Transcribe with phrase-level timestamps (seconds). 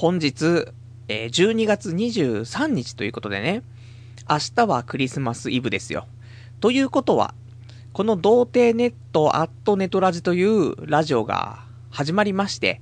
[0.00, 0.64] 本日、
[1.08, 3.62] えー、12月23日ということでね、
[4.30, 6.06] 明日はクリスマスイブですよ。
[6.60, 7.34] ということは、
[7.92, 12.80] この童貞ネットアットネトラジというラジオが始まりまして、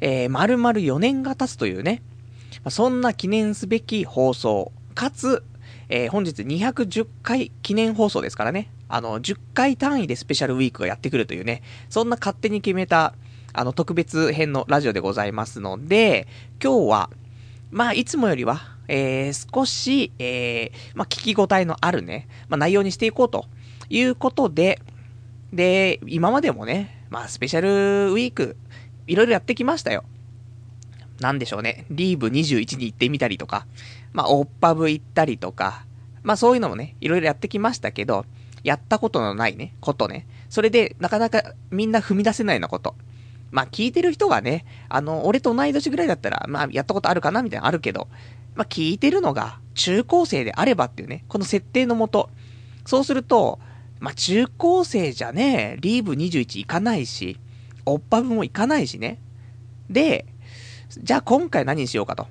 [0.00, 2.00] えー、丸々4年が経つというね、
[2.70, 5.44] そんな記念すべき放送、かつ、
[5.90, 11.60] えー、本日210回記念放送ですからね、あの、10回単位でスペシャルウィークがやってくるというね、
[11.90, 13.12] そんな勝手に決めた、
[13.54, 16.26] あの、特別編のラジオでございますので、
[16.62, 17.10] 今日は、
[17.70, 23.46] まあ、いつもよりは、えー、少し、えー、まあ、聞き応えのあるね、まあ、内容にしていこうと
[23.88, 24.80] いうことで、
[25.52, 28.56] で、今までもね、まあ、スペシャルウィーク、
[29.06, 30.04] いろいろやってきましたよ。
[31.20, 31.86] なんでしょうね。
[31.90, 33.66] リーブ21に行ってみたりとか、
[34.12, 35.84] まあ、オッパブ行ったりとか、
[36.24, 38.26] まあ、そういうのもね、いろいろやってきましたけど、
[38.64, 40.26] やったことのないね、ことね。
[40.48, 42.96] それで、なかなかみんな踏み出せないようなこと。
[43.54, 48.08] まあ聞いてる人がね、あの、俺と同い年ぐらいだったら、まあやったことあるかなみたいなのあるけど、
[48.56, 52.30] まあ聞いてるのが中高生であればっていうね、この設定のもと。
[52.84, 53.60] そうすると、
[54.00, 57.38] まあ中高生じゃね、リーブ21行かないし、
[57.86, 59.20] おっぱぶも行かないしね。
[59.88, 60.26] で、
[60.88, 62.26] じゃあ今回何にしようかと。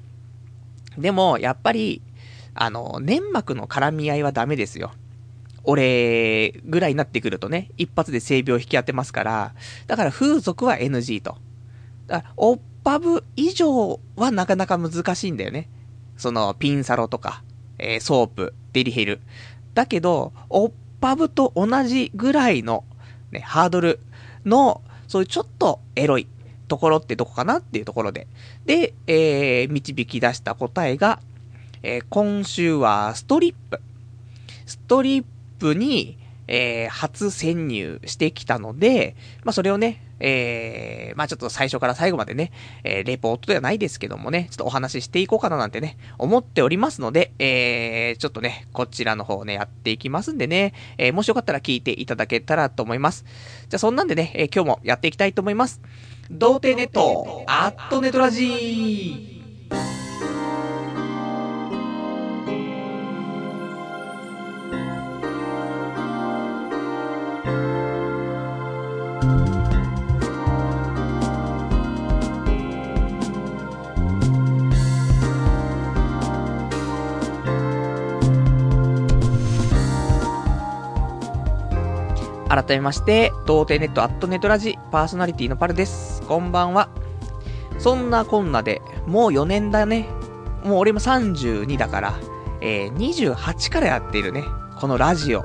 [0.98, 2.02] でも、やっぱり、
[2.54, 4.92] あの、粘膜の絡み合いはダメですよ。
[5.64, 9.56] 俺ぐらいになってくるとね、一発で性病引き当てますから、
[9.88, 11.38] だから風俗は NG と。
[12.08, 15.70] だから、オッパブ以上はなかなか難しいんだよね。
[16.18, 17.44] その、ピンサロとか、
[17.80, 19.22] えー、ソープ、デリヘル。
[19.74, 22.84] だけど、オッパブと同じぐらいの、
[23.32, 24.00] ね、ハードル
[24.46, 26.28] の、そういうちょっとエロい
[26.68, 28.28] ところってどこかなっていうところで。
[28.66, 31.20] で、えー、導き出した答えが、
[31.84, 33.82] えー、今週はストリップ。
[34.66, 35.26] ストリッ
[35.64, 42.52] プに、えー、初潜入してきたので、まあ、それをね、えー、まあ、ちょっと最初から最後までね、
[42.84, 53.24] えー、レポートではないですけどもね、ちょっとお話ししていこうかななんてね、思っておりますので、えー、ちょっとね、こちらの方ね、やっていきますんでね、えー、もしよかったら聞いていただけたらと思います。
[53.70, 55.82] じゃあ、そんなんでね、えー、今日もやっていきたいと思います。
[56.30, 60.13] 童貞ネット、アットネトラジー
[82.54, 86.22] 改めまして、童貞ネットアットネットラジパーソナリティのパルです。
[86.28, 86.88] こんばんは。
[87.80, 90.08] そんなこんなで、もう4年だね。
[90.64, 92.20] もう俺も32だから、
[92.62, 94.44] えー、28からやっているね。
[94.80, 95.44] このラジオ。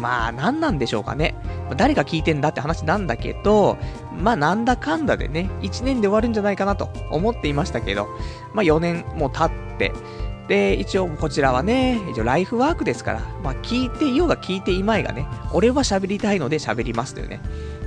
[0.00, 1.36] まあ、何なんでしょうかね。
[1.76, 3.78] 誰が聞いてんだって話なんだけど、
[4.12, 8.08] まあなんだかんだでね、1年で終わるんじゃないかなと思っていましたけど、
[8.52, 9.92] まあ4年も経って、
[10.48, 17.40] で、一応こちらはね、一応ライフワークですから、まあ聞いていようが聞いていまいがね、俺は喋りたいので喋りますというね、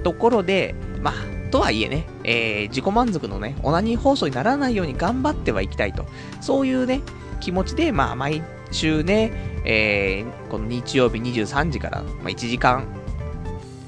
[0.04, 1.14] ところで、まあ、
[1.52, 6.06] とはいえね、えー、自己満足のね、オナニー放送にならないように頑張ってはいきたいと。
[6.42, 7.02] そういうね、
[7.40, 9.32] 気持ちで、まあ、毎週ね、
[9.66, 12.88] えー、この日曜日23時から、まあ、1時間、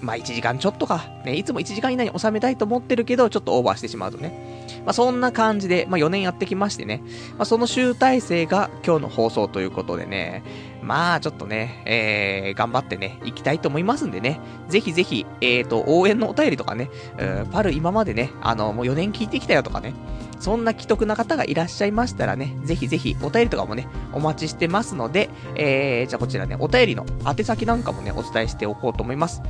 [0.02, 7.02] まあ、1時間ちょっとか、ね、いつも1時間以内に収めたいと思ってるけど、ちょっとオーバーしてしまうとね、まあ、そんな感じで、まあ、4年やってきましてね、
[7.38, 10.44] まあ、その集大成が今日の放送ということでね、
[10.82, 19.94] まあ、ちょっとね、えー、頑張ってね、行きたいと思いますんでね、ぜひぜひ、えっ、ー、と、応援のお便りとかね、うパル今までね、あの、もう4年聞いてきたよとかね、
[20.42, 29.44] そんな既得な方がいらっしゃいましたらね、ぜひぜひお便りとかもね、お待ちしてますので、えー、じゃあこちらね、お便りの宛先なんかもね、お伝えしておこうと思います。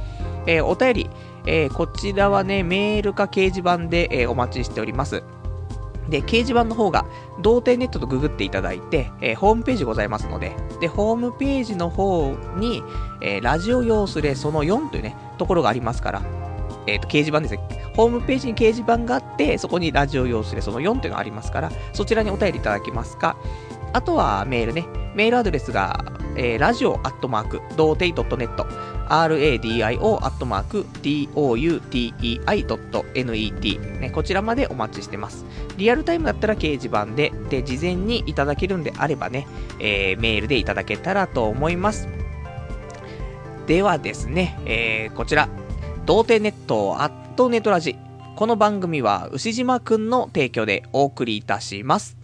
[0.48, 1.09] えー、お便り、
[1.46, 5.24] えー、こちらはね、メールか掲示板で、えー、お待ちしております。
[6.12, 7.06] で、掲示板の方が、
[7.40, 12.84] 童貞ネットとググっていただいて、えー、ホームページございますので、で、ホームページの方に、
[13.22, 16.22] えー、ラジオ用スレその4というね、ところがありますから、
[16.86, 17.92] えっ、ー、と、掲示板ですね。
[17.96, 23.38] ホームページに掲示板があって、そこにラジオ用スレその4というのがありますから、そちらにお便りいただけますか。
[23.94, 24.86] あとはメールね。
[25.16, 26.04] メールアドレスが、
[26.36, 28.66] えー、ラジオアットマーク、童貞 .net、
[30.30, 32.39] ットマーク、doutei.net、
[34.00, 35.45] ね、こちらまでお待ちしてます。
[35.77, 39.48] リアルタイムだったら掲示板で、で、事前にいただけるんであればね、
[39.80, 42.07] えー、メールでいただけたらと思います。
[43.68, 45.50] ではですね、えー、こちら、
[46.06, 47.95] 童貞ネットアットネトラジ。
[48.36, 52.20] この番組は牛島くんの提供でお送りいたします。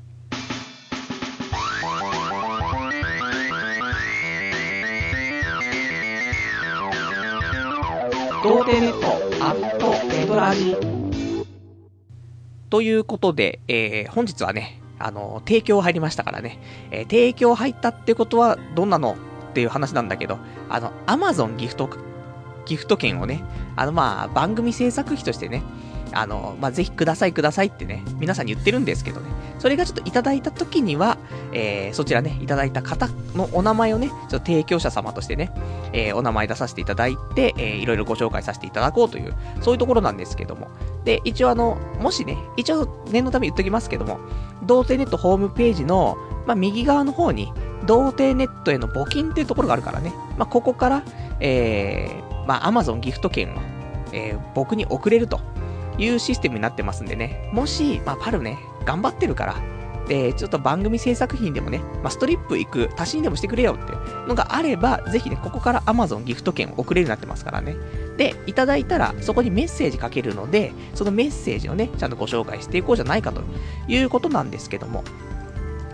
[8.43, 9.07] 童貞ネット
[9.43, 10.75] アットネトラジ。
[12.69, 16.59] ということで、えー、本日はね、あの、提供入りましたからね、
[16.91, 19.17] えー、提供入ったってことはどんなの
[19.49, 20.37] っていう話なんだけど、
[20.69, 21.89] あの、アマゾンギフト、
[22.65, 23.43] ギフト券をね、
[23.75, 25.63] あの、まあ、番組制作費としてね、
[26.17, 29.29] あの、まあ、ぜひくださいくださいってね、皆さんに言ってるんですけどね、
[29.59, 31.17] それがちょっといただいた時には、
[31.53, 35.51] えー、そちらね、いただいた方のお名前をね、ちょっと提供者様としてね、
[35.93, 40.69] えー、お名前出させていただいて、えー、いろいろご紹介させていただこうという、そういうところなんですけども。
[41.05, 44.19] で、一応あの、もしね、一応念のため言っときますけども、
[44.63, 46.17] 童貞ネットホームページの、
[46.47, 47.51] まあ、右側の方に、
[47.85, 51.03] 童貞ネットへの募金っていうところがあるからね、まあ、ここから、
[51.39, 53.59] えー、まあ、Amazon ギフト券を、
[54.13, 55.39] えー、僕に送れると。
[55.97, 59.55] いうシステムになってますんでね、もし、まあ、パルね、頑張ってるから、
[60.07, 67.75] で、ちょっと番組制作費にでもね、まあ、ストリップ行く、足しにでもしてくれよっていうのがあれば、ぜひね、ここから Amazon ギフト券を送れるようになってますからね。
[68.17, 73.43] で、いただいたら、そこにメッセージ書けるので、そのメッセージをね、ちゃんとご紹介していこうじゃないかと
[73.87, 75.03] いうことなんですけども。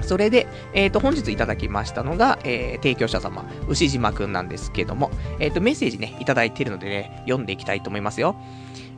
[0.04, 8.36] それで、えっ、ー、と、本日いただきましたのが、えー、提供者様、牛島くんなんですけども、えっ、ー、と、メッセージね、いただいているのでね、読んでいきたいと思いますよ。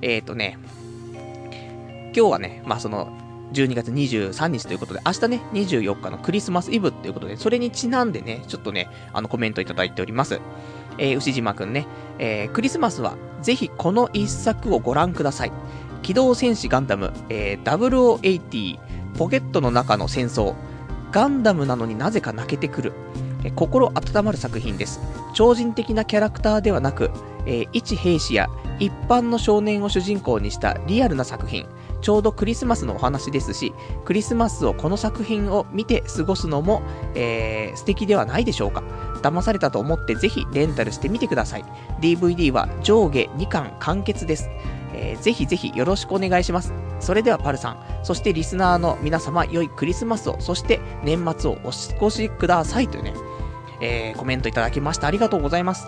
[0.02, 0.58] えっ、とね、
[2.16, 3.10] 今日はね、まあ、その、
[3.52, 10.40] 12月23日ということで、明日ね、24日のクリスマスイブっていうことで、それにちなんでね、ちょっとね、あのコメントいただいております。
[10.98, 11.88] えー、牛島くんね、
[12.20, 15.52] えー、クリスマスはぜひこの一作をご覧ください。
[16.04, 18.80] 機動戦士ガンダム、えー、0080、
[19.18, 20.56] ポケットの中の戦争。
[21.12, 22.94] ガンダムなのになぜか泣けてくる。
[23.44, 25.00] え心温まる作品です。
[25.34, 27.12] 超人的なキャラクターではなく、
[27.46, 31.66] えー、一兵士や一般の少年を主人公にしたリアルな作品。
[32.06, 33.74] ちょうどクリスマスのお話ですし、
[34.06, 36.84] クリスマスをこの作品を見て過ごすのも、
[37.16, 38.84] えー、素敵ではないでしょうか。
[39.24, 41.66] 騙されたと思ってぜひレンタルしてみてください。
[42.02, 44.52] DVD は上下2巻完結です。
[44.94, 46.74] えー、ぜひぜひよろしくお願いします。
[47.00, 53.16] それではパルさん、そしてリスナーの皆様、良いクリスマスを、そして年末をお過ごしくださいというね、
[53.82, 55.08] えー、コメントいただきました。
[55.08, 55.88] ありがとうございます。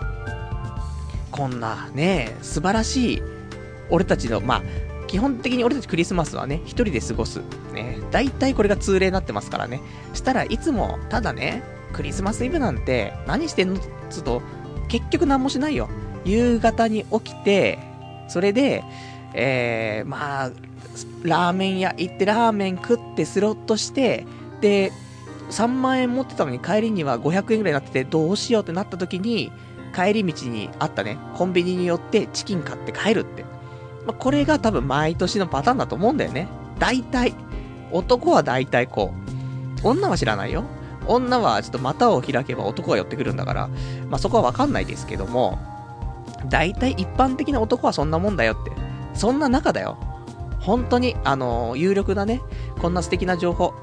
[1.29, 3.23] こんなね、素晴らしい、
[3.91, 7.41] 俺たちの、まあ、基本的に俺たちクリスマスはね、一人で過ごす。
[7.73, 7.99] ね。
[8.11, 9.81] 大体これが通例になってますからね。
[10.13, 11.63] したらいつも、ただね、
[11.93, 13.79] クリスマスイブなんて何してんの？
[14.09, 14.41] つうと、
[14.89, 15.89] 結局何もしないよ。
[16.25, 17.79] 夕方に起きて、
[18.27, 18.83] それで、
[19.33, 20.51] えー、まあ、
[21.23, 24.25] ラーメン屋行ってラーメン食ってスロットして、
[24.61, 24.91] で、
[25.51, 29.51] 3万円持ってたのに帰りには500円ぐらいになっててどうしようってなった時に、
[29.95, 33.45] 帰り道にあったね、コンビニに寄ってチキン買って帰るって。
[34.07, 36.47] まあ、これが多分毎年のパターンだと思うんだよね。
[36.79, 37.35] 大体。
[37.91, 39.13] 男は大体こ
[39.83, 39.87] う。
[39.87, 40.63] 女は知らないよ。
[41.07, 43.67] 女はちょっと股を開けば男が寄ってくるんだから、
[44.09, 45.59] まあ、そこはわかんないですけども、
[46.49, 48.71] 大体一般的な男はそんなもんだよって。
[49.13, 49.97] そんな中だよ。
[50.59, 52.41] 本当に、あのー、有力なね、
[52.79, 53.73] こんな素敵な情報。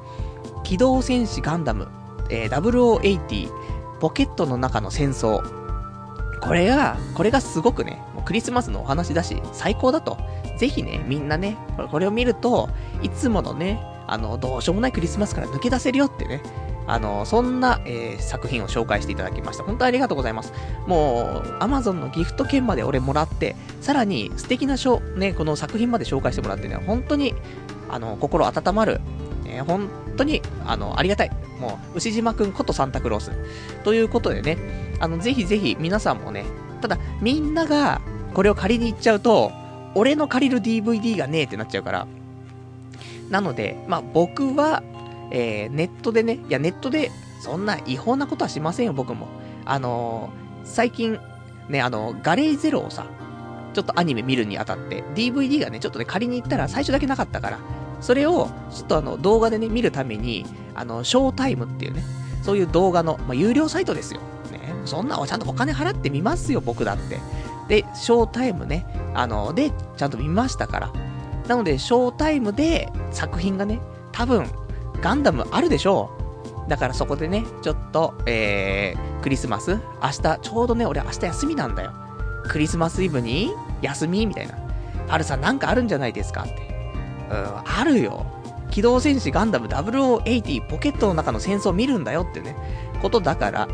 [0.62, 1.88] 機動戦士ガンダム、
[2.30, 3.50] えー、0080、
[4.00, 5.42] ポケットの中の戦争。
[6.40, 10.18] これが、これがすごくね、クリスマスのお話だし、最高だと。
[10.56, 11.56] ぜひね、みんなね、
[11.90, 12.68] これを見ると、
[13.02, 16.42] いつものね、あの、どうしようもないクリスマスから抜け出せるよってね、
[16.86, 19.64] あの、そんな、えー、作品を紹介していただきました。
[19.64, 20.52] 本当ありがとうございます。
[20.86, 27.34] もう、アマゾンのギフト券まで俺もらって、さらに素敵なショー、ね、この作品まで紹介してもらってね、本当に、
[27.88, 29.00] あの、心温まる、
[29.46, 31.30] えー、本当に、あの、ありがたい。
[31.58, 33.32] もう、牛島くんことサンタクロース。
[33.82, 34.58] ということでね、
[35.00, 36.44] あの、ぜひぜひ皆さんもね、
[36.82, 38.02] ただ、みんなが、
[38.34, 39.52] これを借りに行っちゃうと、
[39.94, 42.06] 俺の借りる DVD がねえってなっちゃうから。
[43.30, 44.82] なので、まあ僕は、
[45.30, 47.10] えー、ネットでね、いやネットで
[47.40, 49.28] そんな違法なことはしませんよ、僕も。
[49.64, 51.18] あのー、最近、
[51.68, 53.06] ね、あの、ガレーゼロをさ、
[53.72, 57.58] ちょっとアニメ見るにあたって、DVD がね、ちょっとね、借りに行ったら最初だけなかったから、
[58.00, 62.02] それを、ちょっとあの、動画でね、見るために、あの、ショータイムっていうね、
[62.42, 64.20] そういう動画の、まあ、有料サイトですよ。
[64.52, 67.18] ね、そんなのちゃんとお金払ってみますよ、僕だって。
[67.68, 70.92] で、ショータイムね、あの、で、ちゃんと見ましたから。
[71.48, 73.80] なので、ショータイムで作品がね、
[74.12, 74.46] 多分、
[75.00, 76.10] ガンダムあるでしょ
[76.66, 76.70] う。
[76.70, 81.92] だからそこでね、ちょっと、えー、クリスマス明日、ちょうどね、俺明日休みなんだよ。
[82.48, 83.52] クリスマスイブに
[83.82, 84.54] 休みみたいな。
[85.08, 86.96] ハルさんなんかあるんじゃないですかって。
[87.30, 88.26] うん、あるよ。
[88.70, 92.56] 機動戦士ガンダム0080ポケットの中の戦争見るんだよってね、
[93.02, 93.68] ことだから。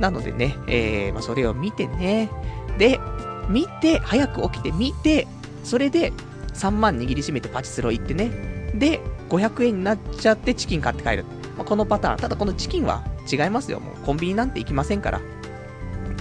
[0.00, 2.30] なのでね、えー、まあ、それを見てね。
[2.78, 3.00] で、
[3.48, 5.26] 見て、早く起きて見て、
[5.64, 6.12] それで
[6.54, 8.30] 3万握りしめてパチスロ行ってね。
[8.74, 11.24] で、500円になっちゃってチキン買って帰る。
[11.56, 12.16] まあ、このパターン。
[12.18, 13.80] ただこのチキンは違いますよ。
[13.80, 15.20] もうコンビニなんて行きませんから。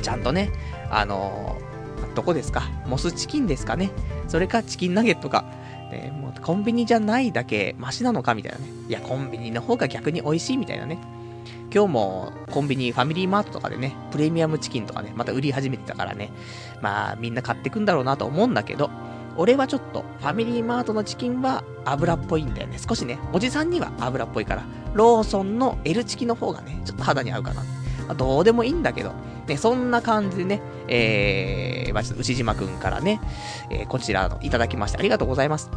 [0.01, 0.51] ちゃんとね、
[0.89, 2.63] あのー、どこですか？
[2.85, 3.91] モスチキンですかね？
[4.27, 5.43] それかチキンナゲットか、
[5.91, 8.35] ね、もうコンビニじゃないだけマシなのか？
[8.35, 8.65] みたいなね。
[8.87, 10.97] いや、コンビニの方が逆に美味しいみたいなね。
[11.73, 16.31] 今日もコンビニ、ファミリーマートとかでね、プレミアムチキンとかね、また売り始めてたからね、
[16.81, 18.89] まあみんな買ってくんだろうなと思うんだけど、
[19.35, 22.79] 俺はちょっと、ファミリーマートのチキンは油っぽいんだよね。
[22.79, 27.61] 少しね、おじさんには油っぽいから、ローソンの L チキの方がね、ちょっと肌に合うかな。
[28.07, 29.13] まあ、どうでもいいんだけど、
[29.47, 33.21] ね、そんな感じでね、えー、まあ、ちょっと牛島くんからね、
[33.69, 35.69] えー、こちらのいただきましてありがとうございます。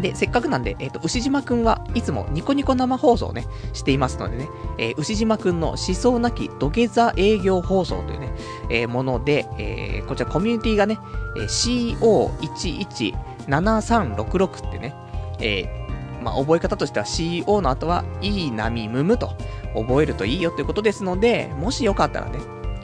[0.00, 8.32] で、せっかくなんで、えっ、ー、と、牛島くんはいつもニコニコ生放送ね、していますのでね、えー、牛島くんの思想なき土下座営業放送というね、
[8.70, 10.98] えー、もので、えー、こちらコミュニティがね、
[11.36, 11.98] えー、
[13.46, 14.94] CO117366 ってね、
[15.40, 19.32] えー、まあ、覚え方としては CO の後は、いい波むむと
[19.74, 22.38] 覚えるといいよということですので、もしよかったらね、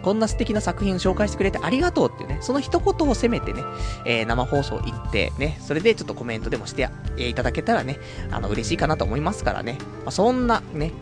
[0.04, 3.62] こんな素敵な作品を紹介してくれてありがとうっていうね、その一言を責めてね、
[4.04, 7.98] えー、生放送行ってね、それでちょっとコメントでもして、え、いただけたらね、
[8.30, 9.78] あの、嬉しいかなと思いますからね。
[10.04, 10.92] まあ、そんなね、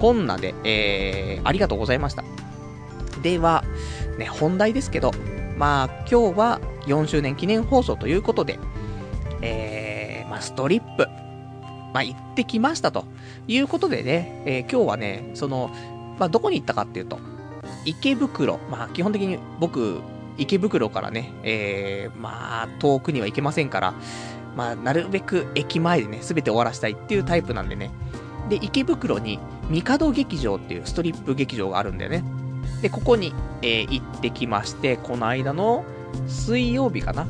[0.00, 2.22] こんなで、えー、ありがとうございました。
[3.20, 3.64] では、
[4.16, 5.10] ね、本題ですけど、
[5.56, 8.60] まあ、今日は4周年記念放送ということで、
[9.40, 11.06] えー、まあ、ストリップ、
[11.92, 13.06] まあ、行ってきましたと
[13.48, 15.70] いうことでね、えー、今日はね、その、
[16.20, 17.18] まあ、どこに行ったかっていうと、
[17.84, 20.00] 池袋、まあ基本的に僕、
[20.38, 23.94] 池袋からね、えー、まあ遠くには行けませんから、
[24.56, 27.90] まあなるべく駅前でね、すべて終わらせたいっていうタイプなんでね。
[28.48, 29.38] で、池袋に、
[29.70, 32.24] 帝劇場っていうストリップ劇場があるんだよね。
[32.82, 35.84] で、ここに、えー、行ってきまして、この間の
[36.26, 37.26] 水曜日かな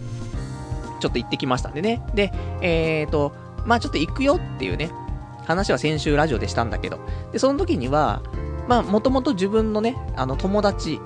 [1.00, 2.02] ちょっと行ってきましたんでね。
[2.14, 3.32] で、えーと、
[3.66, 4.90] まあちょっと行くよっていうね、
[5.44, 7.00] 話は先週ラジオでしたんだけど、
[7.32, 8.22] で、その時には、
[8.68, 11.00] まあ、もともと自分のね、あの、友達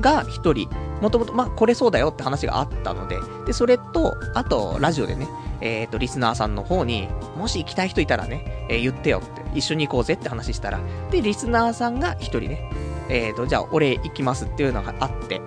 [0.00, 0.68] が一人、
[1.00, 5.28] もともと、まあ、これそうだよって話があったので、で、それと、あと、ラジオでね、
[5.60, 10.80] えっ、ー、と、リスナーさんの方に、もし行きたい人いたらね、えー、言ってよって、一緒に行こうぜって話したら、
[11.10, 12.70] で、リスナーさんが一人ね、
[13.08, 15.40] えっ、ー、と、じゃあ、俺行きますっていうのがあって、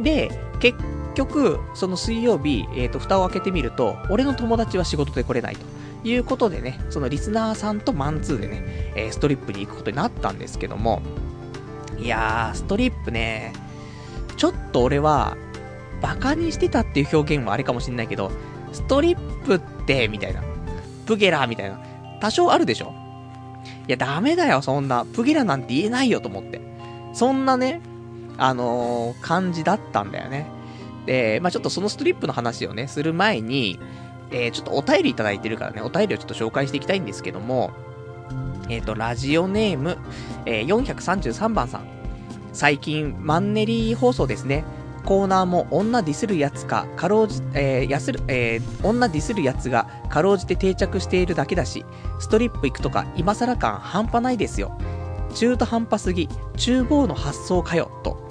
[0.00, 0.78] で、結
[1.14, 5.60] 局、その水曜日、えっ、と、蓋を開けてみると、俺の友達は仕事で来れないと。
[6.04, 8.62] いうことでね、そのリスナーさんとマンツーでね、
[8.94, 11.02] えー、ストリップに行くことになったんですけども、
[11.98, 13.52] いやー、ストリップね、
[14.36, 15.36] ちょっと俺は、
[16.00, 18.30] バカにしてたっていう表現はあれかもしんないけど、
[18.72, 20.42] ストリップって、みたいな。
[21.06, 21.80] プゲラーみたいな。
[22.20, 22.94] 多少あるでしょ？
[23.88, 25.04] いや、ダメだよ、そんな。
[25.04, 26.60] プゲラなんて言えないよと思って。
[27.14, 27.80] そんなね、
[28.36, 30.46] あのー、感じだったんだよね。
[31.06, 33.80] で、まあちょっとそのストリップの話をね、する前に、
[34.30, 37.70] えー、ちょっとお便りいただいてるからね、お便りをちょっと紹介していきたいんですけども、
[38.68, 39.98] えっ、ー、と、ラジオネーム、
[40.44, 41.88] えー、433番さん。
[42.52, 44.64] 最近、マンネリ放送ですね。
[45.04, 51.86] コーナーも女ディスるやつか、かろうじ、えー、やする、えー、女ディスるやつがかろうじて定着しているだけだし、
[52.18, 54.78] ストリップ行くとか今更感半端ないですよ。
[55.34, 58.28] 中途半端すぎ、厨房の発想かよ、と。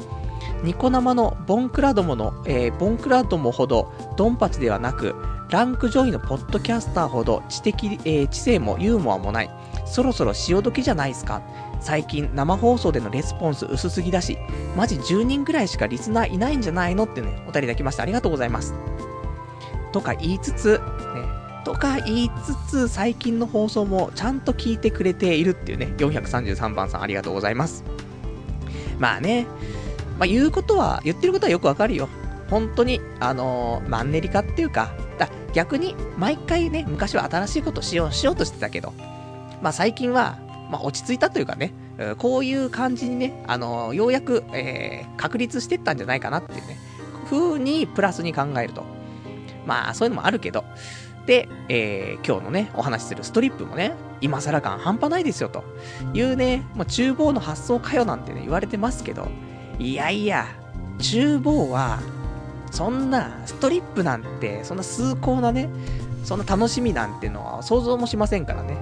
[0.63, 5.15] ニコ生のボンクラどもの、えー、ボンクラどもほどドンパチではなく、
[5.49, 9.49] ランク上位のポッドキャスターほど知的、えー、知性もユーモアもない。
[9.85, 11.41] そろそろ潮時じゃないですか。
[11.79, 14.37] 最近生放送でのレスポンス薄すぎだし、
[14.75, 18.73] マジ10人ぐらいしかリスナーいないんじゃないのってね、お便りいただきましてありがとうございます。
[19.93, 20.83] とか言いつつ、ね、
[21.63, 27.85] とか言いつつ、最近の放送もちゃんと聞いてくれているっていうね、433番さんありがとうございます。
[28.99, 29.47] まあね、
[30.19, 32.09] まあ言うことは、言ってることはよくわかるよ。
[32.49, 38.93] 本当に、あのー、マンネリ化っていうか、だ逆に、毎回ね、昔は新しいことしよう、しようとしてたけど、
[39.61, 40.37] まあ最近は、
[40.69, 41.73] まあ落ち着いたというかね、
[42.17, 46.77] こういう感じにね、あのー、ようやく、えー、確立してったんじゃないかなっていうね、
[47.25, 48.83] 風にプラスに考えると。
[49.65, 50.63] まあそういうのもあるけど、
[51.25, 55.63] で、えー、今日のね、お話しするストリップもね、今更感半端ないですよと
[56.13, 59.27] いうね、もう厨房の発想かよなんてね、言われてますけど、
[59.77, 60.47] いやいや、
[60.99, 61.99] 厨房は
[62.71, 65.69] そんな、ストリップなんて、そんな崇高なね、
[66.23, 68.77] そんな楽しみなんてのは想像もしませんからね。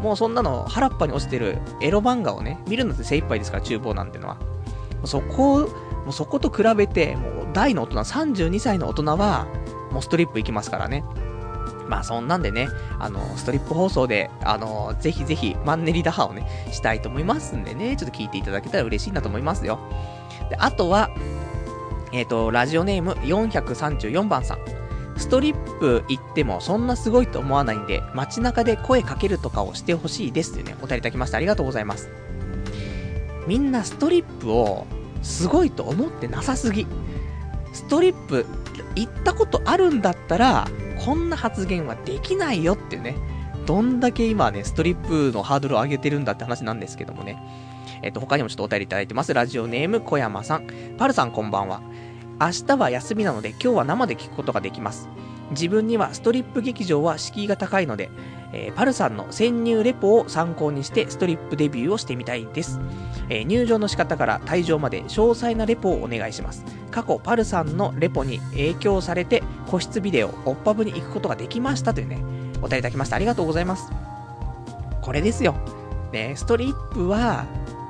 [0.00, 4.36] もうそんなの腹っぱに落ちてるエロ漫画をね、見るのって精一杯ですから、厨房なんてのは。
[5.04, 9.46] そこ、もうそこと比べて、もう大の大人、32歳の大人は、
[9.90, 11.04] もうストリップ行きますからね。
[11.88, 19.78] まあそんなんでね、あの、ストリップ放送で、あの、ぜひぜひマンネリ打破をね、したいと思いますんでね、ちょっと聞いていただけたら嬉しいなと思いますよ。
[20.50, 21.10] で、あとは、
[22.14, 24.58] えっ、ー、と、ラジオネーム434番さん。
[25.16, 32.08] ストリップ行ってもそんなすごいと思わないんで、街中で声かけるとかをしてほしいですってね、お便りいただきましてありがとうございます。
[33.48, 34.86] みんなストリップを
[35.22, 36.86] すごいと思ってなさすぎ。
[37.72, 38.46] ストリップ
[38.94, 40.68] 行ったことあるんだったら、
[41.04, 43.16] こんな発言はできないよってね、
[43.66, 47.42] どんだけ今ね、ストリップのハードルを上げてるんだって話なんですけどもね。
[48.04, 49.32] えっ、と、他にもちょっとお便りいただいてます。
[49.32, 50.66] ラジオネーム小山さん。
[50.98, 51.80] パルさんこんばんは。
[52.38, 55.08] 明日は休みなので今日は生で聞くことができます。
[55.52, 58.10] 自分にはストリップ劇場は敷居が高いので、
[58.52, 62.78] えー、パルさんの潜入レポを参考にしてストリップデビューをしてみたいです。
[63.30, 66.62] えー、入場の仕方から退場まで詳細なレポをお願いします。
[66.90, 72.18] 過去パルさんのレポに影響されて個室ビデオ、オッパブに行くことができましたというね、
[72.60, 73.90] お便りいただきましたありがとうございます。
[75.00, 75.54] これですよ。
[76.14, 77.44] ね、ストリップは、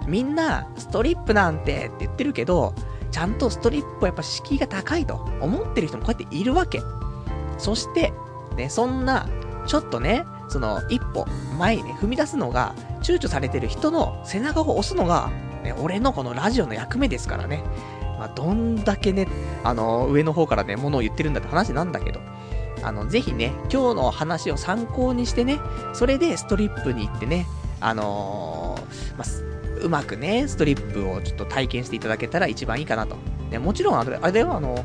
[0.06, 2.74] みんなストリップなんてって言ってるけど、
[3.10, 6.82] ちゃんとストリップはやっぱ敷居が高いと思ってる人もこうやっているわけ。
[7.58, 8.12] そして、
[8.56, 9.28] ね、そんな、
[9.66, 11.26] ちょっとね、その一歩
[11.58, 15.30] 前にね、踏み出すのが躊躇されてる人の背中を押すのが、
[15.62, 17.62] ね、俺のこのラジオの役目ですからね。
[18.18, 19.28] まあ、どんだけね、
[19.62, 22.20] あの、上の方からね、ものを言ってるんだって話なんだけど、
[22.82, 25.58] あの、ぜひね、今日の話を参考にしてね、
[25.92, 27.46] それでストリップに行ってね、
[27.80, 33.16] あのー、まあ、うまくね、ストリップをちょっと体験していただけたら一番いいかなと。
[33.50, 34.84] ね、もちろん、あれ、あれはあの、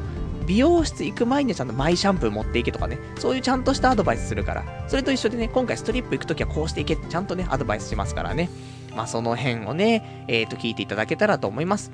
[0.50, 8.50] 美容室行く前にちゃんとマイシャンプー持っていけとかね、そういうちゃんとしたアドバイスするから、それと一緒でね、今回ストリップ行くときはこうしていけってちゃんとね、アドバイスしますからね。
[8.96, 11.92] まあその辺をね、えっ、ー、と聞いていただけたらと思います。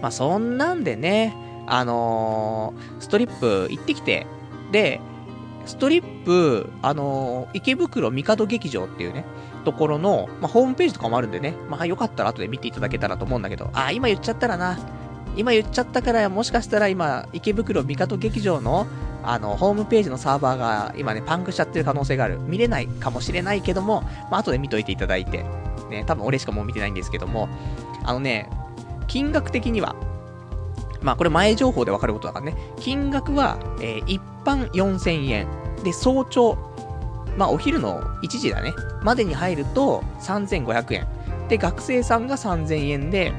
[0.00, 1.34] まあそんなんでね、
[1.66, 4.28] あのー、ストリップ行ってきて、
[4.70, 5.00] で、
[5.66, 9.24] ストリップ、あのー、池袋帝劇場っていうね、
[9.64, 14.78] ところの、まあ、ホームページとかもあるんでね、まあ、よかったら後で見ていただけたらと思うんだけど、あ、今言っちゃったらな、
[15.36, 18.86] 今言っちゃったから、もしかしたら今、池袋美香劇場の、
[19.24, 22.38] あの、ホームページのサーバーが今ね、パンクしちゃってる可能性がある。
[22.40, 25.44] 見れないかもしれないけども、まあ、後で見といていただいて、
[25.90, 27.48] ね、多分俺しかもう見てないんですけども、
[28.04, 28.50] あのね、
[29.06, 29.96] 金額的には、
[31.00, 35.48] まあこれ前情報でわかることだからね、金額は、えー、一般4000円、
[35.82, 36.58] で、早朝、
[37.36, 41.06] まあお昼の1時だね、までに入ると3500円、
[41.48, 43.32] で、学生さんが3000円で、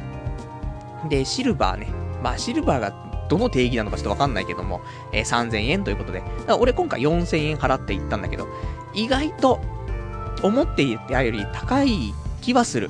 [1.09, 1.87] で、シルバーね。
[2.23, 2.93] まあ、シルバーが
[3.29, 6.19] どの定義なのかちょっとわかんないけども、えー、3000円ということで。
[6.19, 8.47] だから俺今回4000円払って行ったんだけど、
[8.93, 9.61] 意外と、
[10.43, 12.89] 思っていたより高い気はする。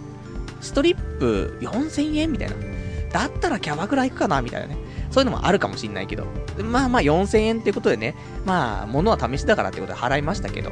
[0.61, 2.55] ストリップ4000円みたいな。
[3.11, 4.77] だったらキャバクラ行くかなみたいなね。
[5.11, 6.25] そういうのもあるかもしんないけど。
[6.57, 10.71] まあまあ4000円っていうことでね、まあ、物は試しだからってことで払いましたけど。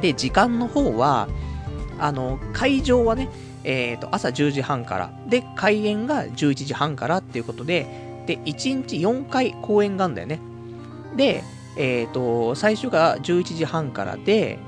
[0.00, 1.28] で、時間の方は、
[1.98, 3.28] あの、会場はね、
[3.64, 10.40] えっ、ー、と、朝10時半から、で、開演が11時半からっていうことで、で、1日4回公演があるんだよね。
[11.16, 11.42] で、
[11.76, 14.58] えっ、ー、と、最初が11時半からで、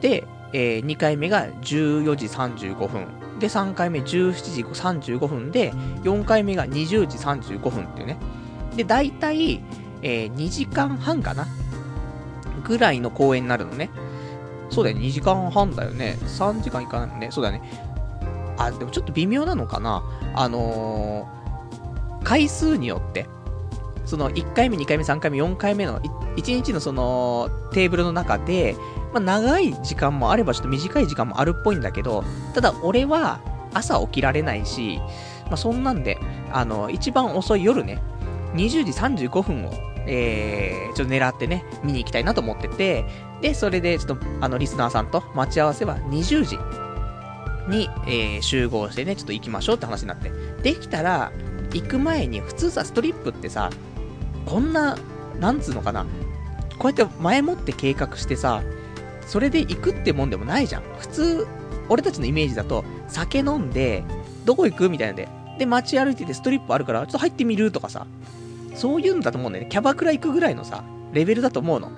[0.00, 3.06] で、えー、2回目が14時35分。
[3.38, 5.72] で、3回目17時35分で、
[6.02, 8.16] 4回目が20時35分っていうね。
[8.76, 9.60] で、大体、
[10.02, 11.46] えー、2時間半かな
[12.64, 13.90] ぐらいの公演になるのね。
[14.70, 16.18] そうだよね、2時間半だよね。
[16.22, 17.28] 3時間いかないもんね。
[17.30, 17.62] そうだよね。
[18.58, 20.02] あ、でもちょっと微妙なのかな。
[20.34, 23.26] あのー、回数によって、
[24.04, 28.74] その1回目、2回目、3回目、4回目の1日のそのテーブルの中で、
[29.12, 33.40] まあ、長い時間もあればちょっと短い時間もあるっぽいんだけど、ただ俺は
[33.74, 34.98] 朝起きられないし、
[35.46, 36.18] まあ、そんなんで、
[36.52, 38.02] あの、一番遅い夜ね、
[38.54, 39.72] 20時35分を、
[40.06, 43.04] えー、ちょっと狙ってね、見に行きたいなと思ってて、
[43.40, 46.58] で、それでちょっと、あの、リスナーさんと待ち合わせは20時
[47.68, 50.30] に、えー、集合してね、ちょっと行きましょうって話になって。
[50.62, 51.30] できたら、
[51.72, 53.70] 行く前に、普通さ、ストリップってさ、
[54.46, 54.96] こんな、
[55.38, 56.04] なんつうのかな、
[56.78, 58.62] こうやって前もって計画してさ、
[59.26, 60.82] それで行くってもんでもないじゃん。
[60.98, 61.46] 普通、
[61.88, 64.04] 俺たちのイメージだと、酒飲んで、
[64.44, 68.06] どこ行くみたいなんで、で、街歩いててストリップあるから、ちょっと入ってみるとかさ、
[68.74, 69.70] そういうんだと思うんだよね。
[69.70, 71.90] キャバクラ行くぐらいのさ、レベルだと思うの。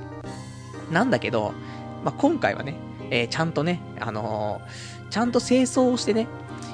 [0.90, 1.52] なんだけど、
[2.04, 2.74] まあ、今回はね、
[3.10, 6.28] えー、ちゃんとね、あのーちゃんと清掃をしてね、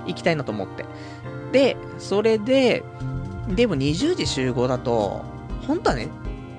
[0.06, 0.84] 行きたいなと思って。
[1.52, 2.84] で、それで、
[3.48, 5.24] でも20時集合だと、
[5.66, 6.08] 本当はね、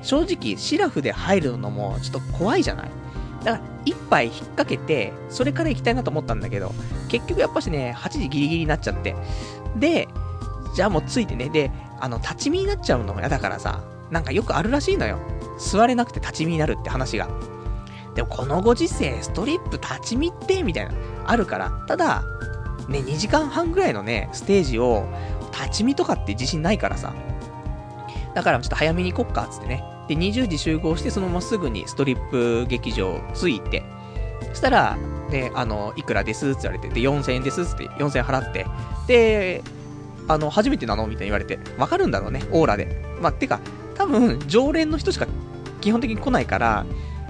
[0.02, 2.90] 正直、シラフで入るのもちょっと怖いじゃない？
[3.44, 6.74] だから、一杯引っ掛けて、それから行きたいなと思ったんだけど、
[7.10, 9.16] 結局やっぱしね、8時ギリギリになっちゃって。
[9.76, 10.08] で、
[10.76, 15.20] じゃあもうついてね、で、あの、立ち見になっちゃうのも嫌だからさ、なんかよくあるらしいのよ。
[15.58, 17.30] 座れなくて立ち見になるって話が。
[18.16, 20.94] でもこのご時世、ストリップ立ち見って、みたいな。
[21.26, 21.70] あるから。
[21.88, 22.24] ただ、
[22.88, 25.06] ね、2時間半ぐらいのね、ステージを、
[25.52, 27.14] 立ち見とかって自信ないからさ。
[28.34, 29.84] だからちょっと早めに行こっか、つってね。
[30.08, 33.84] で、20時集合して、そのまますぐにストリップ劇場着いて、
[34.50, 34.98] そしたら、
[35.30, 38.66] で、あの、いくらですって言われて、で、4000円ですって、4000円払って、
[39.08, 39.64] で、
[40.28, 43.04] あの、初めてなのみたいに言われて、わかるんだろうね、オーラで。
[43.22, 43.60] まあ、てか、
[43.98, 45.28] 多分、常連の人しか
[45.82, 46.86] 基本的に来ないから、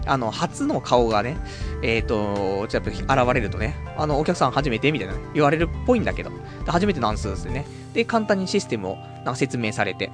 [0.06, 1.38] あの、初の顔がね、
[1.82, 6.32] えっ、ー、と、ちょっと現れるとね、あの、お客さん初めてみたいな言われるっぽいんだけど、
[6.66, 7.66] 初めてなんすですね。
[7.94, 10.12] で、簡単にシステムをなんか説明されて、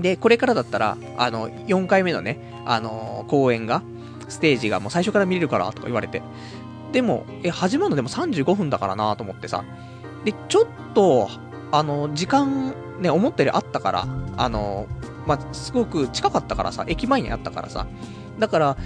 [0.00, 3.82] で、これからだったら、あの、4回目のね、あのー、公演が、
[4.28, 6.22] ステージがもう最初から見れるからとか言われて。
[6.92, 9.64] でも、え、始まるのでも35分だからなと思ってさ。
[10.24, 11.28] で、ちょっと、
[11.72, 14.86] あの、時間、ね、思ったよりあったから、あの、
[15.28, 17.86] まあ、すごく近かったからさ、駅前にあったからさ。
[18.38, 18.76] だから、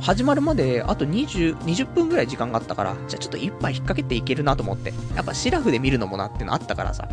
[0.00, 4.92] 始まるまであと20、20分ぐらい時間があったから、じゃあちょっと一杯引っ掛けていけるなと思って。
[5.14, 7.08] やっぱシラフで見るのもなってのあったからさ。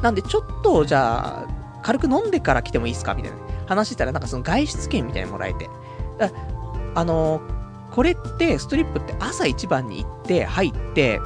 [0.00, 1.46] なんでちょっと、じゃあ、
[1.82, 5.68] 軽く飲んでから来てもいいっすかみたいな話したら、なんかその外出券みたいなもらえて。
[6.18, 6.30] だ
[6.94, 11.20] あのー、これって、ストリップって朝一番に行って、入って、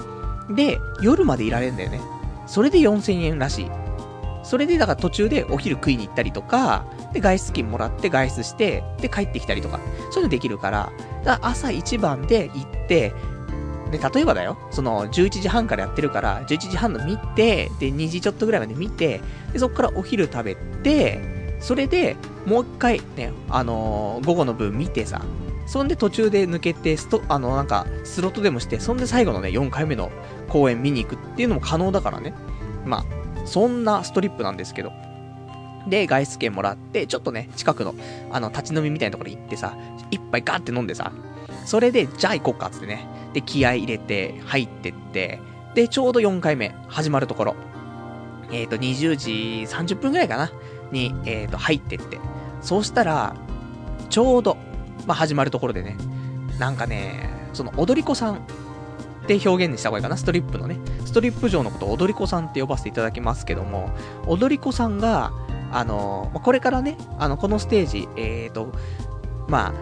[0.51, 2.01] で、夜までいられるんだよね。
[2.47, 3.71] それで4000円らしい。
[4.45, 9.81] それで、だから途中でお昼食いに行ったりとか、で、外出金もらって外出して、で、帰ってきたりとか、
[10.11, 10.93] そういうのできるから、
[11.25, 13.13] だから朝一番で行って、
[13.91, 19.21] で、例えばだよ、その、11時半からやってるから、11時半の見て、で、2時ちょっとぐらいまで見て、
[19.53, 25.23] で、そっからお昼食べて、それで、もう一回ね、あのー、午後の分見てさ、
[25.67, 30.11] そんで途中で抜けて、スト、あの、なんか、スロットでもして、そんで最後のね、4回目の
[30.49, 32.35] 公演見に行くっていうのも可能だからね。
[32.85, 33.05] まあ、
[33.45, 34.93] そんなストリップなんですけど。
[35.87, 37.95] で、外出券もらって、ちょっとね、近くの、
[38.31, 39.77] あの、立ち飲みみたいなところ行ってさ、
[40.11, 41.13] 一杯ガーって飲んでさ、
[41.67, 43.07] それで、じゃあ行こっかっつってね。
[43.33, 45.41] で、気合入れて、入ってって、
[45.75, 47.57] で、ちょうど4回目、始まるところ。
[48.51, 49.31] えっ、ー、と、20時
[49.67, 50.51] 30分ぐらいかな？
[50.93, 52.19] に、えっ、ー、と、入ってって。
[52.63, 53.37] そうしたら、
[54.09, 54.57] ちょうど、
[55.07, 55.97] まあ、始まるところでね、
[56.59, 58.41] なんかね、その、踊り子さん
[59.25, 60.79] って表現にした方がいいかな、ストリップのね。
[61.05, 63.91] ストリップ上のことを踊り子さんって呼ばせていただきますけども、
[64.27, 65.33] 踊り子さんが、
[65.73, 68.69] あの、これからね、あの、このステージ、えっ、ー、と、
[69.49, 69.73] まあ、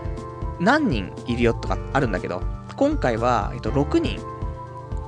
[0.61, 2.43] 何人いるよとかあるんだけど、
[2.77, 4.21] 今回は、えっと、6人、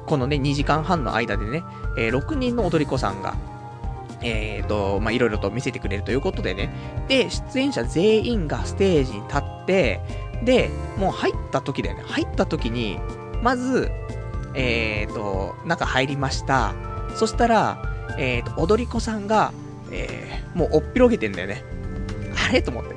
[0.06, 1.62] このね、2時間半の間でね、
[1.96, 3.34] えー、6人の踊り子さんが、
[4.20, 6.70] えっ、ー、と、まあ、いろいろと見せてくれるということでね、
[7.08, 10.00] で、出演者全員がステージに立って、
[10.44, 12.98] で、もう入った時だよね、入った時に、
[13.42, 13.90] まず、
[14.54, 16.74] えっ、ー、と、中入りました。
[17.16, 17.82] そしたら、
[18.18, 19.52] えっ、と、踊り子さんが、
[19.90, 21.64] えー、もうおっぴろげてんだよね。
[22.48, 22.62] あれ？
[22.62, 22.94] と思って。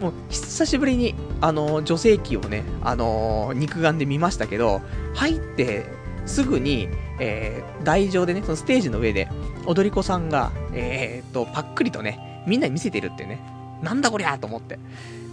[0.00, 4.80] もう、久しぶりに、あの、女性器をね、あの肉眼で見ましたけど、
[5.14, 5.86] 入って
[6.26, 9.28] すぐに、えー、台上でね、そのステージの上で、
[9.66, 13.40] 踊り子さんが、えー、っと、パックリとね、みんなに見せてるってね、
[13.82, 14.78] なんだこりゃと思って。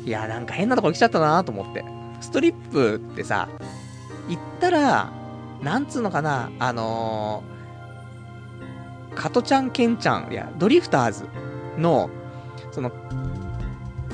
[0.03, 1.83] いや、なんか変なとこ来ちゃったなと思って。
[2.21, 3.47] ストリップってさ、
[4.29, 5.11] 行ったら、
[5.61, 11.25] なんつうのかな、あのー、加トちゃん、ケンちゃん、いや、ドリフターズ
[11.77, 12.09] の、
[12.71, 12.91] その、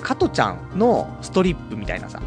[0.01, 2.21] 加トちゃんのストリップみたいなさ、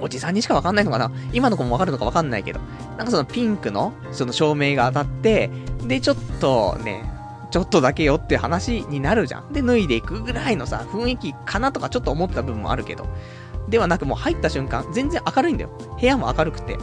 [0.00, 1.10] おじさんにしかわかんないのかな？
[1.32, 2.60] 今の子もわかるのかわかんないけど、
[2.98, 5.50] なんかそのピンクの、その照明が当たって、
[5.86, 7.10] で、ちょっとね、
[7.50, 9.52] ちょっとだけよって話になるじゃん。
[9.52, 13.06] で、脱いでいくぐらいのさ、雰囲気かなとかちょっと思った部分もあるけど、
[13.68, 15.70] ではなくもう入った瞬間、全然明るいんだよ。
[15.98, 16.76] 部屋も明るくて。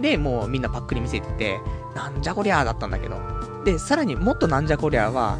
[0.00, 1.60] で、もうみんなパックリ見せてて、
[1.94, 3.16] なんじゃこりゃーだったんだけど。
[3.64, 5.38] で、さらにもっとなんじゃこりゃーは、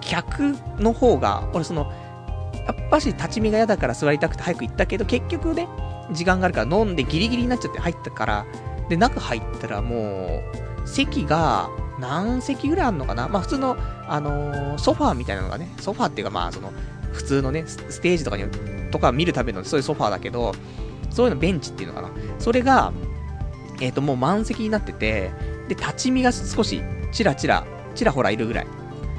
[0.00, 1.92] 客の方が、俺その、
[2.66, 5.68] やっぱし立ち見が嫌だから座りたくて早く行ったけど、結局ね、
[6.12, 8.46] 時間があるから飲んでギリギリになっちゃって入ったから、
[8.88, 10.42] で、中入ったらも
[10.84, 11.68] う、席が
[11.98, 13.28] 何席ぐらいあるのかな？
[13.28, 16.72] まあ普通の、あのー、ソファーみたいなのがね、ソファーっていうかまあその、
[17.12, 18.44] 普通のね、ステージとかに、
[18.90, 20.54] とか見るためのそういうソファーだけど、
[21.10, 22.10] そういうのベンチっていうのかな？
[22.38, 22.92] それが、
[23.80, 25.30] えっ、ー、ともう満席になってて、
[25.68, 28.66] で、立ち見が少し、ちらちら、ちらほらいるぐらい。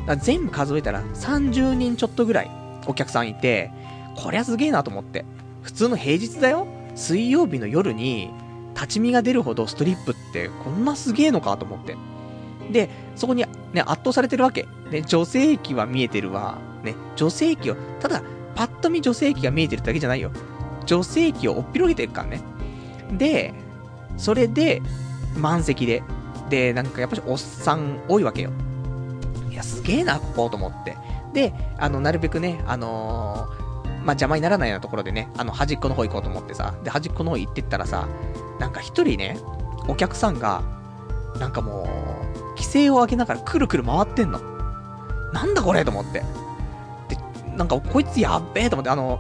[0.10, 2.52] ら全部数えたら30人ちょっとぐらい
[2.88, 3.72] お客さんいて、
[4.16, 5.26] こりゃすげえなと思って。
[5.62, 8.32] 普通の平日だよ水曜日の夜に、
[8.74, 11.98] 立ち見が出るほどストリップってこんなすげえのかと思って。
[12.72, 14.68] で、そこにね、圧倒されてるわけ。
[14.92, 16.58] ね、女性器は見えてるわ。
[16.84, 18.24] ね、女性器を、ただ、
[18.56, 20.32] パッと見女性器が見えてるだけじゃないよ。
[20.86, 22.42] 女性器をおっぴろげてるからね。
[23.18, 23.54] で、
[24.20, 24.82] それで、
[25.36, 26.04] 満席で。
[26.50, 28.52] で、なんかやっぱりおっさん多いわけよ。
[29.50, 30.98] いや、すげえな、ここと思って。
[31.34, 38.08] で、あの、なるべくね、あのー、まあ、邪魔にならないようなところでね、あの、端っこの方行こうと思ってさ、で、端っこの方行ってったらさ、
[38.60, 39.38] なんか一人ね、
[39.88, 40.64] お客さんが、
[41.40, 44.40] なんかもう、規制を上げながらくるくる回ってんの。
[45.34, 46.24] なんだこれと思って。
[47.08, 47.18] で、
[47.56, 49.20] なんかこいつやっべえと思って、あの、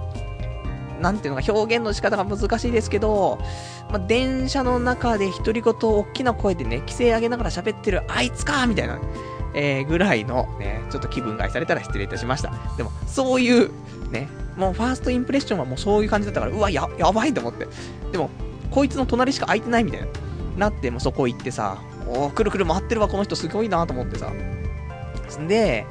[0.99, 3.39] なんていうのか表現の仕方が難しいですけど、
[3.89, 8.99] まあ、電車の中で独り言を大きな声でね、規制上げながら喋ってるあいつかみたいな。
[9.53, 12.51] えー、ぐらいのね、ちょっと気分害されたら失礼いたしました。
[12.77, 13.71] でも、そういう、
[14.11, 17.67] ね、もうファーストインプレッションはもうそういう感じだったから、うわ、や、やばいと思って。
[18.11, 18.29] でも、
[18.69, 20.07] こいつの隣しか空いてないみたいな。
[20.57, 24.31] なって、もうそこ行ってさ、おー、くるくる回ってるわ、この人すごいなと思ってさ。
[25.47, 25.85] で、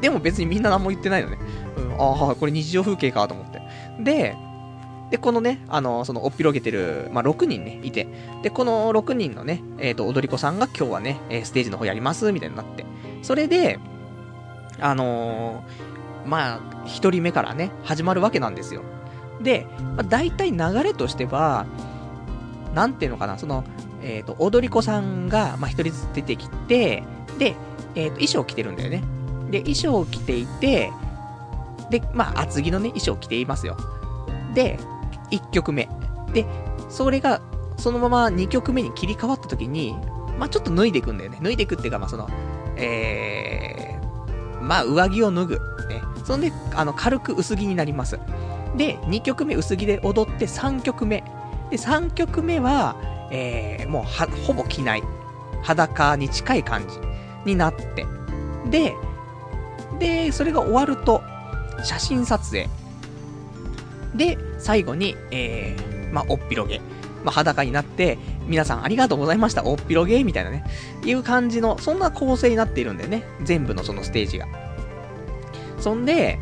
[0.00, 1.38] でも別にみんな何も言ってないのね。
[1.76, 3.62] うん、ああ、これ日常風景かと思って。
[4.00, 4.36] で、
[5.12, 8.08] で、このね、あの、その、おっぴろげてる、まあ、6人ね、いて。
[8.42, 12.86] で、この6人のね、えっ、ー、と、踊り子さんが今日はね、ステージの方やります、みたいになって。
[13.20, 13.78] それで、
[14.80, 18.80] あのー、まあ、1人目からね、始まるわけなんですよ。
[19.42, 21.66] で、まあ、大体流れとしては、
[22.74, 23.64] なんていうのかな、その、
[24.02, 27.02] えっ、ー、と、踊り子さんが、まあ、1人ずつ出てきて、
[27.38, 27.54] で、
[27.96, 29.02] えっ、ー、と、衣装着てるんだよね。
[29.50, 30.90] で、衣装着ていて、
[31.90, 33.76] で、まあ、厚着のね、衣装着ていますよ。
[34.54, 34.78] で、
[35.32, 35.88] 1曲目。
[36.32, 36.46] で、
[36.88, 37.40] それが、
[37.76, 39.96] そのまま2曲目に切り替わった時に、
[40.38, 41.38] まあ、ちょっと脱いでいくんだよね。
[41.42, 42.28] 脱いでいくっていうか、まあ、その、
[42.76, 45.54] えー、まあ、上着を脱ぐ。
[45.88, 46.02] ね。
[46.24, 48.18] そんで、あの、軽く薄着になります。
[48.76, 51.24] で、2曲目薄着で踊って3曲目。
[51.70, 52.96] で、3曲目は、
[53.30, 55.02] えー、もうは、ほぼ着ない。
[55.62, 56.98] 裸に近い感じ
[57.44, 58.06] になって。
[58.70, 58.94] で、
[59.98, 61.22] で、それが終わると、
[61.84, 62.68] 写真撮影。
[64.14, 66.80] で、最後に、えー、まあ、おっぴろげ。
[67.24, 70.64] まあ、裸になって、皆さんありがとうございました、おっぴろげみたいなね、
[71.04, 73.24] いう感じの、そんな構成になっているんだよね。
[73.42, 74.46] 全部のそのステージが。
[75.78, 76.38] そんで、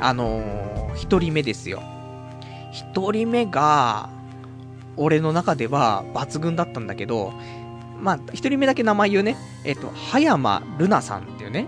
[0.00, 1.82] あのー、一人目ですよ。
[2.72, 4.10] 一人目が、
[4.96, 7.32] 俺の中では抜群だったんだけど、
[8.00, 9.36] まあ、一人目だけ名前言うね。
[9.64, 11.66] えっ、と、葉山ルナさんっていうね、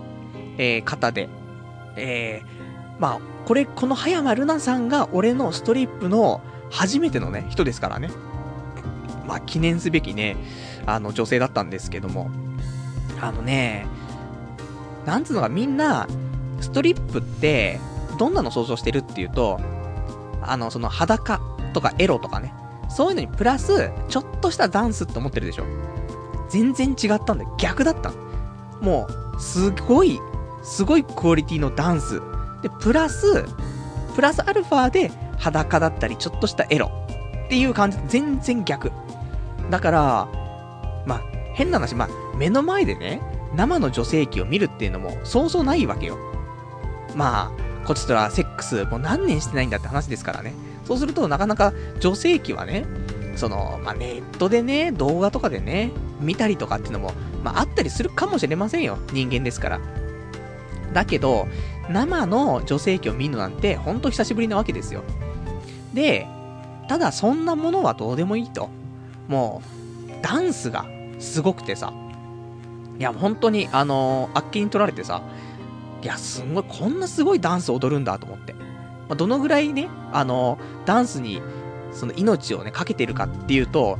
[0.58, 1.28] えー、方で、
[1.96, 2.51] えー、
[3.02, 8.10] まあ、これ、この葉山ルナさんが俺のストリップの初めてのね、人ですからね。
[9.26, 10.36] まあ、記念すべきね、
[10.86, 12.30] あの、女性だったんですけども。
[13.20, 13.86] あのね、
[15.04, 16.06] なんつうのか、みんな、
[16.60, 17.80] ストリップって、
[18.20, 19.60] どんなの想像してるっていうと、
[20.40, 21.40] あの、その裸
[21.74, 22.54] とかエロとかね、
[22.88, 25.64] そういうのにプラス、ちょっとしたダンスって思ってるでしょ。
[26.50, 27.52] 全然違ったんだよ。
[27.58, 28.12] 逆だった。
[28.80, 30.20] もう、すごい
[30.62, 32.22] すごいクオリティのダンス。
[32.62, 33.44] で、プラス、
[34.14, 36.90] プラスアルファで裸だったり、ちょっとしたエロ。
[37.46, 38.92] っていう感じ、全然逆。
[39.70, 40.28] だから、
[41.06, 41.22] まあ、
[41.54, 43.20] 変な話、まあ、目の前でね、
[43.54, 46.16] 生の女性器を見るっていうのも、そうそうないわけよ。
[47.14, 50.54] まあ、こっちとはセックスもう何年してないんだって話ですからね。
[50.84, 52.86] そうすると、なかなか女性器はね、
[53.36, 58.98] その、まあ、ネットでね、動画とかでね、見たりとかっていうのも、まあ、あったりするかもしれませんよ。
[59.12, 59.80] 人間ですから。
[60.92, 61.48] だけど、
[61.90, 65.02] 生の女性器を見るのなんて、ほんと久しぶりなわけですよ。
[65.94, 66.26] で、
[66.88, 68.68] ただそんなものはどうでもいいと。
[69.28, 69.62] も
[70.08, 70.86] う、ダンスが
[71.18, 71.92] すごくてさ。
[72.98, 75.22] いや、本当に、あのー、あっけに取られてさ、
[76.02, 78.52] いや、すんごい、こんなすごいダンス踊るんだと思って。
[78.52, 78.58] ま
[79.10, 81.40] あ、どのぐらいね、あのー、ダンスに、
[81.92, 83.98] その命をね、かけてるかっていうと、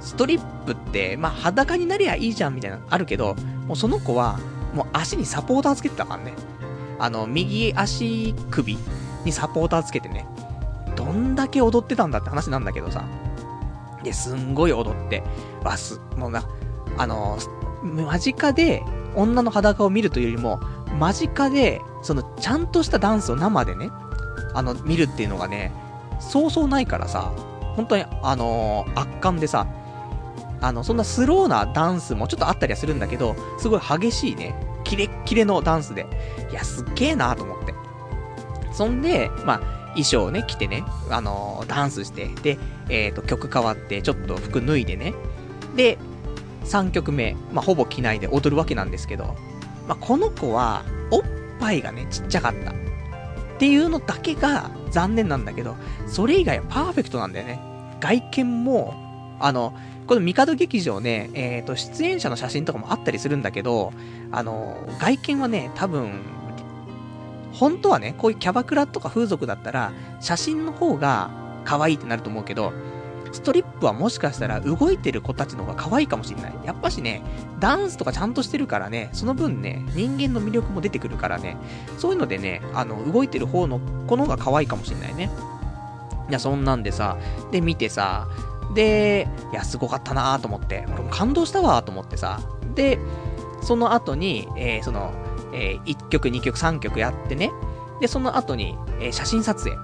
[0.00, 4.38] ストリップって、まあ、裸になりゃいいじゃんみたいなのあるけど、もうその子は、
[4.74, 6.34] もう足にサポーターつけてたからね。
[6.98, 8.78] あの、右足首
[9.24, 10.26] にサポーターつけてね、
[10.96, 13.04] どんだけ踊ってたんだって話なんだけどさ。
[14.02, 15.22] で、すんごい踊って、
[15.64, 16.44] わす、もうな、
[16.98, 17.38] あの、
[17.82, 18.82] 間近で
[19.16, 20.60] 女の裸を見るというよりも、
[20.98, 23.90] 間近で、その、ちゃんとしたダンスを生でね、
[24.54, 25.72] あの、見るっていうのがね、
[26.18, 27.32] そうそうないからさ、
[27.76, 29.66] 本当に、あのー、圧巻でさ、
[30.60, 36.06] あの、そんなスローなダンスもちょっとあったりはするんだけど、すごい激しいね、キレッキレのダンスで、
[36.50, 37.74] いや、すっげえなーと思って。
[38.72, 39.58] そんで、まあ、
[39.90, 45.14] 衣装をね、着てね、あのー、ダンスして、で、えっ、ー、と、曲変わって、ちょっと服脱いでね、
[45.76, 45.98] で、
[46.64, 49.34] 3曲目、まあ、ほぼ着ないで踊るわけなんですけど、
[49.88, 51.22] まあ、この子は、おっ
[51.58, 52.70] ぱいがね、ちっちゃかった。
[52.70, 52.74] っ
[53.58, 57.60] ていうのだけが残念なんだけど、それ以外はパーフェクトなんだよね。
[58.00, 58.94] 外見も、
[59.38, 59.74] あの、
[60.10, 63.92] この帝劇場ね、えっ、ー、と、出演者の写真とかもあったりするんだけど、
[64.32, 66.22] あの、外見はね、多分、
[67.52, 71.30] 本当はね、こういうキャバクラとか風俗だったら、写真の方が
[71.64, 72.72] 可愛いってなると思うけど、
[73.30, 76.54] ストリップはもしかしたら動いてる子たちの方が可愛いかもしれない。
[76.64, 77.22] やっぱしね、
[77.60, 81.56] ダンスとかちゃんとしてるからね、その分ね、人間の魅力も出てくるからね、
[81.98, 85.30] そういうのでね、あの、動いてる方の子の方が可愛いかもしれないね。
[86.28, 87.16] いや、そんなんでさ、
[87.52, 88.26] で、見てさ、
[88.74, 92.40] で、いや、すごかったなと思って、俺も感動したわと思ってさ、
[92.74, 92.98] で、
[93.62, 95.12] その後に、えー、その、
[95.52, 97.50] えー、1曲、2曲、3曲やってね、
[98.00, 99.76] で、その後に、えー、写真撮影。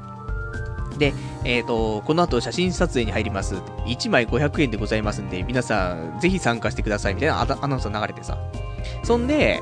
[0.99, 1.13] で、
[1.45, 3.57] えっ、ー、と、この後写真撮影に入ります。
[3.87, 8.39] 1枚500円でございますんで、皆さん、ぜひ参加してください、みたいなアナウンスが流れてさ。
[9.03, 9.61] そんで、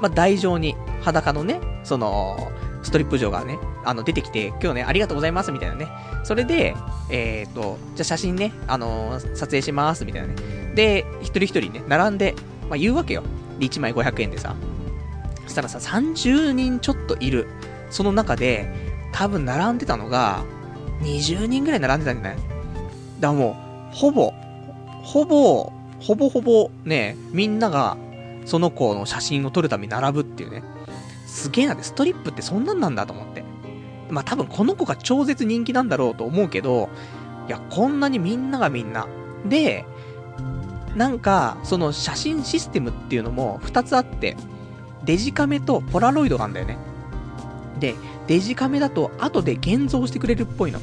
[0.00, 2.50] まあ、台上に、裸のね、その、
[2.82, 5.88] ストリップ場がね、あの、出てきて、今日ね、ありがとうございます、みたいなね。
[6.24, 6.74] それで、
[7.10, 10.34] えっ、ー、と、じゃあ写真ね、あのー、撮影します、みたいなね。
[10.74, 12.34] で、一人一人ね、並んで、
[12.68, 13.22] まあ、言うわけよ。
[13.58, 14.54] で、1枚500円でさ。
[15.44, 17.48] そしたらさ、30人ちょっといる。
[17.90, 18.72] その中で、
[19.12, 20.44] 多分並んでたのが、
[21.02, 22.36] 20人ぐらい並んでたんじゃない？
[22.36, 22.46] だか
[23.20, 23.56] らも
[23.92, 24.32] う、ほぼ、
[25.02, 27.96] ほぼ、ほぼほぼね、みんなが、
[28.46, 30.62] その子の写真を撮るために並ぶっていうね。
[31.30, 33.44] すげえなって、ストリップってそんなんなんだと思って。
[34.10, 36.90] まあ多分この子が超絶人気なんだろうと思うけど、
[37.46, 39.06] いや、こんなにみんながみんな。
[39.46, 39.86] で、
[40.96, 44.36] なんか、その写真システムっていうのも2つあって、
[45.04, 46.78] デジカメとポラロイドがあんだよね。
[47.78, 47.94] で、
[48.26, 50.80] デジカメだと後で現像してくれるっぽいの。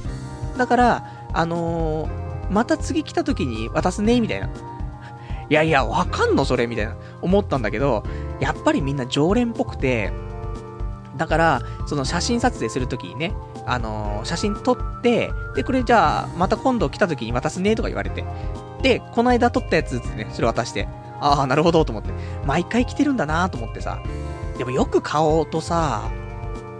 [0.57, 4.49] だから、あのー、また次来た時に渡すね、みたいな。
[5.49, 6.95] いやいや、わかんのそれみたいな。
[7.21, 8.03] 思ったんだけど、
[8.39, 10.11] やっぱりみんな常連っぽくて、
[11.17, 13.33] だから、その写真撮影するときにね、
[13.65, 18.23] あのー、写真撮って、で、これじゃあ、また今度来たときに渡すねとか言われて。
[18.81, 20.87] で、この間撮ったやつってね、それ渡して。
[21.19, 22.11] ああ、なるほどと思って。
[22.45, 23.99] 毎回来てるんだなと思ってさ。
[24.57, 26.09] でもよく顔とさ、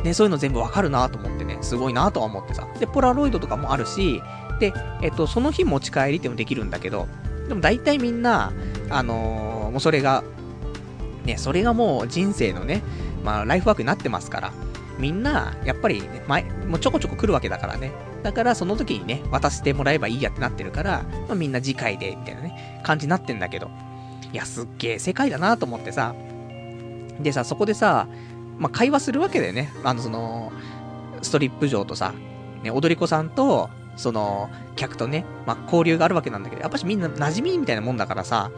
[0.04, 2.68] ね、そういうの全部わかるなと思ってね、すごいなとは思ってさ。
[2.80, 4.22] で、ポラロイドとかもあるし、
[4.60, 7.08] で、えっと、その日持ち帰りってもできるんだけど、
[7.48, 8.52] でも大体みんな、
[8.90, 10.24] あのー、もうそれが、
[11.26, 12.82] ね、それがもう人生のね、
[13.24, 14.54] まあ、ライフワークになってますから、
[14.98, 17.92] みんな、やっぱりね、前、もうちょこちょこ来るわけだからね。
[18.24, 23.70] だから、その時にね、渡してもらえばいいやってなってるから、まあ、みんな次回で、みたいなね、感じになってんだけど。
[24.34, 26.16] いや、すっげえ世界だなと思ってさ。
[27.20, 28.08] でさ、そこでさ、
[28.58, 29.72] まあ、会話するわけだよね。
[29.84, 30.52] あの、その、
[31.22, 32.14] ストリップ場とさ、
[32.64, 38.52] ね、踊り子さんと、その、客とね、まあ、交流があるわけなんだけど、やっぱしみんな馴染みみたいなもんだからさ、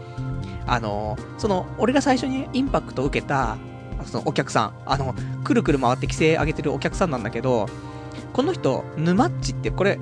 [0.67, 3.57] あの、その、俺が最初にインパクトを受けた、
[4.05, 7.67] そのお客さん、あの、くるくる回って規制上げてるお客さんなんだけど、
[8.33, 9.99] この人、沼っちって、これ、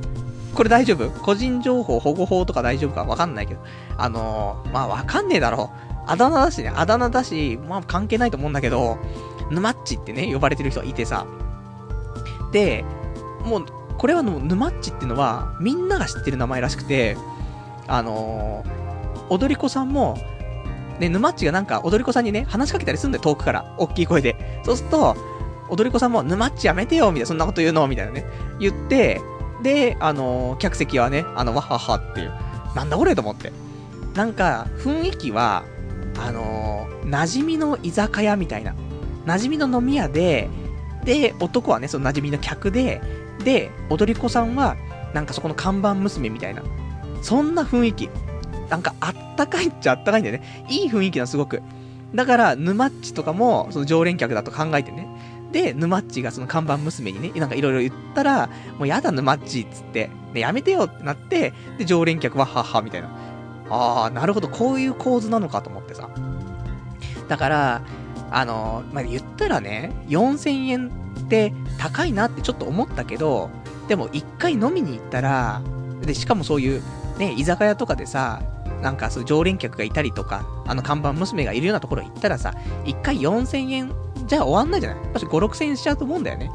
[0.53, 1.09] これ大丈夫？
[1.09, 3.59] 個人情報保護法とか大丈夫かわかんないけど。
[3.97, 5.93] あのー、まあわかんねえだろう。
[6.07, 8.97] あだ名だしね、あだ名だし、まあ関係ないと思うんだけど、
[9.51, 11.27] 沼っちってね、呼ばれてる人がいてさ。
[12.51, 12.85] で、
[13.45, 13.65] もう、
[13.97, 17.17] これはの、沼っちっていうのは、みんなが知ってる名前らしくて、
[17.87, 20.17] あのー、踊り子さんも、
[20.99, 23.73] ね、沼っちがなんか踊り子さんにね、話しかけたりすんだよ、遠くから。
[23.77, 24.61] 大きい声で。
[24.63, 25.15] そうすると、
[25.69, 28.25] 踊り子さんも、沼っちやめてよみたいな、そんなこと言うのみたいなね。
[28.59, 29.21] 言って、
[29.61, 32.31] で、あのー、客席はね、あの、わははっていう。
[32.75, 33.51] なんだこれと思って。
[34.13, 35.63] なんか、雰囲気は、
[36.17, 38.75] あのー、馴染みの居酒屋みたいな。
[39.25, 40.49] 馴染みの飲み屋で、
[41.03, 43.01] で、男はね、その馴染みの客で、
[43.43, 44.75] で、踊り子さんは、
[45.13, 46.63] なんかそこの看板娘みたいな。
[47.21, 48.09] そんな雰囲気。
[48.69, 50.65] なんかあったかいっちゃあったかいんだよね。
[50.69, 51.61] いい雰囲気なすごく。
[52.15, 55.07] だから、沼っちとかも、その常連客だと考えてね。
[55.51, 63.09] で、沼っちがその看板娘にね、なんかいろいろ言ったら、もうやだ沼っちっつって、ね、やめてよってなって、で、常連客はははみたいな。
[63.69, 66.09] ああ、なるほど、こういう構図なのかと思ってさ。
[67.27, 67.81] だから、
[68.31, 73.49] あの、まあ、言ったらね、4000円って高いなってちょっと思ったけど、
[73.87, 75.61] でも一回飲みに行ったら、
[76.01, 76.81] で、しかもそういう、
[77.17, 78.41] ね、居酒屋とかでさ、
[78.81, 82.53] なんかそう常連客がいたりとか、あの看板娘がいるようなところ行ったらさ、
[82.85, 83.93] 一回4000円
[84.27, 85.03] じゃ終わんないじゃない？
[85.03, 86.51] やっぱ5、6000円しちゃうと思うんだよね。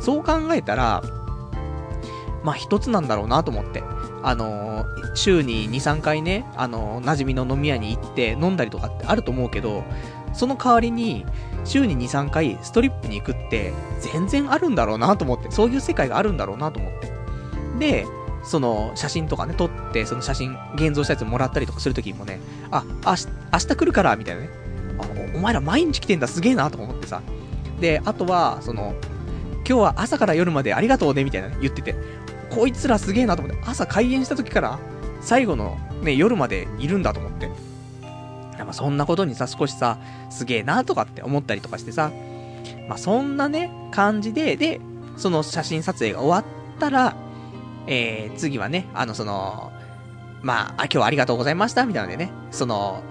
[0.00, 1.02] そう考えたら、
[2.42, 3.82] まあ一つなんだろうなと思って。
[4.26, 9.84] あのー、週に2、3回ね、あのー、馴染みの飲み屋に行って飲んだりとかってあると思うけど、
[10.32, 11.26] その代わりに、
[11.66, 17.12] 週に2、3回ストリップに行くって、全然あるんだろうなと思って、そういう世界があるんだろうなと思って。
[17.78, 18.06] で、
[18.44, 24.50] その写真とかね、撮って、その写真、現像したやつもらったりとかするときもね、あ、あし、明日来るから、みたいなね。
[24.98, 25.04] あ、
[25.34, 27.22] お前ら毎日来てんだ、すげえな、と思ってさ。
[27.80, 28.94] で、あとは、その、
[29.66, 31.94] 今日は朝から夜までありがとうね、みたいな言ってて、
[32.50, 34.78] こいつらすげえなと思って、朝開演した時から、
[35.20, 37.48] 最後のね、夜までいるんだと思って。
[38.58, 39.98] まあ、そんなことにさ、少しさ、
[40.30, 42.12] すげえなとかって思ったりとかしてさ、
[42.88, 44.80] まあ、そんなね、感じで、で、
[45.16, 47.16] その写真撮影が終わったら、
[47.86, 49.72] えー、次はね、あの、その、
[50.42, 53.02] まあ、あ、今日はありがとうございました、みたいなのでね、その、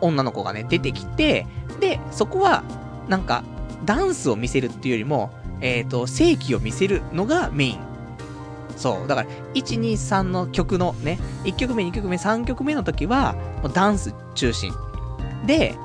[0.00, 1.46] 女の子がね、出てきて、
[1.78, 2.62] で、そこは、
[3.08, 3.44] なんか、
[3.84, 5.30] ダンスを見せるっていうよりも、
[5.60, 7.78] えっ、ー、と、正規を見せるのがメイン。
[8.76, 9.08] そう。
[9.08, 14.72] だから、1、2、3の曲のね、1曲目、2曲目、3曲目の時は、もうダンス中心。
[15.46, 15.76] で、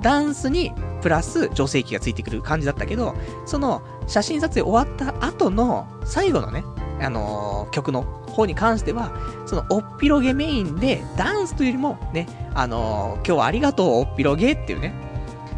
[0.00, 3.14] ダンスにプラス女性器がついてくる感じだったけど、
[3.46, 6.64] その写真撮影終わった後の最後のね、
[7.00, 9.12] あのー、曲の方に関しては、
[9.46, 14.92] そのおっぴろげメインで、ダンスというよりもね、あのー、今日はありがとうおっぴろげっていうね、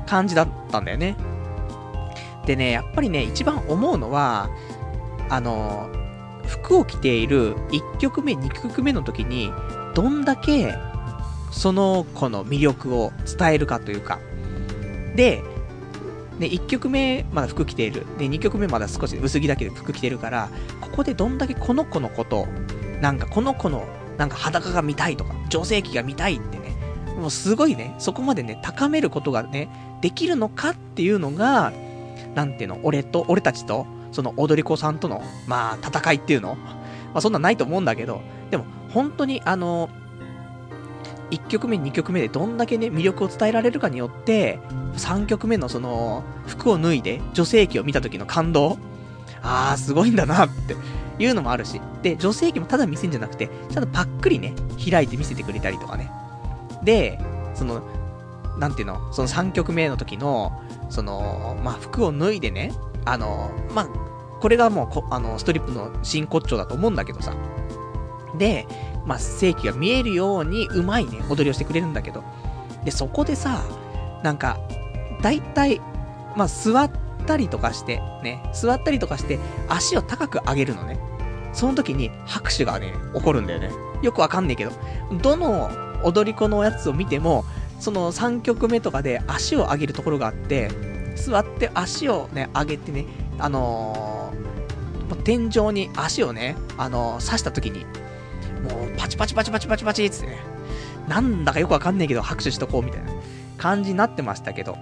[0.06, 1.16] 感じだったんだよね。
[2.46, 4.50] でね、やっぱりね、一番思うのは、
[5.28, 5.88] あの、
[6.46, 9.52] 服を着ている1曲目、2曲目の時に、
[9.94, 10.74] どんだけ、
[11.52, 14.18] その子の魅力を伝えるかというか。
[15.14, 15.42] で、
[16.40, 18.06] で、1曲目まだ服着ている。
[18.18, 20.48] で、2曲目まだ少し薄着だけで服着てるから、
[20.80, 22.48] ここでどんだけこの子のこと、
[23.00, 23.86] なんかこの子の、
[24.16, 26.74] なんか裸が見たいとか、女性器が見たいってね、
[27.20, 29.68] もうすごいね、そこまでね、高めることがね、
[30.00, 31.72] できるのかっていうのが、
[32.34, 38.64] なんていうの、俺と、俺たちと、その踊り子さんとの、まあ、戦いっていうのまあ、そんなんないと思うんだけど、でも、
[38.94, 39.90] 本当に、あの、
[41.30, 44.58] 1曲目、2曲目でどんだけね、魅力を伝えられるかによって、
[44.96, 48.78] 3曲目のその、服を脱いで、女性器を見た時の感動
[49.42, 50.76] あー、すごいんだなって
[51.18, 51.80] いうのもあるし。
[52.02, 54.54] で、女性器もただ見せんじゃなくて、ちゃんとパックリね、
[54.90, 56.10] 開いて見せてくれたりとかね。
[56.82, 57.18] で、
[57.54, 57.82] その、
[58.58, 62.72] なんていうの、その3曲目の時の、その、まあ、服を脱いでね、
[63.04, 63.88] あの、まあ、
[64.40, 67.34] これがもうこ、あの、ストリップの真骨頂だと思うんだけどさ。
[68.38, 68.66] で、
[69.06, 72.22] まあ、正規が見えるように、うまいね、踊りをしてくれるんだけど。
[72.84, 73.62] で、そこでさ、
[74.22, 74.58] なんか、
[75.22, 75.80] だいたい、
[76.36, 76.90] まあ、座っ
[77.26, 79.38] たりとかして、ね、座ったりとかして、
[79.68, 80.98] 足を高く上げるのね。
[81.52, 83.70] その時に拍手がね、起こるんだよね。
[84.02, 84.72] よくわかんねえけど。
[85.20, 85.70] どの
[86.04, 87.44] 踊り子のやつを見ても、
[87.78, 90.70] その3曲目とかで足を上げるところがあって、
[91.16, 93.06] 座って足をね、上げてね、
[93.38, 97.84] あのー、天井に足をね、あのー、刺した時に、
[98.62, 100.38] もうパチパチパチパチパチパチってね、
[101.08, 103.12] なんだかよくわかんないけど拍手しとこうみたいな
[103.58, 104.76] 感じになってましたけど、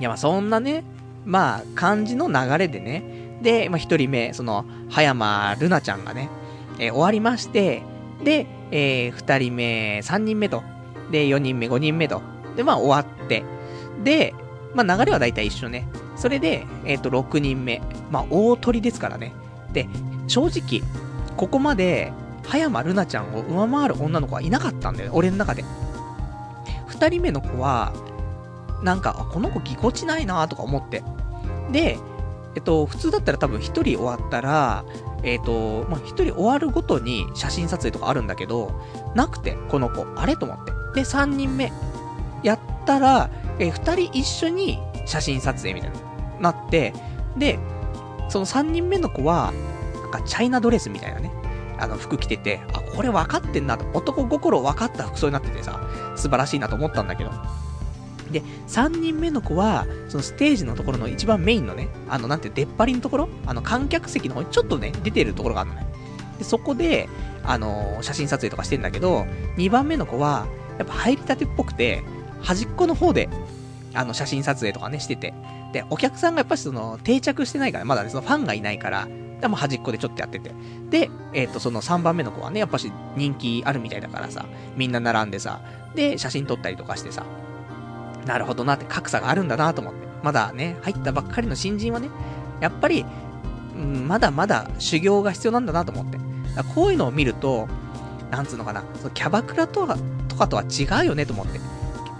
[0.00, 0.84] いやまあそんなね、
[1.24, 3.04] まあ感じの流れでね、
[3.42, 6.30] で、まあ一人目、その、葉山るなちゃんがね、
[6.78, 7.82] えー終わりまして、
[8.22, 10.62] で、えー二人目、三人目と、
[11.10, 12.22] で、4人目、5人目と。
[12.56, 13.44] で、まあ終わって。
[14.02, 14.34] で、
[14.74, 15.88] まあ流れは大体一緒ね。
[16.16, 17.82] それで、えっ、と、6人目。
[18.10, 19.32] まあ大鳥ですからね。
[19.72, 19.88] で、
[20.26, 20.82] 正直、
[21.36, 22.12] ここまで、
[22.46, 25.12] 葉山るなちゃんを上回る女の子はいなかったんだよ。
[25.14, 25.64] 俺の中で。
[26.88, 27.92] 2人目の子は、
[28.82, 31.02] なんか、この子ぎこちないなとか思って。
[31.72, 31.98] で、
[32.54, 34.84] えっと、普通だったら多分1人終わったら、
[35.22, 38.80] えっと、まあ、1人終わるごとに写真撮影とかあるんだけど、
[39.14, 40.72] なくて、この子、あれと思って。
[40.94, 41.72] で、3人目、
[42.42, 45.90] やったら、えー、2人一緒に写真撮影みたい
[46.40, 46.92] な、なって、
[47.36, 47.58] で、
[48.28, 49.52] その3人目の子は、
[50.02, 51.30] なんかチャイナドレスみたいなね、
[51.78, 55.80] あの服着てて、あ、これ分かってんなと、男心分かった服装になっててさ、
[56.16, 57.30] 素晴らしいなと思ったんだけど。
[58.30, 65.86] で、3人目の子は、そのステージのところの一番メインのね、あの、なんて、出っ張りのところあの、観客席の方にちょっとね、出てるところがあるのね。
[66.38, 67.08] で、そこで、
[67.44, 70.46] あのー写真撮影とかしてんだけど、2番目の子は、
[70.78, 72.02] やっぱ入りたてっぽくて、
[72.40, 73.28] 端っこの方で、
[73.94, 75.34] あの、写真撮影とかね、してて。
[75.74, 79.08] で、お客さんがやっぱしその、定着してないから、まだね、そのファンがいないから、
[79.40, 80.52] でも端っこでちょっとやってて。
[80.88, 84.46] で、えっ、と、その3番目の子はね、やっぱし人気あるみたいだからさ、
[84.76, 85.60] みんな並んでさ、
[85.96, 87.26] で、写真撮ったりとかしてさ、
[88.24, 90.06] なるほどなって格差があるんだなと思って。
[90.22, 92.08] まだね、入ったばっかりの新人はね、
[92.60, 93.04] やっぱり、
[93.76, 96.18] うん、まだまだ修行が必要なんだなと思って。
[96.72, 97.66] こういうのを見ると、
[98.30, 99.98] なんつうのかな、そのキャバクラとは、
[100.28, 101.58] とかとは違うよねと思って。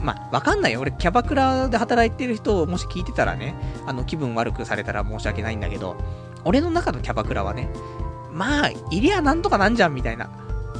[0.05, 0.81] まあ、わかんないよ。
[0.81, 3.55] 俺、キャバクラで働いてる人をもし聞いてたらね、
[3.87, 5.97] あの、気分悪くされたら申し訳ないんだけど、
[6.45, 7.71] 俺の中のキャバクラはね、
[8.31, 10.29] まあ、いりゃなんとかなんじゃんみたいな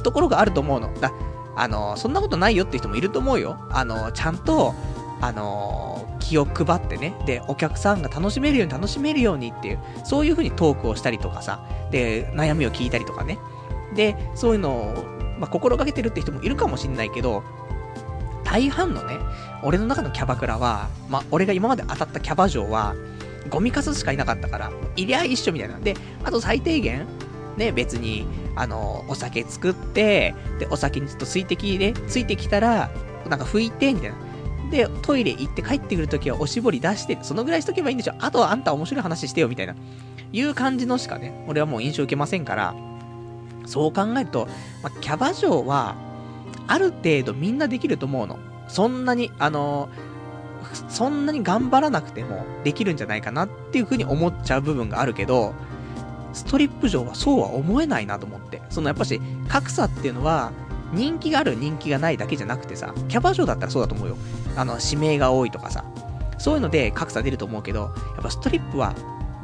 [0.03, 0.93] ところがあると思うの。
[0.93, 1.11] だ
[1.55, 3.57] あの、そんなことないよって人もいると思うよ。
[3.71, 4.75] あの、ちゃんと、
[5.21, 13.39] あの気を配ってね、で、お客さんが楽しめるように楽しめるようにっていう、そういう風にトークをしたりとかさ、で、悩みを聞いたりとかね。
[13.95, 15.05] で、そういうのを、
[15.39, 17.43] まあ、心がけてるって人もいるかもしんないけど、
[18.45, 19.17] 大半のね、
[19.63, 22.95] 俺の中のキャバクラは、まあ、俺が今まで当たったキャバ嬢は、
[23.49, 27.05] ゴミかすしかいなかったから、いりゃ一緒みたいなんで、あと最低限、
[27.57, 28.25] ね、別に、
[28.55, 32.89] あの、お酒作って、で、お酒にちょっと水滴で、ついてきたら、
[33.29, 34.15] なんか拭いて、みたいな。
[34.71, 38.13] で、トイレ行って帰ってくるときはおしぼり出して、そのぐらいしとけばいいんでしょ。
[38.19, 39.75] あとはあんた面白い話してよ、みたいな。
[40.31, 42.75] いう感じのしかね、俺はもう印象受けませんから、
[43.65, 44.47] そう考えると、
[44.83, 45.95] まあ、キャバ嬢は、
[46.67, 48.37] ある程度みんなできると思うの。
[48.67, 49.89] そんなに、あの
[50.89, 55.53] そんなに頑張らなくてもできるんじゃないかなっていう風に思っちゃう部分があるけど、
[56.33, 58.61] ストリップ嬢はそうは思えないなと思って。
[58.69, 60.51] そのやっぱし、格差っていうのは、
[60.93, 64.17] 人気がある人気がないだけじゃなくてさ、キャバ嬢だったらそうだと思うよ。
[64.55, 65.83] あの、指名が多いとかさ。
[66.37, 67.81] そういうので格差出ると思うけど、
[68.15, 68.93] やっぱストリップは、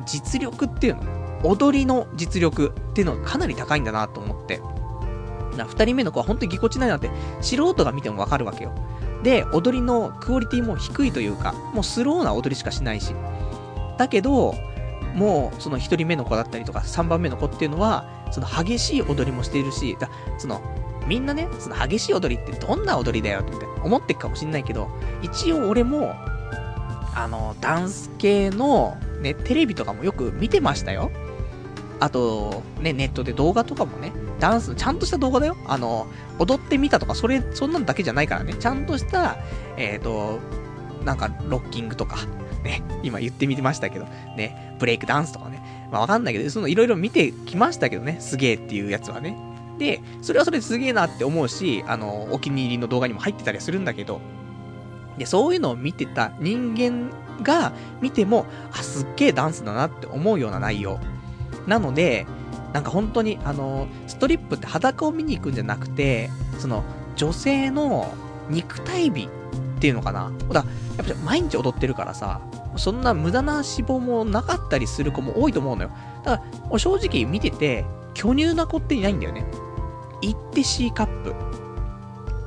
[0.06, 1.04] 実力っていうの
[1.44, 4.62] 踊りの実力っていうのがかなり高いんだなと思って。
[5.58, 7.10] な、二人目の子は本当にぎこちないなって、
[7.42, 8.72] 素人が見てもわかるわけよ。
[9.24, 13.14] で、踊りのクオリティも低いというか、もうスローな踊りしかしないし。
[13.98, 14.56] だけど、
[15.16, 20.62] もう、その1人目の子だったりとか、3番目の子っていうのは、その激しい踊りもしているし、だその、
[21.08, 24.90] みんなね、その激しい踊りってどんな踊りだよって思ってるかもしんないけど、
[25.22, 26.16] 一応俺も、
[27.16, 31.12] あの、ダンス系の、ね、テレビとかもよく見てましたよ。
[32.00, 34.12] あと、ね、ネットで動画とかもね、
[34.42, 35.56] ダンス、ちゃんとした動画だよ。
[35.68, 36.08] あの、
[36.40, 38.56] 踊ってみたとか、それ、そんなのだけじゃないからね。
[38.56, 39.38] ちゃんとした、
[39.78, 40.40] えっ、ー、と、
[41.06, 42.18] なんか、ロッキングとか、
[42.64, 45.90] ね、今言ってみましたけど、ね、ブレイクダンスとかね。
[45.92, 49.38] まあわかんないけど、そのいろいろ見てきましたけどね、すげえっていうやつはね。
[49.78, 54.22] で、それはそれですげえなって思うし、あの、お気に入りの動画にも入ってたりするんだけど、
[55.18, 57.12] で、そういうのを見てた人間
[57.44, 61.00] が見ても、あ、すっげえダンスだなって思うような内容。
[61.68, 62.26] なので、
[62.74, 66.84] なんか本当に、あの、ストリップって裸を見に行くんじゃなくて、その、
[67.16, 68.14] 女性の
[68.50, 69.28] 肉体美っ
[69.80, 70.32] ていうのかな。
[70.52, 70.66] だ
[70.98, 72.42] やっぱ毎日踊ってるからさ、
[72.78, 75.92] そんな無駄な脂肪もなかったりする子も多いと思うのよ。
[76.24, 79.46] だから、正直見てて、巨乳な子っていないんだよね。
[80.22, 81.34] 行って C カップ。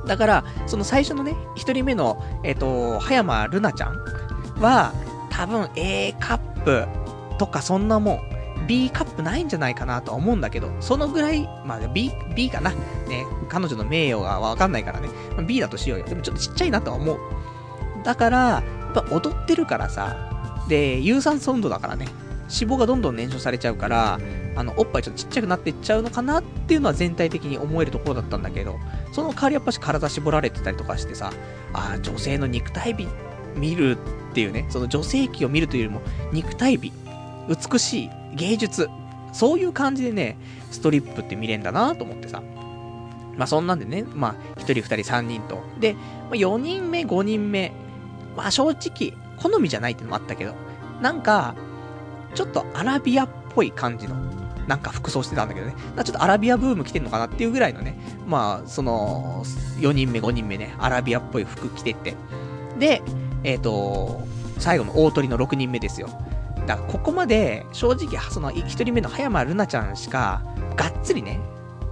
[0.07, 3.95] だから、その最初のね、一人目の、えっ、ー、と、葉山るなちゃん
[4.59, 4.93] は、
[5.29, 6.87] 多分 A カップ
[7.37, 8.34] とかそんなもん。
[8.67, 12.71] B カップないんじゃないかなとは思うんだけど、そのぐらい、まあ B、B かな。
[12.71, 15.09] ね、彼女の名誉がわかんないからね。
[15.45, 16.05] B だとしようよ。
[16.05, 17.19] でもちょっとちっちゃいなとは思う。
[18.03, 20.15] だから、やっぱ踊ってるからさ、
[20.67, 22.07] で、有酸素運動だからね、
[22.47, 24.19] 脂肪がどんどん燃焼されちゃうから、
[24.55, 28.79] あの、おっぱいちょっとちっちゃくなっていっちゃうのかなっていうのは全体的に思えるところだったんだけど、
[29.11, 31.31] その代わりやっぱし体絞られてたりとかしてさ、
[31.73, 33.07] ああ、女性の肉体美
[33.55, 33.97] 見る
[34.31, 36.01] っていうね、その女性器を見るというよりも、
[36.31, 36.91] 肉体美、
[37.49, 38.89] 美しい、芸術、
[39.33, 40.37] そういう感じでね、
[40.71, 42.41] ストリップって見れんだなと思ってさ。
[43.37, 45.63] まあそんなんでね、まあ1人2人3人と。
[45.79, 45.99] で、ま
[46.31, 47.73] あ、4人目、5人目。
[48.35, 50.55] まあ正直、好みじゃないってのもあったけど、
[51.01, 51.55] なんか、
[52.33, 54.15] ちょっとアラビアっぽい感じの、
[54.67, 55.75] なんか服装してたんだけどね。
[55.95, 59.43] ちょっとアラビアブーム来てんのかなっていうぐらいのね、まあ、その、
[59.79, 62.15] 4人目、5人目ね、アラビアっぽい服着てって。
[62.79, 63.01] で、
[63.43, 64.25] えっ、ー、と、
[64.57, 66.09] 最後の大鳥の6人目ですよ。
[66.65, 70.41] だからここまで、正直、その1人目の葉山るなちゃんしか、
[70.75, 71.39] がっつりね、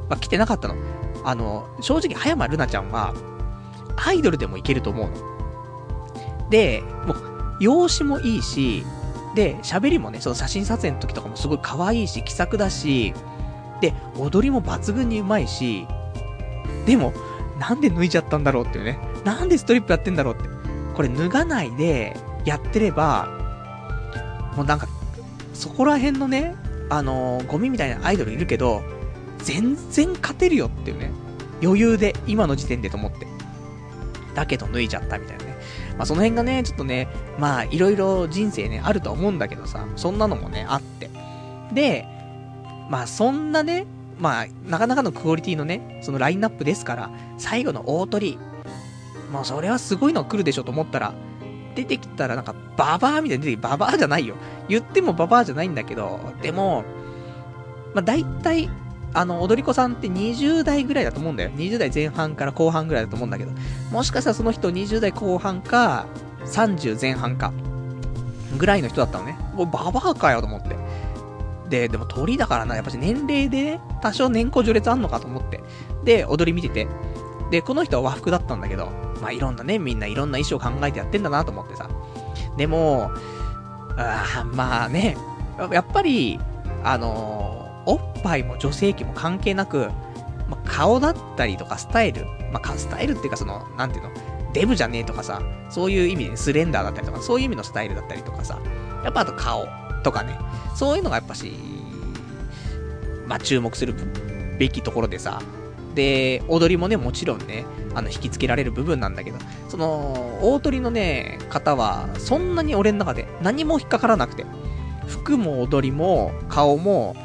[0.09, 0.75] まあ、来てなかったの。
[1.23, 3.13] あの、正直、葉山るなちゃんは、
[3.95, 6.49] アイドルでもいけると思うの。
[6.49, 7.17] で、もう、
[7.59, 8.85] 容姿もいいし、
[9.35, 13.13] で、喋りもね、その写真撮影の時とかもすごい可愛いし、気さくだし、
[13.81, 15.87] で、踊りも抜群にうまいし、
[16.85, 17.13] でも、
[17.59, 18.99] なんで脱いじゃったんだろうっていうね。
[19.23, 20.49] なんでストリップやってんだろうって。
[20.95, 22.15] これ脱がないで
[22.45, 23.27] やってれば、
[24.55, 24.87] もうなんか、
[25.53, 26.55] そこら辺のね、
[26.89, 28.83] あのー、ゴミみたいなアイドルいるけど、
[29.39, 31.11] 全然勝てるよっていうね。
[31.61, 33.27] 余裕で、今の時点でと思って。
[34.35, 35.57] だけど脱いじゃったみたいなね。
[35.97, 37.07] まあその辺がね、ちょっとね、
[37.39, 41.09] まあいろいろ人生ね、あると思うんだけどさ、そんなのもね、あって。
[41.73, 42.05] で、
[42.89, 43.85] まあそんなね、
[44.19, 48.37] まあなかなかのクオリティのね、そのラインナップですから、最後の大鳥、
[49.31, 51.13] もうそれはすごいの来るでしょと思ったら、
[51.75, 54.35] 出てきたらなんか、ババアみたいに出てき、ババアじゃないよ。
[54.67, 56.83] 言ってもババアじゃないんだけど、でも、
[57.93, 58.69] まあ大体、
[59.13, 61.51] あの、踊り子さんって20代ぐらいだと思うんだよ。
[61.51, 63.51] 20代前半から後半ぐらいだと思うんだけど、
[63.91, 66.07] もしかしたらその人20代後半か、
[66.45, 67.53] 30前半か、
[68.57, 69.37] ぐらいの人だったのね。
[69.53, 70.75] もうババアかよと思って。
[71.69, 75.63] で、でも鳥だからな、やっぱし年齢でね、多少年功序列あんのかと思って。
[76.03, 76.87] で、踊り見てて。
[77.51, 78.89] で、この人は和服だったんだけど、
[79.21, 81.89] まあいろんなね、みんないろんな衣装考えてやってんだなと思ってさ。
[82.57, 83.11] でも、
[83.97, 85.17] あまあね、
[85.71, 86.39] やっぱり、
[86.83, 89.89] あのーおっぱいも女性器も関係なく、
[90.49, 94.11] まあ、顔だったりとかスタイル、まあ、スタイルっていうかその、なんていうの、
[94.53, 98.59] デブじゃねえとかさ、そういう意味でスレンダーだったりとか、そういう意味のスタイルだったりとかさ、
[99.03, 99.67] やっぱあと顔
[100.03, 100.37] とかね、
[100.75, 101.53] そういうのがやっぱし、
[103.27, 103.95] まあ、注目する
[104.57, 105.41] べきところでさ、
[105.95, 109.37] で、踊りもね、もちろんね、あの、引きつけられる部分なんだけど、
[109.69, 114.45] その、大鳥のね、方は、そんなに俺の中で何も引っかからなくて、
[115.07, 117.15] 服も踊りも、顔も、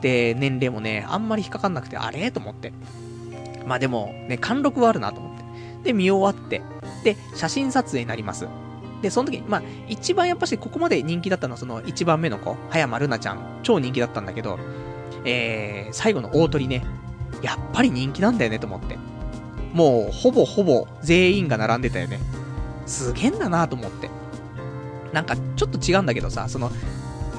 [0.00, 2.30] で、年齢もね、あんまり引っかかんなくて、あれ？
[2.30, 2.72] と思って。
[3.66, 5.44] まあでも、ね、貫禄はあるなと思って。
[5.84, 6.62] で、見終わって、
[7.04, 8.48] で、写真撮影になります。
[9.02, 14.58] で、その時に、まあ、一番やっぱしここまで人気だったのは、その一番目の子、葉山るなちゃん、超人気だったんだけど、
[15.24, 16.84] えー、最後の大鳥ね、
[17.42, 18.98] やっぱり人気なんだよねと思って。
[19.72, 22.18] もう、ほぼほぼ全員が並んでたよね。
[22.86, 24.10] すげえんだなと思って。
[25.12, 26.70] なんか、ちょっと違うんだけどさ、その、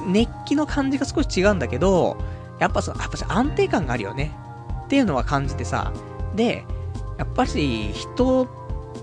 [0.06, 2.16] 熱気の感じが少し違うんだけど、
[2.58, 4.32] やっぱその、やっぱ安定感があるよね。
[4.84, 5.92] っていうのは感じてさ、
[6.34, 6.64] で、
[7.18, 8.44] やっぱり人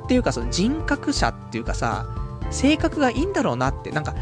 [0.06, 2.06] っていうかその人格者っていうかさ、
[2.52, 4.16] 性格がいいんだろうなって、なんか、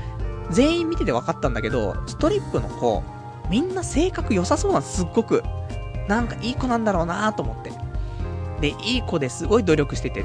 [0.50, 3.04] 全員見てて分かったんだけど、ストリップの子、
[3.50, 5.44] みんな性格良さそうなんすっごく。
[6.08, 7.72] なんかいい子なんだろうなと思って。
[8.62, 10.24] で、いい子ですごい努力してて。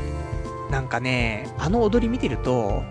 [0.70, 2.82] なんかね、あの踊り見てると、も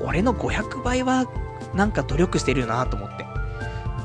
[0.00, 1.26] う俺の500倍は、
[1.74, 3.26] なんか努力してるよなと思って。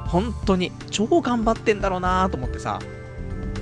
[0.08, 2.80] 本当に、超頑張ってんだろうなと思ってさ。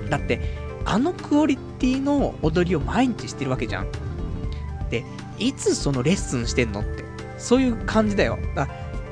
[0.10, 0.42] だって、
[0.86, 3.88] あのクオリティの踊りを毎日してるわけじゃん。
[4.90, 5.06] で、
[5.38, 7.04] いつそのレッスンしてんのって。
[7.38, 8.38] そういう感じだよ。
[8.56, 8.68] だ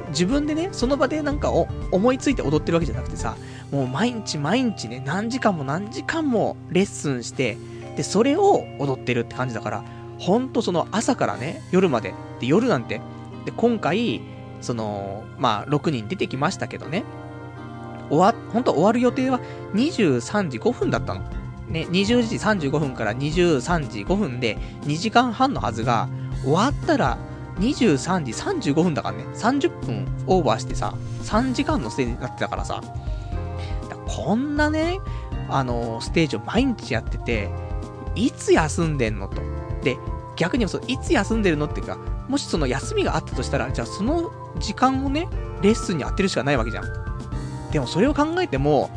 [0.10, 3.36] 自分でね、その場でなんか思いついて踊ってるわけじゃなくてさ、
[3.72, 7.58] もう毎日毎日ね、何時間も何時間もレッスンして、
[7.96, 9.84] で、それを踊ってるって感じだから、
[10.18, 13.02] ほんとその朝からね、夜まで、で、夜なんて、
[13.46, 14.22] で、今回、
[14.62, 17.04] その、まあ、6人出てきましたけどね、
[18.10, 19.40] 終わ、本当終わる予定は
[19.74, 21.22] 23時5分だったの。
[21.68, 26.10] ね、20時35分から23時5分で2時間半のはずが、
[26.44, 27.18] 終わったら
[27.60, 32.82] 23時35分だからね、30分オーバーしてさ、3時間のステージになってたからさ、
[34.10, 35.00] こんなね、
[35.50, 37.50] あの、ステージを毎日やってて、
[38.16, 39.42] いつ休んでんのと。
[39.84, 39.98] で、
[40.36, 41.98] 逆にそいつ休んでるのっていうか、
[42.28, 45.28] もしその休みがあったとしたら、じゃあその時間をね、
[45.62, 46.86] レッスンに当てるしかないわけじゃん。
[47.72, 48.90] でもそれを考えても、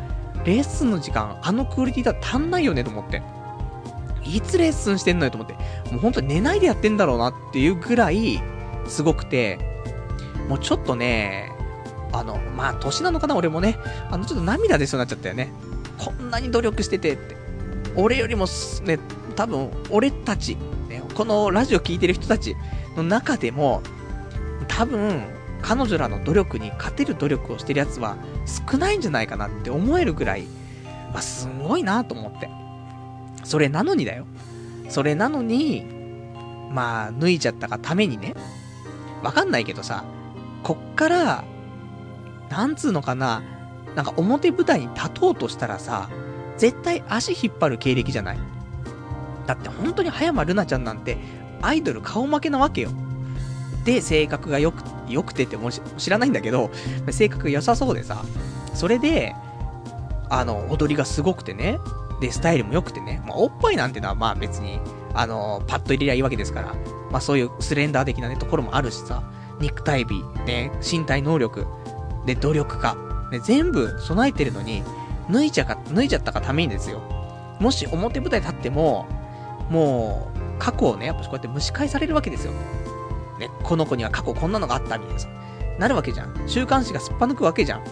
[0.45, 3.23] レッスンの時間、あのクオリティだと足んないよねと思って。
[4.25, 5.55] いつレッスンしてんのよと思って。
[5.91, 8.43] もう本当に寝ないでやってんだろうなっていうぐらい、
[8.87, 9.59] すごくて、
[10.49, 11.52] もうちょっとね、
[12.13, 13.79] あの、まあ、年なのかな、俺もね。
[14.11, 15.53] あの、ちょっと涙出そうになっちゃったよね。
[15.99, 17.37] こんなに努力しててって。
[17.97, 18.47] 俺よりも、
[18.85, 18.99] ね、
[19.37, 20.57] 多分、俺たち、
[20.89, 22.57] ね、このラジオ聴いてる人たち
[22.97, 23.83] の中でも、
[24.69, 25.23] 多分、
[25.63, 28.17] 彼女らの努力に勝てる努力をしてるやつは
[28.71, 30.43] 少ないんじゃないかなって思えるぐらい、
[31.13, 32.49] まあ、すごいなと思って。
[33.45, 34.27] それなのにだよ。
[34.89, 35.87] それなのに、
[36.71, 38.35] まあ、脱いじゃったがためにね、
[39.23, 40.05] わかんないけどさ、
[40.63, 41.45] こっから、
[42.53, 43.43] なんつうのかな、
[43.97, 46.11] なんか表舞台に立とうとしたらさ、
[46.59, 48.39] 絶対足引っ張る経歴じゃない？
[49.47, 51.17] だって本当に葉山ルナちゃんなんて、
[51.63, 52.91] アイドル顔負けなわけよ。
[53.87, 56.71] で、性格が良く、良くてっても知らないんだけど、
[57.11, 58.23] 性格が良さそうでさ、
[58.75, 59.35] それで、
[60.29, 61.79] あの、踊りがすごくてね、
[62.21, 64.79] で、スタイルも良くてね、まあ、おっぱいなんてのはまあ別に、
[65.15, 66.75] あの、パッと入れりゃいいわけですから、
[67.11, 69.23] まあそういうスレンダー的なね、ところもあるしさ、
[69.59, 71.67] 肉体美、ね、身体能力、
[72.27, 72.97] で、努力家、
[73.31, 74.83] ね、全部備えてるのに、
[75.31, 77.01] 脱いちゃか、脱いじゃったがためにですよ。
[77.61, 79.07] もし表舞台立っても、
[79.71, 82.53] もう、過去をね、やっぱこうやって蒸し返されるわけですよ。
[83.39, 85.29] ね、この子には過去こんなのがあったみたいなさ、
[85.79, 86.45] なるわけじゃん。
[86.47, 87.85] 週刊誌がすっぱ抜くわけじゃん。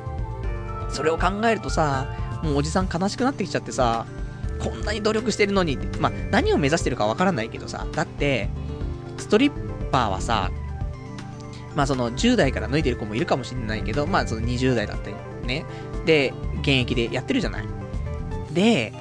[0.91, 2.07] それを考えるとさ、
[2.43, 4.07] もうおじさん悲しくなってきちゃってさ、
[4.59, 8.51] こんなに努力してるのにって、まあ、何を目指してるかわからないけどさ、だって、
[9.16, 10.51] ストリッパーはさ、
[11.75, 15.16] まあその10代から脱いでる子もいるかもしれないけど、まあその20代だったり
[15.47, 15.64] ね。
[16.05, 17.66] で、現役でやってるじゃない。
[18.53, 18.93] で、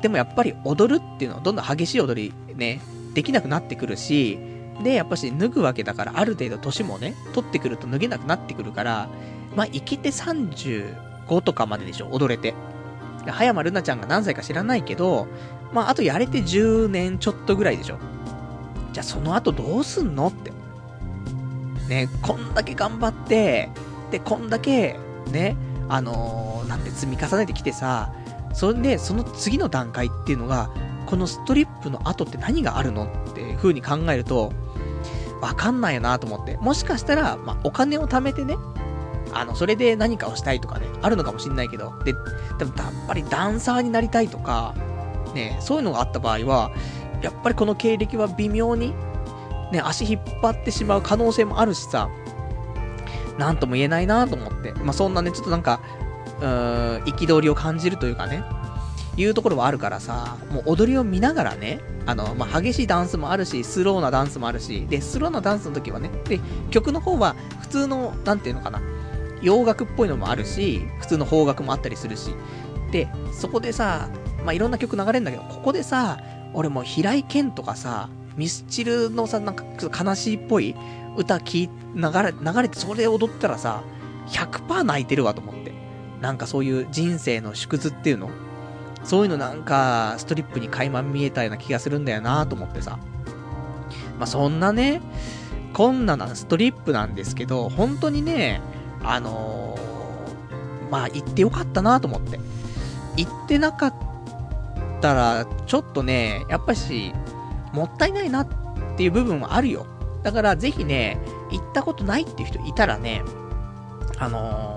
[0.00, 2.80] でもやっぱり踊るっていうのはどんどん激しい踊りね、
[3.14, 4.38] できなくなってくるし、
[4.82, 9.08] で、やっぱし脱ぐわけだから、ある程度年もね、取ってくると脱げなくなってくるから、
[9.54, 12.54] まあ、生きて35とかまででしょ、踊れて。
[13.26, 15.28] 葉山るなちゃんが何歳か知らないけど、
[15.72, 17.98] まあ、あとやれて10年ちょっとぐらいでしょ。
[18.92, 20.52] じゃあその後どうすんのって。
[21.88, 23.70] ね、こんだけ頑張って、
[24.10, 24.98] で、こんだけ、
[25.30, 25.56] ね、
[25.88, 28.12] あのー、なんて積み重ねてきてさ、
[28.52, 30.70] それで、その次の段階っていうのが、
[31.06, 34.52] このストリップの後って何があるのっていう風に考えると、
[35.40, 36.56] わかんないよなと思って。
[36.58, 38.56] もしかしたら、まあ、お金を貯めてね、
[39.34, 44.74] あの、それで何かをしたいとかね、あるのかもしんないけど、で、でもやっぱりダンサーになりたいとか、
[45.34, 46.70] ね、そういうのがあった場合は、
[47.22, 48.94] やっぱりこの経歴は微妙に、
[49.72, 52.08] ね、足引っ張ってしまう可能性もあるしさ、
[53.38, 54.72] なんとも言えないなと思って。
[54.74, 55.80] まあ、そんなね、ちょっとなんか、
[56.40, 58.44] うーん、憤りを感じるというかね、
[59.16, 68.80] いうところはあるからさ、もう踊りを見ながらね、あの、まあ、激しいダンスもあるし、スローなダンスもあるし、で、スローなダンスの時はね、で、曲の方は普通の、なんていうのかな、
[69.42, 72.34] 洋楽っぽいのもあるし、普通の邦楽もあったりするし、
[72.90, 74.08] で、そこでさ、
[74.44, 76.18] まあ、いろんな曲流れるんだけど、ここでさ、
[76.54, 79.64] 俺も平井堅とかさ、ミスチルのさ、なんか
[80.04, 80.74] 悲しいっぽい
[81.16, 83.82] 歌聞流れ、流れてそれ踊ったらさ、
[84.28, 85.72] 100%泣いてるわと思って。
[86.20, 88.30] なんかそういう人生の縮図っていうの
[89.02, 92.98] そういうのなんか、ストリップに垣間見えたような気がするんだよなと思ってさ。
[94.18, 95.00] まあ、そんなね、
[95.72, 98.60] こんななストリップなんですけど、本当にね、
[99.02, 102.38] あのー、まあ、行ってよかったなと思って。
[103.16, 103.94] 行ってなかっ
[105.00, 107.12] たら、ちょっとね、やっぱし、
[107.72, 108.48] もったいないなっ
[108.96, 109.86] ていう部分はあるよ。
[110.22, 111.18] だからぜひね、
[111.50, 113.22] 行ったことないっていう人いたらね、
[114.18, 114.76] あの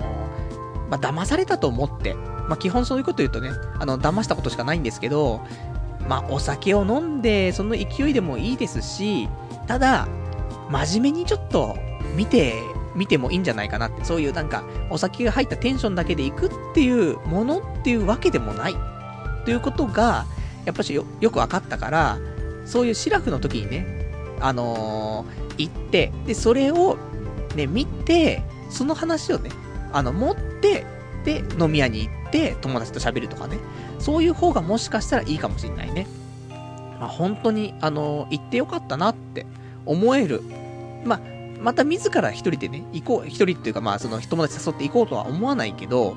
[0.88, 5.40] ー、まあ、騙されたと思って、まあ、基本そういうこと言うとね、あの、騙したことしかないんですけど、
[6.08, 9.28] まあ、お酒を飲んで、その勢いでもいいですし、
[9.66, 10.08] ただ、
[10.70, 11.76] 真面目にちょっと
[12.16, 12.54] 見て、
[12.94, 18.76] 見てもいいんじゃないかなって、そういうなんか、お酒が入ったテンションだけで行くっていうものっていうわけでもない。
[19.44, 20.24] ということが、
[20.64, 22.18] やっぱしよよく分かったから、
[22.66, 23.86] そういうシラフの時にね、
[24.40, 26.98] あのー、行って、で、それを
[27.54, 29.50] ね、見て、その話をね、
[29.92, 30.84] あの、持って、
[31.24, 33.58] で、飲み屋に行って、友達と喋るとかね。
[33.98, 36.06] そういう方がもしかしたらいいかもしれないね。
[37.00, 39.46] まあ、本当に、あのー、行ってよかったなって
[39.86, 40.42] 思える。
[41.04, 41.20] まあ、
[41.60, 46.16] また自ら一人でね、行こう、一人っていうかまあ、その友達誘って行こうとは思わないけど、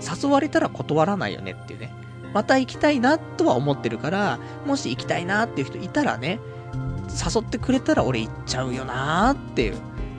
[0.00, 1.92] 誘われたら断らないよねっていうね。
[2.34, 6.40] また行きたいなとは思ってるから、もし行きたいなっていう人いたらね、
[7.08, 9.76] 誘ってくれたら俺行っちゃうよなーっていう、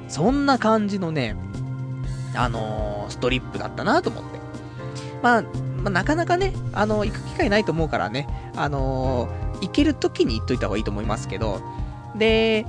[0.07, 1.35] そんな感じのね、
[2.35, 4.39] あのー、ストリップだったなと思って。
[5.21, 5.49] まあ、ま
[5.85, 11.61] あ、なかなかね、あのー、行く機会ないと思うからね、あのー、行ける時に行っといた方がいいと思いますけど、
[12.15, 12.65] で、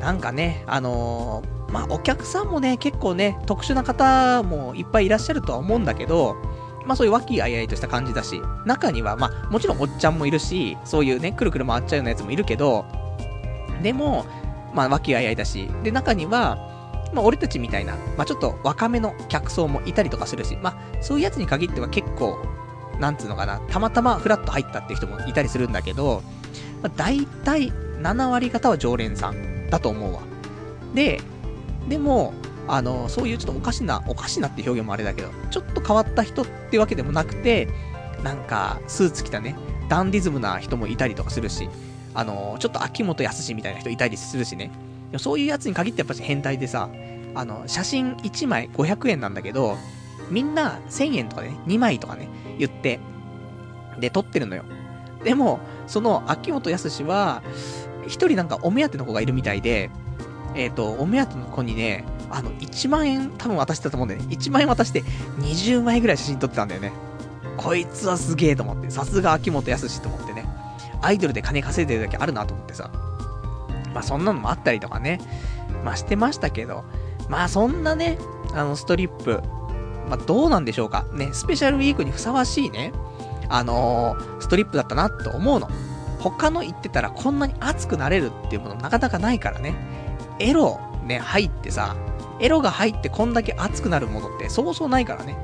[0.00, 6.36] なんかね、あのまあ、お客さんもね、結構ね、特殊な方もいっぱいいらっしゃるとは思うんだけど、
[6.86, 12.84] まあそういう和気あいあいとした感じだし、中には、まあもちろんおっちゃんもいるし、そういうね、くるくる回っちゃうようなやつもいるけど、
[13.82, 14.26] でも、
[14.74, 16.56] まあ和気あいあいだし、で、中には、
[17.12, 22.38] まあ俺たちみたいな、まあちょっと若めの客層もいたりとかするし、まあそういうやつに限っては結構、
[22.98, 26.22] なんつうのかな、たまたまフラッと入ったって人もいたりするんだけど、
[26.82, 30.20] まあ大体7割方は常連さんだと思うわ。
[30.94, 31.20] で、
[31.88, 32.34] でも、
[32.66, 37.68] あの、そういうちょっとおかしな、おかしなって表現もあれだけど、ちょっと変わった人ってわけでもなくて、
[38.22, 39.56] なんか、スーツ着たね、
[39.88, 41.68] ダンディズムな人もいたりとかするし、
[42.14, 44.70] あの、ちょっと秋元康みたいな人いたりするしね。
[45.18, 46.88] そういうやつに限ってやっぱり変態でさ、
[47.34, 49.76] あの、写真1枚500円なんだけど、
[50.30, 53.00] みんな1000円とかね、2枚とかね、言って、
[54.00, 54.64] で、撮ってるのよ。
[55.22, 57.42] でも、その秋元康は、
[58.06, 59.90] 一人なんかお目当ての子がいるみたいで、
[60.54, 62.04] えっ、ー、と、お目当ての子にね、
[62.34, 64.26] あの、1万円多分渡してたと思うんだよね。
[64.28, 65.02] 1万円渡して
[65.38, 66.92] 20枚ぐらい写真撮ってたんだよね。
[67.56, 68.90] こいつはすげえと思って。
[68.90, 70.44] さすが秋元康と思ってね。
[71.00, 72.90] アイドルで金稼いでるだけあるなと思ってさ。
[73.94, 75.20] まあそんなのもあったりとかね。
[75.84, 76.84] まあしてましたけど。
[77.28, 78.18] まあそんなね、
[78.52, 79.40] あのストリップ。
[80.08, 81.06] まあどうなんでしょうか。
[81.12, 82.92] ね、スペシャルウィークにふさわしいね。
[83.48, 85.68] あのー、ストリップだったなと思うの。
[86.18, 89.76] 他の言ってたらこんなに熱くなれるっていうものなかなかないからね。
[90.40, 91.94] エロね、入ってさ、
[92.40, 95.36] エロが入ってこんだけ熱くなるものってそうそうないからね。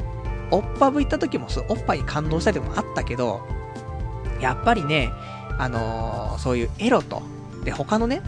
[0.51, 3.41] おっぱぶ行った時もおっぱいに感動したりもあったけど、
[4.41, 5.12] やっぱりね、
[5.59, 7.22] あのー、そういうエロと、
[7.64, 8.22] で、他のね、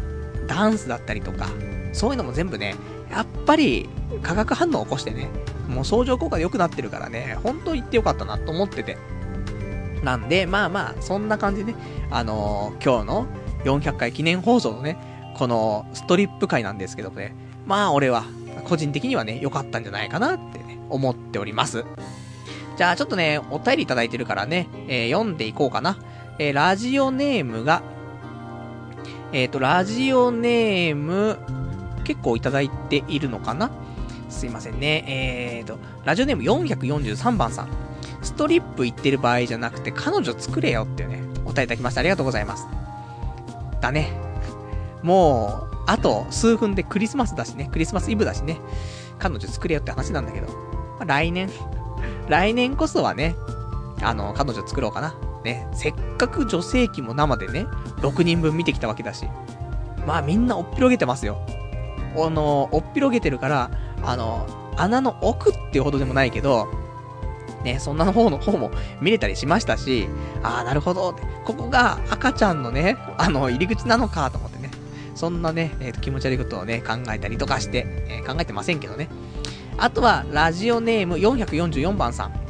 [0.47, 1.49] ダンスだったりとか、
[1.93, 2.77] そういうのも全部ね、
[3.11, 3.89] やっぱり
[4.23, 5.29] 化学反応を起こしてね、
[5.69, 8.97] もう相乗効果で良くなってるからね、本当言ってよかったなと思ってて。
[10.03, 11.79] なんで、まあまあ、そんな感じでね、
[12.11, 13.27] あのー、今日の
[13.65, 14.99] 400回記念放送のね、
[15.37, 17.35] このストリップ回なんですけどもね、
[17.67, 18.25] まあ俺は
[18.65, 21.85] 個人的にはね、良かったんじゃないかなってね、思っております。
[22.77, 25.99] じゃあちょっとね、お便りいただいてるからね、えー、読んでいこうかな。
[26.39, 27.83] えー、ラジオネームが、
[29.33, 31.39] えっ、ー、と、ラジオネーム、
[32.05, 33.71] 結構いただいているのかな？
[34.29, 35.05] すいませんね。
[35.07, 37.69] えっ、ー、と、ラジオネーム443番さん。
[38.23, 42.01] ストリップ行ってる場合じゃなくて、彼女作れよっていうね、お便りいただきました。
[42.01, 42.67] ありがとうございます。
[43.81, 44.32] だね。
[45.03, 48.61] もう、あと数分でクリスマスだしね、クリスマスイブだしね、
[49.19, 51.51] 彼女作れよって話なんだけど、まあ、来年、
[52.29, 53.37] 来年こそはね、
[54.03, 55.15] あの、彼女作ろうかな。
[55.45, 57.67] ね、せっかく女性器も生でね、
[57.99, 59.27] 6人分見てきたわけだし、
[60.07, 61.45] まあみんなおっぴろげてますよ。
[62.17, 63.71] あの、おっぴろげてるから、
[64.03, 64.47] あの、
[64.77, 66.69] 穴の奥っていうほどでもないけど、
[67.65, 70.09] ね、そんなの方の方も見れたりしましたし、
[70.43, 71.15] ああ、なるほど。
[71.45, 74.71] ここが赤ちゃんのね、あの、入り口なのかと思ってね。
[75.15, 79.09] そんなね、えーと、気持ち悪いことをね、考えたりとかして、えー、考えてませんけどね。
[79.79, 82.43] あとは、ラジオネーム444番さん。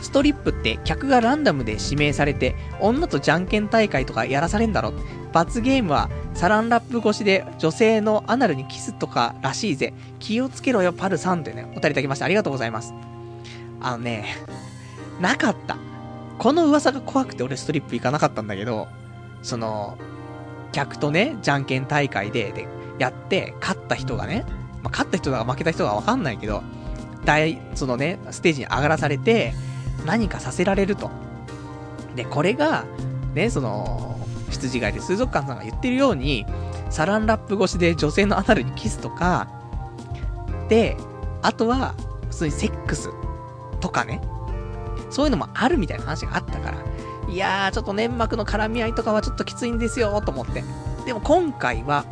[0.00, 4.92] ストリップって客がランダムで指名されて、女とじゃんけん大会とかやらされんだろ。
[5.32, 9.94] 罰ゲームはサランラップ越しで女性のアナルにキスとからしいぜ。
[10.18, 12.92] 気をつけろよ、パルさんってね、お便りいただきましてありがとうございます。
[13.80, 14.26] あのね、
[15.20, 15.76] なかった。
[16.38, 18.88] この噂が怖くて俺ストリップ行かなかったんだけど、
[19.42, 19.96] その、
[20.72, 22.66] 客とね、じゃんけん大会で、で、
[22.98, 24.44] やって、勝った人がね、
[24.82, 26.62] まあ、勝った人だか負けた人がわかんないけど、
[27.24, 29.54] 大、そのね、ステージに上がらされて、
[30.04, 31.10] 何かさせられると。
[32.16, 32.84] で、これが、
[33.34, 34.18] ね、その、
[34.50, 36.46] 羊飼いで水族館さんが言ってるように、
[36.90, 39.48] サランラップ越しで女性のアナルにキスとか、
[40.68, 40.96] で、
[41.42, 41.94] あとは、
[42.28, 43.10] 普通にセックス
[43.80, 44.20] とかね。
[45.10, 46.78] そういうのもあるみたいな話があったから。
[47.28, 50.64] いやー、ちょっと粘膜の絡み合いとかはちょっときついんですよ、と思って。
[51.06, 52.04] でも今回は、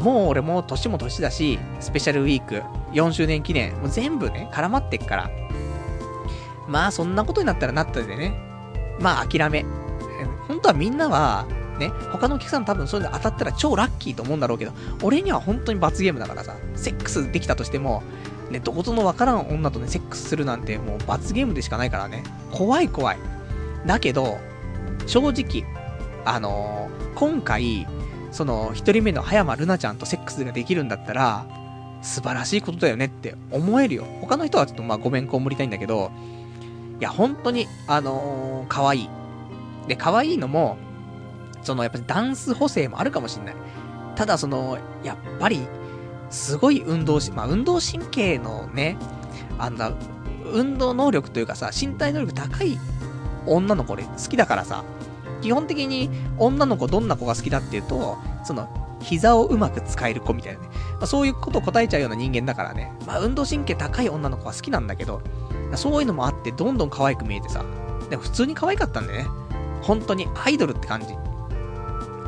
[0.00, 2.62] もう俺も年も年だし、スペシャルウィーク、
[2.92, 5.30] 4周年記念、もう全部ね、絡まってっから。
[6.68, 8.34] まあ、そんなことになったらなったでね。
[9.00, 9.64] まあ、諦め。
[10.48, 11.46] 本当はみんなは、
[11.78, 14.72] ね、他のお客さん多分そういうの当たったら超ラッキーと思うんだろうけど、
[15.02, 18.02] 俺には本当に罰ゲームだからさ、セックスできたとしても、
[18.50, 22.22] ね、どことのわからん女とね、セックスするなんてもう罰ゲームでしかないからね。
[22.52, 23.18] 怖い怖い。
[23.86, 24.38] だけど、
[25.06, 25.64] 正直、
[26.24, 27.86] あのー、今回、
[28.30, 31.46] その、一人目の葉山ルナちゃんとセックスができるんだったら、
[32.02, 34.04] 素晴らしいことだよねって思えるよ。
[34.20, 36.10] 他の人はちょっとまあごめんこんぶりたいんだけど、
[37.00, 39.08] いや、本当に、あのー、可愛い。
[39.88, 40.78] で、可愛いのも、
[41.62, 43.56] その、やっぱりダンス補正もあるかもしんない。
[44.16, 45.66] ただ、その、やっぱり、
[46.30, 48.96] すごい運動し、まあ、運動神経のね、
[49.58, 49.92] あんな、
[50.52, 52.78] 運動能力というかさ、身体能力高い
[53.46, 54.84] 女の子で好きだからさ、
[55.42, 58.68] 基本的に女の子どんな子が好きだっていうと、その、
[59.00, 60.68] 膝をうまく使える子みたいなね。
[60.92, 62.90] まあ、そういうことを答えちゃうような人間だからね。
[63.06, 65.20] まあ、運動神経高い女の子は好きなんだけど、
[65.74, 67.64] そういうのもあって、どんどん可愛く見えてさ。
[68.08, 69.26] でも普通に可愛かったんでね。
[69.82, 71.08] 本当にアイドルって感じ。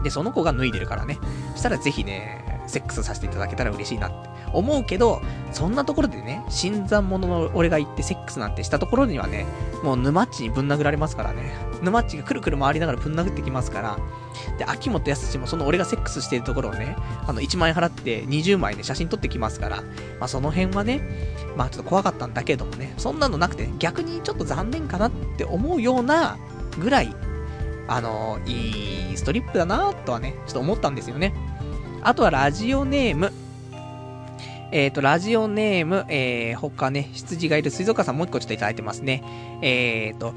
[0.02, 1.18] で、その子が脱いでるからね。
[1.52, 5.22] そしたらぜひね、セックスさせていただけたら嬉しいなって思うけど、
[5.52, 9.46] そんなところでね、新参者の俺が行ってセックスなんてしたところにはね、
[9.82, 11.54] もう沼っちにぶん殴られますからね。
[11.82, 13.98] 沼っちがくるくる回りながらぶん殴ってきますから。
[14.58, 19.76] で、秋元康もその俺がセックスしてるところをね、あの、1万円払って20枚ね、写真撮ってきますから、
[20.18, 21.00] まあその辺はね、
[21.56, 26.38] まあちょっと怖かったんだけどもね、そんなのなくて、逆にちょっと残念かなって思うような
[26.78, 27.14] ぐらい、
[27.88, 31.34] あのいいストリップだなとはね、ちょっと思ったんですよね。
[32.02, 33.32] あとはラジオネーム、
[34.76, 39.22] えっ、ー、と、ラジオネーム、えー、他ね、羊がいる水族館さんもう一個ちょっといただいてますね。
[39.62, 40.34] えっ、ー、と、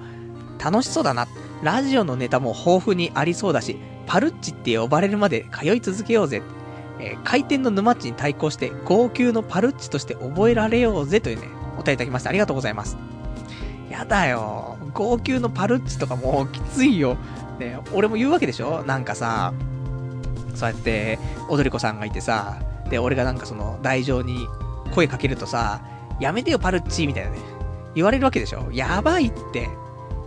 [0.64, 1.28] 楽しそうだな。
[1.62, 3.78] ラジオのネタも豊富にありそうだし、
[4.08, 6.42] パルッチって呼ばれるまで通い続けようぜ。
[7.02, 12.30] えー、回転の沼っちに対抗して、号泣のパルッチとして覚えられようぜというね、お便りいただきました。
[12.30, 12.96] ありがとうございます。
[13.92, 14.78] やだよ。
[14.94, 17.18] 号泣のパルッチとかもうきついよ。
[17.60, 18.86] ね、俺も言うわけでしょ？
[18.86, 19.54] なんかさ、
[20.56, 21.20] そうやって、
[21.50, 24.48] 踊り子さんがいてさ、で、俺がなんかその、台上に
[24.94, 25.82] 声かけるとさ、
[26.20, 27.38] やめてよ、パルッチみたいなね。
[27.96, 29.70] 言われるわけでしょやばいって。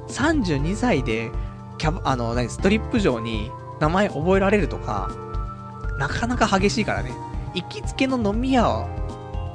[0.09, 1.31] 32歳で、
[1.79, 3.51] キャあの、何、ストリップ場に
[3.81, 5.11] 名前覚えられるとか、
[5.99, 7.13] なかなか激しいからね。
[7.55, 8.89] 行きつけの飲み屋を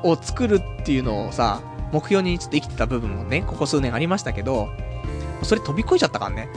[0.03, 4.69] を作るっていうのをさ、目標にちょっと生きてた部分もね、ここ数年ありましたけど、
[5.43, 6.49] それ飛び越えちゃったからね。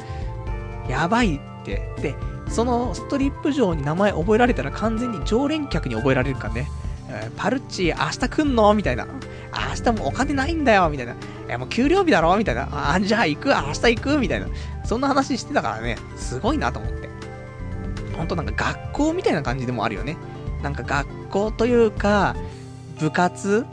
[0.88, 1.94] やばいって。
[2.01, 2.14] で、
[2.51, 6.68] そのストリップ場に名前覚えられたら完全に常連客に覚えられるからね。
[7.09, 8.74] えー、パルッチ、明日来んの？
[8.74, 9.07] みたいな。
[9.07, 10.88] 明日もお金ないんだよ？
[10.90, 11.16] みたいな。
[11.48, 12.36] えもう給料日だろ？
[12.36, 12.68] みたいな。
[12.72, 13.48] あ、じゃあ行く？
[13.48, 14.18] 明日行く？
[14.18, 14.46] みたいな。
[14.84, 17.09] そんな話してたからね、すごいなと思って。
[18.16, 20.16] ほんとなんか学校みたいな感じでもあるよね。
[20.62, 22.36] なんか学校というか、
[22.98, 23.64] 部活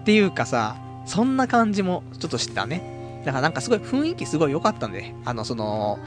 [0.00, 3.22] っていうかさ、そんな感じもちょっとしてたね。
[3.24, 5.98] だからなんかすごい雰囲気すごい良かったんで、あの、その、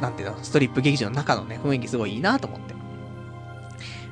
[0.00, 2.74] なんていうの、ストリップ劇場の中のね、雰囲気すごいいいなと思って。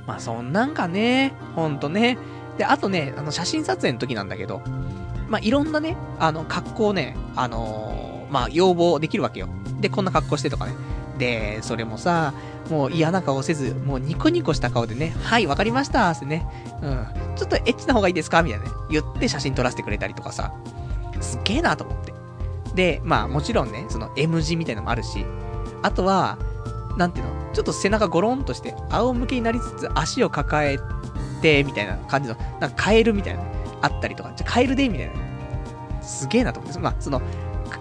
[0.06, 2.18] まあそんなんかね、ほんとね。
[2.56, 4.62] で、あとね、あの写真撮影の時なんだけど、
[5.28, 9.48] まあいろんなね、あの格好ね、あのー、まあ要望できるわけよ。
[9.80, 10.72] で、こんな格好してとかね。
[11.18, 12.32] で、それもさ、
[12.70, 16.46] もう嫌な顔せず、もうニコニコした顔でね、はい、わかりましたってね、
[16.80, 18.42] うん、ちょっとエッチな方がいいですか？
[18.42, 20.52] みたいなね、言って写真撮らせてくれたりとかさ、
[21.20, 22.14] すっげえなと思って。
[22.74, 25.24] で、まあもちろんね、その M 字みたいなのもあるし、
[25.82, 26.38] あとは、
[26.96, 30.78] なんていうの、ちょっと背中ゴロンとして、仰向けになりつつ足を抱え
[31.40, 33.42] て、みたいな感じの、なんかカエルみたいな、
[33.80, 35.14] あったりとか、じゃカエルでみたいな。
[36.02, 37.20] すげえなと思って、まあ、その、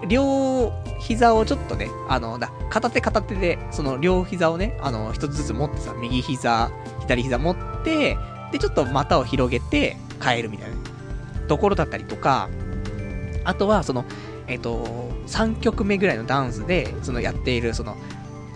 [0.06, 6.70] 両膝をちょっとね、あの、だ、片手片手で、その両膝をね、あの、一つずつ持ってさ、右膝、
[7.00, 8.16] 左膝持って、
[8.52, 10.76] で、ちょっと股を広げて、変えるみたいな、
[11.48, 12.48] ところだったりとか、
[13.44, 14.04] あとは、その、
[14.46, 17.96] えっ、ー、と、3曲目ぐらいのダンスで、そのやっている、その、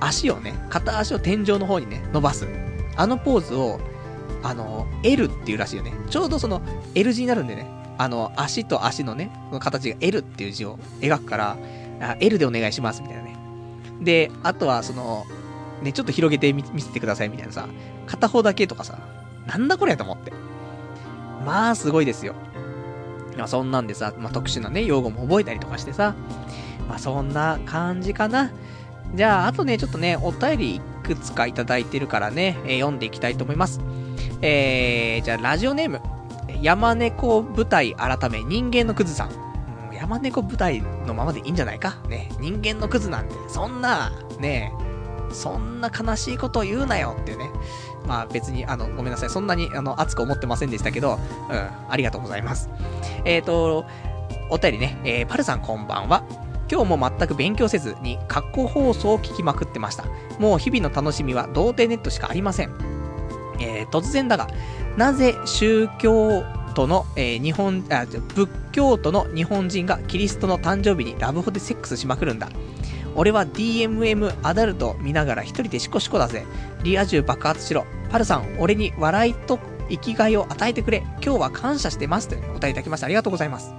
[0.00, 2.46] 足をね、片足を天井の方にね、伸ばす。
[2.96, 3.80] あのポーズを、
[4.42, 5.92] あの、L っていうらしいよね。
[6.10, 6.62] ちょうどその、
[6.94, 7.66] L 字になるんでね、
[7.98, 11.56] あの、足と足のね、その形が L っていう字を描くから、
[12.00, 13.36] あ L でお願いします、みたいなね。
[14.00, 15.24] で、あとは、その、
[15.82, 17.68] ね、ちょっと広げてみ見せてください、みたいなさ、
[18.06, 18.98] 片方だけとかさ、
[19.46, 20.32] なんだこれやと思って。
[21.44, 22.34] まあ、すごいですよ。
[23.36, 26.14] まあ、そんなんでさ、まあ、特殊なね、用語も覚えたりとかしてさ、
[26.88, 28.50] まあ、そんな感じかな。
[29.14, 33.80] じゃあ、あとね、ちょっとね、お便りいくつかいただいてるからね、えー、読んでいきたいと思います。
[34.40, 36.00] えー、じゃあ、ラジオネーム、
[36.60, 39.30] 山猫舞台改め人間のクズさん。
[39.90, 41.96] うん、山猫舞台のままでいいんじゃないか？
[42.08, 42.30] ね。
[42.40, 44.72] 人間のクズなんて、そんな、ね
[45.32, 47.50] そんな悲しいことを言うなよっていうね。
[48.06, 49.30] まあ別に、あの、ごめんなさい。
[49.30, 51.18] そんなに、あの、熱く思ってませんでしたけど、
[51.50, 52.68] うん、ありがとうございます。
[53.24, 53.84] えっ、ー、と、
[54.50, 56.24] お便りね、えー、パルさんこんばんは。
[56.70, 60.04] 今日も全く勉強せずに、過去放送を聞きまくってました。
[60.38, 62.70] もう日々の楽しみは童貞ネットしかありません。
[63.60, 64.48] えー、突然だが、
[64.96, 66.44] なぜ宗教
[66.74, 72.48] 徒の、えー、日本、あ、仏教徒の日本人がキリストの誕生日にラブホでセックスしまくるんだ？
[73.14, 76.44] 俺は DMM アダルト見ながら一人でシコシコだぜ。
[76.82, 77.86] リア充爆発しろ。
[78.10, 79.58] パルさん、俺に笑いと
[79.88, 81.02] 生きがいを与えてくれ。
[81.22, 82.28] 今日は感謝してます。
[82.28, 83.06] とお答えいただきました。
[83.06, 83.74] ありがとうございます。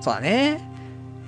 [0.00, 0.68] そうだね。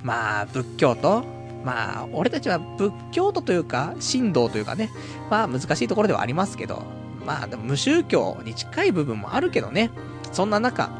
[0.03, 1.23] まあ、仏教徒
[1.63, 4.91] まあ、俺たちは仏教徒というか、神道というかね。
[5.29, 6.83] まあ、難しいところではありますけど。
[7.25, 9.91] まあ、でも無宗教に近い部分もあるけどね。
[10.31, 10.91] そんな中、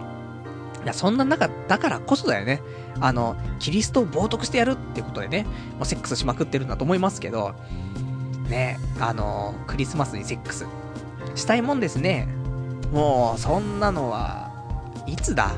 [0.84, 2.62] いや、そんな中だからこそだよね。
[3.00, 5.44] あの、キリストを冒涜してやるってことでね、
[5.78, 7.54] もうセックスしまくってるんだと思いますけど、
[8.50, 10.66] ね、あの、クリスマスにセックス。
[11.36, 12.28] したいもんですね。
[12.92, 14.52] もう、そんなのは、
[15.06, 15.52] いつだ？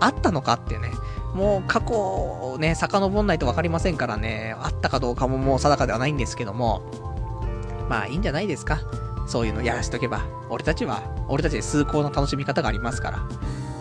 [0.00, 0.90] あったのかってね。
[1.34, 6.82] もう過去をね、遡んないと分かりませんからね、あったかどうかももう定かではないんですけども、
[7.88, 8.80] まあいいんじゃないですか。
[9.26, 10.24] そういうのやらしとけば。
[10.48, 13.18] 俺たちは、俺たちで崇高な楽しみ方がありますから。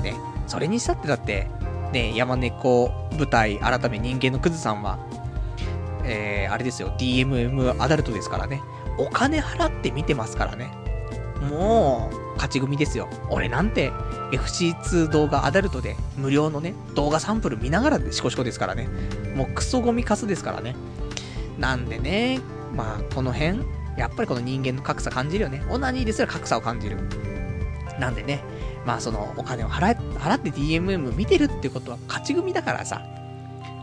[0.01, 0.15] ね、
[0.47, 1.49] それにしたってだって、
[1.93, 4.99] ね、山猫舞台改め人間のクズさんは、
[6.03, 8.61] えー、あれですよ、DMM アダルトですからね。
[8.97, 10.73] お金払って見てますからね。
[11.49, 13.07] もう、勝ち組ですよ。
[13.29, 13.91] 俺なんて、
[14.31, 18.89] FC2 動画アダルトで無料のね、動画サンプル見ながらでシコシコですからね。
[19.35, 20.75] もうクソゴミカスですからね。
[21.59, 22.39] なんでね、
[22.75, 23.59] まあ、この辺、
[23.97, 25.63] やっぱりこの人間の格差感じるよね。
[25.69, 26.97] オナニーですら格差を感じる。
[27.99, 28.43] なんでね、
[28.85, 33.01] まあそのお金を払払って DMM 見てるってことは勝ち組だからさ、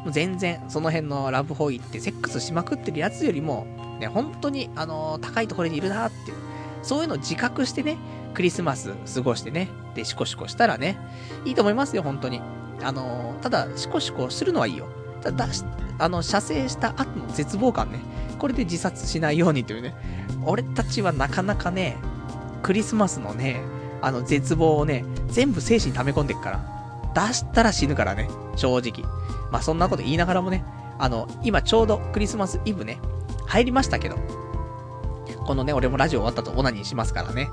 [0.05, 3.67] もう全然その辺のラブホイってセックスしまくってるやつよりも、
[4.01, 6.37] ね、本当にあの、高いところにいるなっていう、
[6.83, 7.99] そういうのを自覚してね、
[8.35, 10.97] クリスマス過ごしてね、で、シコシコしたらね、
[11.45, 12.41] いいと思いますよ、本当に。
[12.83, 14.89] あの、ただ、シコシコするのはいいよ。
[15.23, 15.49] ただ、
[15.99, 18.01] あの、射精した後の絶望感ね、
[18.39, 19.95] これで自殺しないようにというね、
[20.45, 21.99] 俺たちはなかなかね、
[22.63, 23.61] クリスマスのね、
[24.03, 29.05] あの絶望をね、全部精神溜め込んでっから、出したら死ぬからね、正直。
[29.51, 30.65] まあそんなこと言いながらもね、
[30.99, 32.99] あの、今ちょうどクリスマスイブね、
[33.47, 34.17] 入りましたけど、
[35.47, 37.51] このね、俺もラジオ終わったとオナニーしますからね。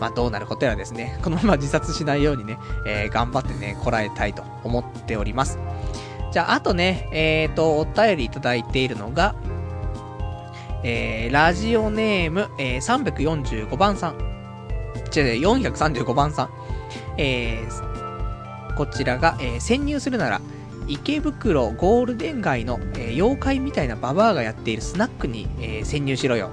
[0.00, 5.58] まあどうなることやらですね、 このまま自殺しないようにね、えー、頑張ってね、こらえたいと思っております。
[6.32, 9.34] じゃあ、あとね、えっ、ー、と、お便りいただいているのが、
[10.82, 14.35] えー、ラジオネーム、えー、345番さん。
[15.20, 16.50] 違う、435番さん。
[17.18, 20.40] えー、こちらが、えー、潜入するなら、
[20.88, 26.50] 池袋ゴールデン街の、えー、妖怪みたいなババアがやっているスナックに、えー、潜入しろよ。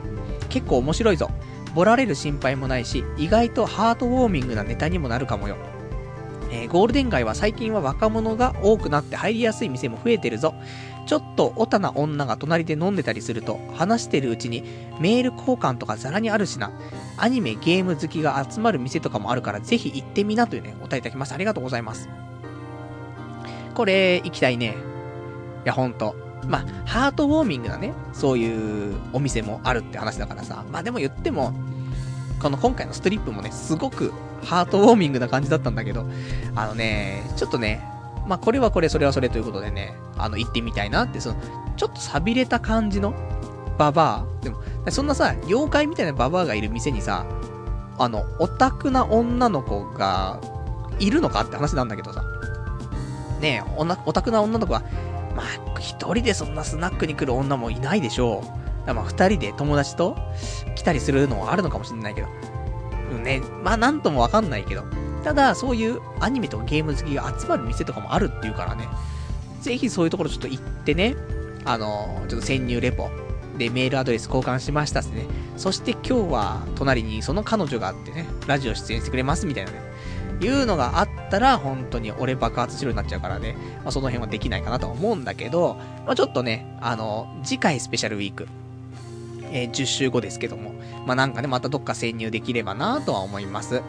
[0.50, 1.30] 結構面白いぞ。
[1.76, 5.58] ボラれる心配もないし、意外とハートウォーミングなネタにもなるかもよ。
[6.52, 10.54] えー、ゴールデン街は最近は若者が多くなって入りやすい店も増えてるぞ。
[11.06, 14.64] ちょっとオタな女が隣で飲んでたりすると、話してるうちに
[15.00, 16.72] メール交換とかザラにあるしな。
[17.18, 21.36] アニメ、ゲーム好きが集まる店とかもあるから、ぜひ行ってみなというね、お答えいただきました。
[21.36, 22.10] ありがとうございます。
[23.76, 24.76] これ、行きたいね。
[25.66, 26.16] いや、ほんと。
[26.48, 30.64] まあ、ハートウォーミングなね、そういうお店もあるって話だからさ。
[30.72, 31.54] まあでも言っても、
[32.42, 34.12] この今回のストリップもね、すごく
[34.44, 36.06] ハートウォーミングな感じだったんだけど、
[36.56, 37.88] あのね、ちょっとね、
[38.28, 41.36] まあこれはこれ、それはそれということでね、あの、行ってみたいなって、その、
[41.76, 43.14] ちょっと錆びれた感じの
[43.78, 44.44] ババア。
[44.44, 44.58] でも、
[44.90, 47.26] そんなさ、妖怪みたいなババアがいる店にさ、
[47.98, 50.40] あの、オタクな女の子が、
[51.00, 52.24] いるのかって話なんだけどさ。
[53.42, 54.84] ねえ、オタクな女の子は、
[55.36, 58.44] まあ、一人でそんなスナックに来る女もいないでしょ
[58.84, 58.88] う。
[58.88, 60.18] だまあ、二人で友達と
[60.76, 62.28] 来たりするのはあるのかもしれないけど。
[63.12, 64.84] うんね、まあ、なんともわかんないけど。
[65.24, 68.88] ただ、そういうアニメとかゲーム好きが集まる店とかもあるっていうからね。
[69.62, 71.16] ぜひそういうところちょっと行ってね、
[71.66, 73.10] あの、ちょっと潜入レポ
[73.58, 75.26] でメールアドレス交換しましたっすね。
[75.56, 79.82] そして今日は隣にその彼女があってね、ラジオ出演してくれますみたいなね。
[80.42, 83.56] いうのがあったら、本当に俺爆発しろになっちゃうからね。
[83.84, 88.48] まあ、その辺はできないかなと思うんだけど、まあ、ちょっとね、あの、次回スペシャルウィーク、
[89.52, 90.74] えー、10週後ですけども、
[91.06, 93.82] まあ、なんかね、またどっか潜入できればなとは思います。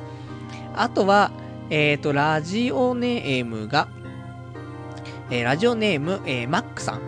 [0.77, 1.31] あとは、
[1.70, 3.89] えっ、ー、と、ラジオネームが、
[5.31, 7.01] えー、ラジオネーム、えー、マックさん。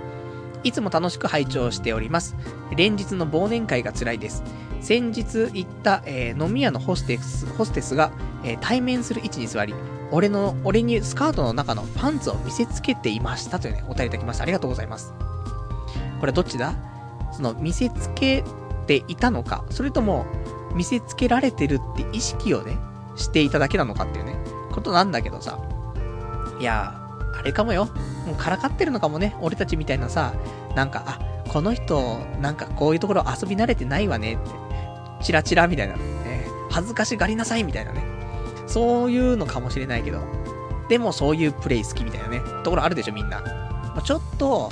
[0.65, 2.35] いつも楽しく拝聴しております。
[2.77, 4.43] 連日の忘年会が辛いです。
[4.81, 8.11] 先日行った、えー飲み屋のホステス、ホステスが、
[8.43, 9.75] えー対面する位置に座り、
[10.11, 14.45] 俺の、俺にスカートの中のパンツを見せつけていましたというね、お便りいただきました。
[14.45, 15.15] ありがとうございます。
[16.21, 16.75] これどっちだ？
[17.33, 18.43] その、見せつけ
[18.87, 20.27] ていたのか、それとも、
[20.75, 22.77] 見せつけられてるって意識をね、
[23.17, 24.37] していただけなのかっていうね、
[24.73, 25.59] ことなんだけどさ。
[26.61, 26.95] いや、
[27.39, 27.87] あれかもよ。
[28.27, 29.37] もうからかってるのかもね。
[29.41, 30.35] 俺たちみたいなさ、
[30.75, 34.51] なんか、あ、この人、なんかこういうところ遊び慣れてないわねって。
[35.23, 35.95] チラチラみたいな。
[35.95, 38.05] ね、恥ずかしがりなさいみたいなね。
[38.67, 40.21] そういうのかもしれないけど。
[40.89, 42.41] でもそういうプレイ好きみたいなね。
[42.63, 43.41] ところあるでしょ、みんな。
[43.41, 44.71] まあ、ちょっと、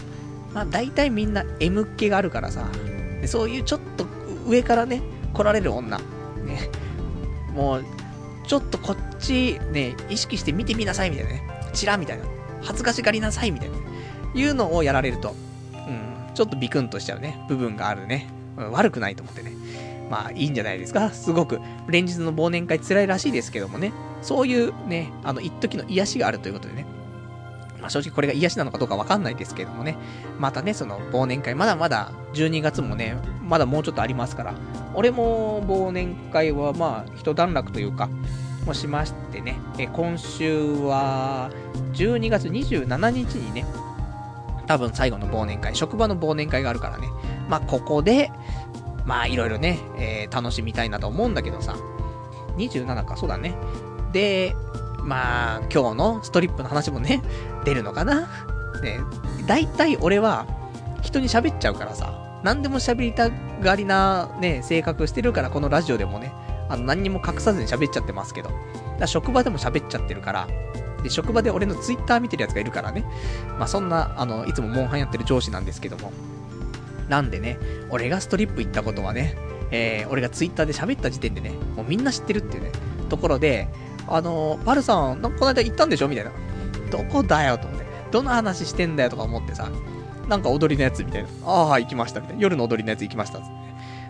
[0.53, 2.66] まあ大体みんな M っ気があるからさ。
[3.20, 4.07] でそういうちょっと
[4.47, 5.99] 上からね、来られる女。
[5.99, 6.70] ね。
[7.55, 7.84] もう、
[8.47, 11.42] ちょっとこっちね、意識して見てみなさいみたいなね。
[11.72, 12.24] チラみたいな。
[12.62, 13.76] 恥ずかしがりなさいみたいな。
[14.34, 15.34] いうのをやられると、
[15.72, 18.28] うん、ちょっとビクンとしちゃうね、部分があるね。
[18.57, 19.53] 悪くないと思ってね。
[20.11, 21.11] まあいいんじゃないですか。
[21.11, 23.92] すごく、連日の忘年会辛いらしいですけどもね。
[24.22, 26.86] そういうね、あの、一時の癒しがあるということでね。
[27.85, 29.99] まあ正直これが癒しなのかどうかわかんないですけどもね。
[30.39, 34.55] またね、その忘年会、まだまだ12月もね、まだもうちょっとありますから。
[34.95, 38.09] 俺も忘年会はまあ一段落というか、
[38.64, 41.51] もしましてね、え今週は
[41.93, 43.66] 12月27日にね、
[44.66, 47.07] 多分最後の忘年会、職場の忘年会があるからね。
[47.51, 48.32] まあ、ここで、
[49.05, 51.76] まあ、いろいろね、えー楽しみたいなと思うんだけどさ。
[52.57, 53.55] 27か、そうだね。
[54.12, 54.57] で、
[55.05, 57.22] まあ、今日のストリップの話もね、
[57.64, 58.28] 出るのかな？
[58.82, 58.98] ね、
[59.46, 60.46] 大体俺は、
[61.02, 66.32] 人に喋っちゃうからさ、何でも喋りたがりなね、性格してるから、このラジオでもね、
[66.68, 68.50] あの、何にも隠さずに喋っちゃってますけど。
[68.98, 70.48] だ職場でも喋っちゃってるから、
[71.02, 73.05] で、職場で俺のツイッター見てるやつがいるからね。
[73.59, 76.12] まあそんな、あの、いつもモンハンやってる上司なんですけども。
[77.09, 77.59] なんでね、
[77.90, 79.36] 俺がストリップ行ったことはね、
[79.70, 82.72] えー、俺がツイッターで喋った時点でね、もうみんな知ってるっていうね、
[83.11, 83.68] ところで、
[84.07, 86.09] あのパルさん、この間行ったんでしょ？
[86.09, 86.32] みたいな。
[86.90, 87.86] どこだよと思って。
[88.11, 89.68] どの話してんだよとか思ってさ、
[90.28, 91.28] なんか踊りのやつみたいな。
[91.44, 92.42] ああ、行きましたみたいな。
[92.42, 93.55] 夜の踊りのやつ行きましたっつって。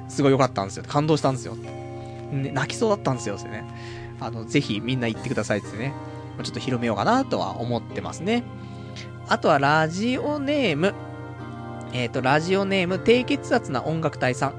[0.08, 0.84] すごい良かったんですよ。
[0.86, 1.54] 感動したんですよ。
[1.54, 3.36] ね、泣きそうだったんですよ。
[3.36, 3.64] ってね。
[4.20, 5.94] あの、ぜひみんな行ってくださいってね。
[6.42, 8.42] ちょっと広めようかなとは思ってますね。
[9.28, 10.94] あとはラジオネーム。
[11.92, 14.54] えっ、と、ラジオネーム、低血圧な音楽隊さん。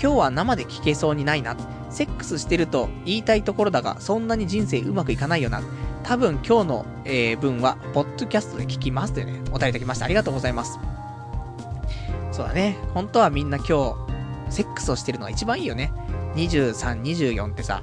[0.00, 1.56] 今日は生で聞けそうにないな。
[1.90, 5.60] セックスしてると言いたいところだが、そんなに人生うまくいかないよな。
[6.04, 10.04] 多分今日の、えー文は、ポッドキャストで聞きますというね、お便りいただきました。
[10.04, 10.78] ありがとうございます。
[12.30, 12.78] そうだね。
[12.94, 13.94] 本当はみんな今日、
[14.50, 15.92] セックスをしてるのが一番いいよね。
[16.36, 17.82] 23、24ってさ、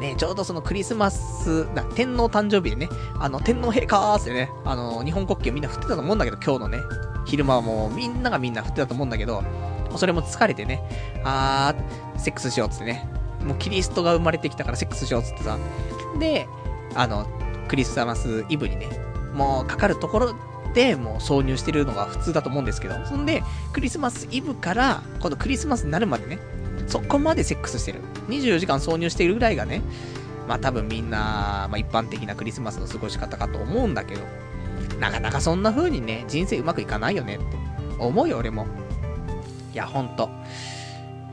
[0.00, 2.88] ね、ちょうどそのクリスマス、だ天皇誕生日でね、
[3.20, 6.78] あの、天皇陛下ーってね、あの、日本国旗をみんな振ってたと思うんだけど、今日のね、
[7.26, 9.44] 昼間はもうみんながみんな振ってたと思うんだけど、
[9.90, 10.82] もうそれも疲れてね、
[11.24, 13.06] あー、セックスしようっつってね、
[13.44, 15.58] もうキリストが生まれてきたからセックスしようっつってさ、
[16.18, 16.48] で、
[16.94, 17.26] あの、
[17.68, 18.88] クリスマスイブにね、
[19.34, 20.34] もうかかるところ
[20.74, 26.38] でもう挿入してるのが普通だと思うんですけど、そんで、クリスマスイブから、今度クリスマスになるまでね、
[26.86, 28.00] そこまでセックスしてる。
[28.28, 29.82] 24時間挿入しているぐらいがね、
[30.48, 34.22] まあ多分みんな、まあ一般的なクリスマスの過ごし方かと思うんだけど、
[34.98, 37.44] なかなかそんな風にね、人生うまくいかないよねって
[37.98, 38.66] 思うよ、俺も。
[39.72, 40.30] いや、ほんと。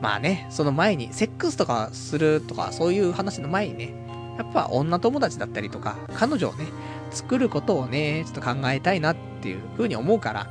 [0.00, 3.94] まあね、その前に、セックスとかするとか、そういう話の前にね、
[4.38, 6.66] やっぱ女友達だったりとか、彼女をね、
[7.10, 10.50] 作ることをね、ちょっと考えたいなっていう風に思うから。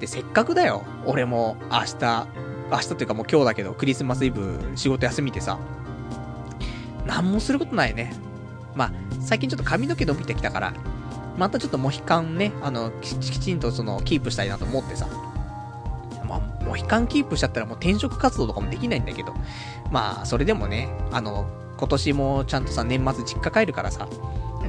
[0.00, 0.82] で、せっかくだよ。
[1.06, 2.26] 俺も明日、
[2.70, 5.58] 明日っていうかもう今日だけど、クリスマスイブ仕事休みでさ、
[7.06, 8.12] なんもすることないね。
[8.74, 10.72] まあ、最近ちょっと髪の毛伸びてきたから、
[11.38, 15.08] またちょっとモヒカンね、あの、ききちんとその、キープしたいなと思ってさ。
[16.60, 19.34] まあ、モヒカンキープしちゃったらもう転職活動とかもできないんだけど、
[19.90, 21.46] まあ、それでもね、あの、
[21.78, 24.08] 今年もちゃんとさ、年末実家帰るからさ、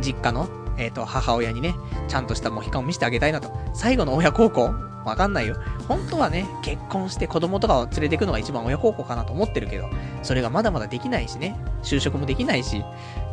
[0.01, 0.47] 実家の、
[0.77, 1.76] えっ、と、母親にね、
[2.07, 3.51] ちゃんとしたモヒカンを見せてあげたいなと。
[3.73, 4.73] 最後の親孝行？
[5.05, 5.57] わかんないよ。
[5.88, 9.89] 本当はね、結婚して子供とかを連れてくのが一番親孝行かなと思ってるけど、
[10.23, 12.84] それがまだまだできないしね、就職もできないし、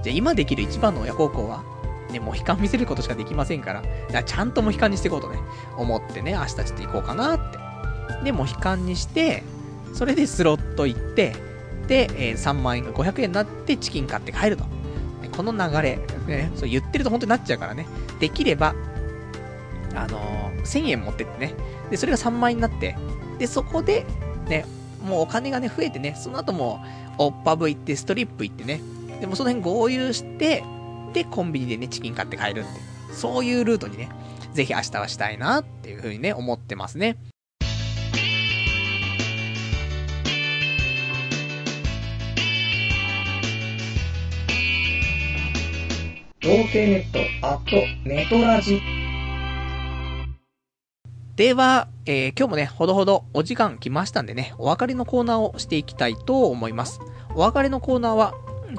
[0.03, 1.63] じゃあ今できる一番の親孝行は、
[2.11, 5.39] ね、モヒカン見せることしかできませんから、だからちゃんとモヒカンにしていこうとね、
[5.77, 7.68] 思ってね、明日ちょっと行こうかなって。
[8.25, 9.43] で、モヒカンにして、
[9.95, 11.35] それでスロット行って、
[11.87, 14.65] で、えー3万円が500円になってチキン買って帰ると。
[15.37, 17.87] この流れ、ね、そう言ってると本当になっちゃうからね。
[18.19, 18.75] できれば、
[19.95, 21.55] あのー1000円持ってってね。
[21.91, 22.97] で、それが3万円になって、
[23.39, 24.05] で、そこで、
[24.49, 24.67] ね、
[25.03, 26.85] もうお金がね、増えてね、その後も、
[27.17, 28.81] オッパブ行って、ストリップ行ってね、
[29.21, 30.63] でもその辺合流して、
[31.13, 32.65] で、コンビニでね、チキン買って帰るっていう。
[33.15, 34.11] そういうルートにね、
[34.53, 37.17] ぜひ明日はしたいなっていうふうにね、思ってますね。
[46.41, 48.81] 童貞ネットアットネトラジ
[51.35, 57.01] では、えー、今日もね、ほどほどお時間来ましたんでね、お別れのコーナーをしていきたいと思います。
[57.35, 58.35] お別れのコーナーは、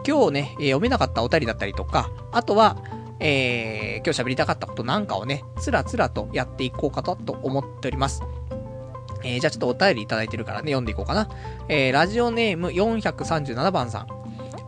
[0.08, 2.78] 今日ね、えー、読めなかったお便りだったりとか、あとは、
[3.20, 8.24] えー、今日喋りたかったことなんかをね、つらつらとやっていこうかと思っております。
[9.22, 11.28] えー、じゃあちょっとお便りいただいてるからね、読んでいこうかな。
[11.68, 14.08] えー、ラジオネーム437番さん。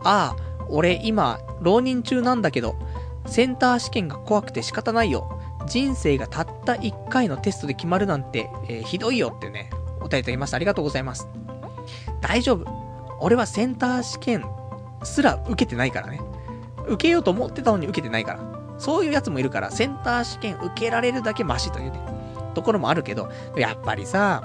[0.04, 2.76] ああ、俺今、浪人中なんだけど、
[3.26, 5.38] センター試験が怖くて仕方ないよ。
[5.66, 9.70] 人生がたった1回のテストで決まるなんて、えー、ひどいよってね、
[10.00, 10.56] お便りいただきました。
[10.56, 11.28] ありがとうございます。
[12.20, 12.66] 大丈夫。
[13.20, 14.44] 俺はセンター試験
[15.04, 16.20] すら受けてないからね。
[16.88, 18.40] 受けようと思ってたのに受けてないから。
[18.78, 22.00] そういうやつもいるから、センター試験受けられるだけマシというね、
[22.54, 24.42] ところもあるけど、やっぱりさ、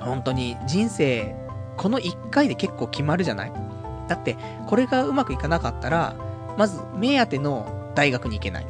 [0.00, 1.34] 本当に人生、
[1.78, 3.52] この1回で結構決まるじゃない？
[4.08, 4.36] だって、
[4.66, 6.14] これがうまくいかなかったら、
[6.56, 8.66] まず目当ての大学に行けない。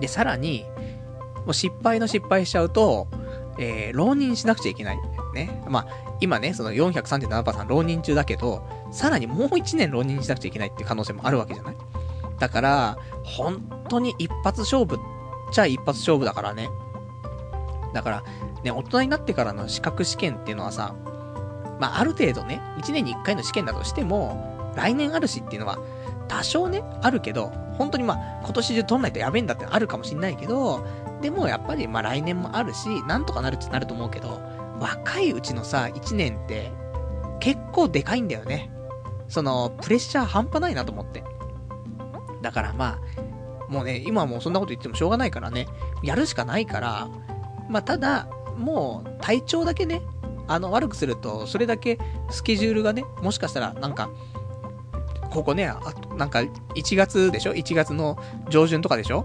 [0.00, 0.64] で、さらに、
[1.44, 3.08] もう失敗の失敗しちゃうと、
[3.58, 4.98] えー、浪人しなくちゃいけない。
[5.34, 5.62] ね。
[5.68, 5.86] まあ、
[6.20, 11.76] 今ね、その437%さん浪人中だけど、さらにもう1年浪人しなくちゃいけないっていう可能性もあるわけじゃない？
[12.38, 14.98] だから、本当に一発勝負っ
[15.52, 16.68] ちゃ一発勝負だからね。
[17.92, 18.24] だから、
[18.62, 20.94] ね、大人になってからの資格試験っていうのはさ、
[21.80, 25.78] まあ、ある程度ね、1年に1回の試験だとしても、来年あるしっていうのは、
[26.28, 30.86] 多少ね、あるけど、本当にまあ、今年中取んないとやべえんだってあるかもしんないけど、
[31.22, 34.40] でもやっぱりまあ来年もあるし、なんとかなるってなると思うけど、
[34.78, 36.70] 若いうちのさ、1年って、
[37.40, 38.70] 結構でかいんだよね。
[39.28, 41.24] その、プレッシャー半端ないなと思って。
[42.42, 42.98] だからま
[43.68, 45.66] あ、もうね、今はもうそんなこと言ってもしょうがないからね、
[46.02, 47.08] やるしかないから、
[47.70, 48.28] まあただ、
[48.58, 50.02] もう体調だけね、
[50.50, 51.98] あの、悪くすると、それだけ
[52.28, 54.10] スケジュールがね、もしかしたらなんか、
[55.30, 56.40] ここね、あと、なんか、
[56.74, 58.18] 1月でしょ ?1 月の
[58.48, 59.24] 上旬とかでしょ？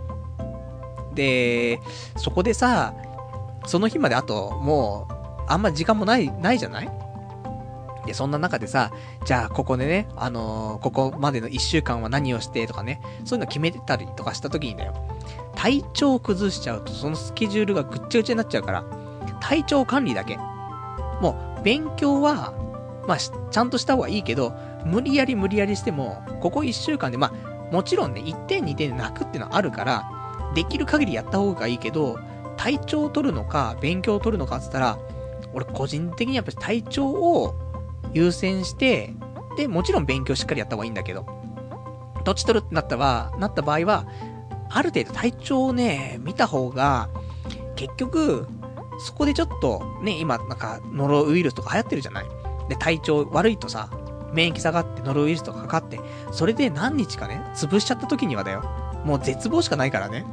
[1.16, 1.80] で、
[2.16, 2.94] そこでさ、
[3.66, 5.14] その日まであと、もう、
[5.48, 6.90] あんま時間もない、ないじゃない？
[8.06, 8.92] で、そんな中でさ、
[9.26, 14.94] じゃあ、ここでね、あのー、ここまでの1週間は何をしてとかね、そういうの決めてたりとかした時にだよ。
[15.56, 18.84] 体調を崩しちゃうと、そのスケジュールがぐっちゃぐちゃになっちゃうから、
[19.40, 20.38] 体調管理だけ。
[21.22, 22.54] もう、勉強は、
[23.08, 24.54] まあ、ちゃんとした方がいいけど、
[24.86, 30.10] 無理やり無理やりしても、ここ1週間で、まあ、もちろんね、1点2点で泣くっていうのはあるから、
[30.54, 32.20] できる限りやった方がいいけど、
[32.58, 35.00] 体調を取るのか、勉強を取るのかって言ったら、
[35.54, 37.56] 俺個人的にやっぱり体調を
[38.14, 39.14] 優先して、
[39.58, 41.26] で、もちろん勉強しっかりやった方がいいんだけど、
[42.24, 44.06] どっち取るってなったは、なった場合は、
[44.70, 47.10] ある程度体調をね、見た方が、
[47.76, 48.48] 結局、
[49.00, 52.26] そこでちょっと、ね、今、なんか、ノロウイルスとか流行ってるじゃない？
[52.70, 53.90] で、体調悪いとさ、
[54.34, 56.00] 免疫下がってノロウイルスとかかかって、
[56.32, 58.64] それで何日かね、潰しちゃった時にはだよ。
[59.06, 60.26] もう絶望しかないからね。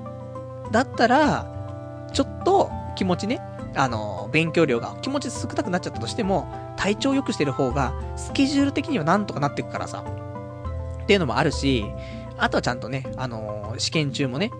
[0.70, 3.40] だったら、ちょっと気持ちね、
[3.74, 10.04] あの、勉強量が気持ち少なくなっちゃったとしても、体調良くしてる方が、スケジュール的にはなんとかなっていくからさ。
[11.02, 11.84] っていうのもあるし、
[12.38, 14.50] あとはちゃんとね、あの、試験中もね、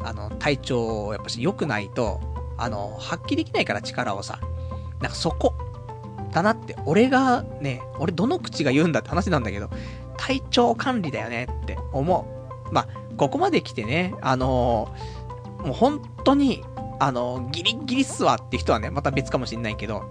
[0.00, 2.20] あの、体調、やっぱし良くないと、
[2.56, 4.40] あの、発揮できないから力をさ。
[5.00, 5.54] なんかそこ、
[6.32, 9.68] だなって、俺がね、俺どの口が言うんだって話なんだけど、
[10.16, 12.26] 体調管理だよねって思
[12.70, 12.74] う。
[12.74, 16.64] まあ、ここまで来てね、あのー、もう本当に、
[16.98, 20.04] あのー、ギリギリっすわって人はね、また別かもしんないけど、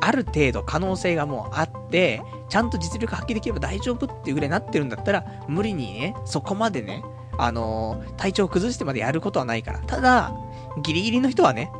[0.00, 7.04] ある程度可能性がもうあって、ちゃんと実力発揮できれば大丈夫っていうぐらいになってるんだったら、無理にね、そこまでね、
[7.38, 9.78] あのー、体調崩してまでやることはないから。
[9.80, 10.34] ただ、
[10.82, 11.72] ギリギリの人はね、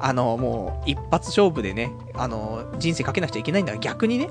[0.00, 4.28] あの、もう、一発勝負でね、あの、人生かけなくちゃいけないんだから逆にね、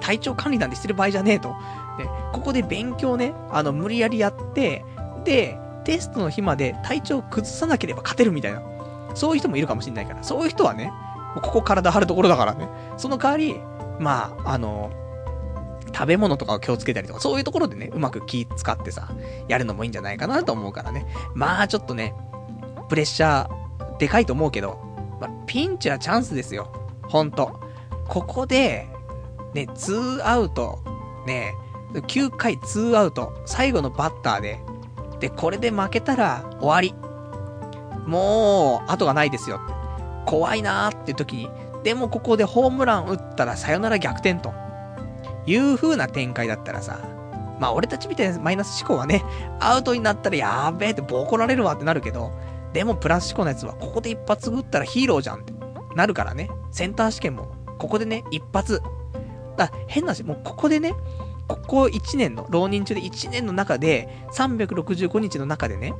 [0.00, 1.54] 体調管理なんてしてる場合じゃねえと。
[1.98, 4.84] で、ここで勉強ね、あの、無理やりやって、
[5.24, 8.62] で、テストの日まで体調崩さなければ勝てるみたいな。
[9.14, 10.22] そういう人もいるかもしれないから。
[10.22, 10.92] そういう人はね、
[11.36, 12.68] ここ体張るところだからね。
[12.96, 13.60] その代わり、
[14.00, 14.90] まあ、あの、
[15.94, 19.08] 食べ物とかを気をつけたりとか、そういうところでね、うまく気使ってさ、
[19.46, 21.06] やるのもいいんじゃないかなと思うからね。
[21.34, 22.14] まあ、ちょっとね、
[22.88, 24.78] プレッシャー、でかいと思うけど、
[25.20, 26.72] まあ、ピンチはチャンスですよ。
[27.02, 27.60] ほんと。
[28.08, 28.88] ここで、
[29.54, 30.80] ね、2アウト、
[31.26, 31.54] ね、
[31.92, 34.60] 9回2アウト、最後のバッターで、
[35.20, 36.94] で、これで負けたら終わり。
[38.06, 39.60] もう、後がないですよ。
[40.26, 41.50] 怖いなーって時に、
[41.82, 44.52] でもここでホームラン打ったらさよなら逆転と。
[45.46, 46.98] いう風な展開だったらさ、
[47.60, 49.22] まあ俺たちみたいなマイナス思考はね、
[49.60, 52.32] アウトになったらやーべえってボコられるわってなるけど、
[52.74, 55.54] でもプラス思考のやつは、ここで一発撃ったらヒーローじゃんって
[55.94, 56.50] なるからね。
[56.72, 58.82] センター試験も、ここでね、一発。
[59.56, 60.92] だ変な話、もうここでね、
[61.46, 65.94] ここ1年の、浪人中で1年の中で、365日の中でね、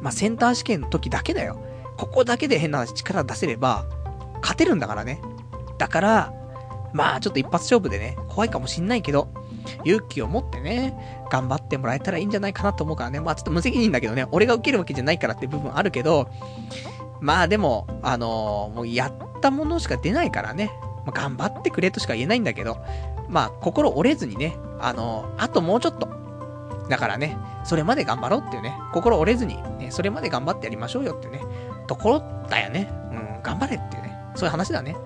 [0.00, 1.62] まあ、センター試験の時だけだよ。
[1.98, 3.84] ここだけで変な話力出せれば、
[4.40, 5.20] 勝てるんだからね。
[5.76, 6.32] だから、
[6.94, 9.28] まあちょっと一発勝負でね、怖いかもしんないけど、
[9.84, 10.94] 勇気を持ってね、
[11.30, 13.20] 頑張ってもらえたらいいんじゃないかなと思うからね。
[13.20, 16.28] まあちょっと無責任だけどね、俺が受けるわけじゃないからって部分あるけど、
[17.20, 20.70] まあでも、あのー、もうやったものしか出ないからね、
[21.04, 22.78] まあ、頑張ってくれとしか言えないんだけど、
[23.28, 26.08] まあ心折れずにね、あのー、あともうちょっと。
[26.88, 31.40] だからね、それまで頑張ろうっていうね、心折れずに、ね、それまで頑張ってやりましょうよってね、
[31.86, 32.90] ところだよね。
[33.12, 34.96] うん、頑張れっていうね、そういう話だね。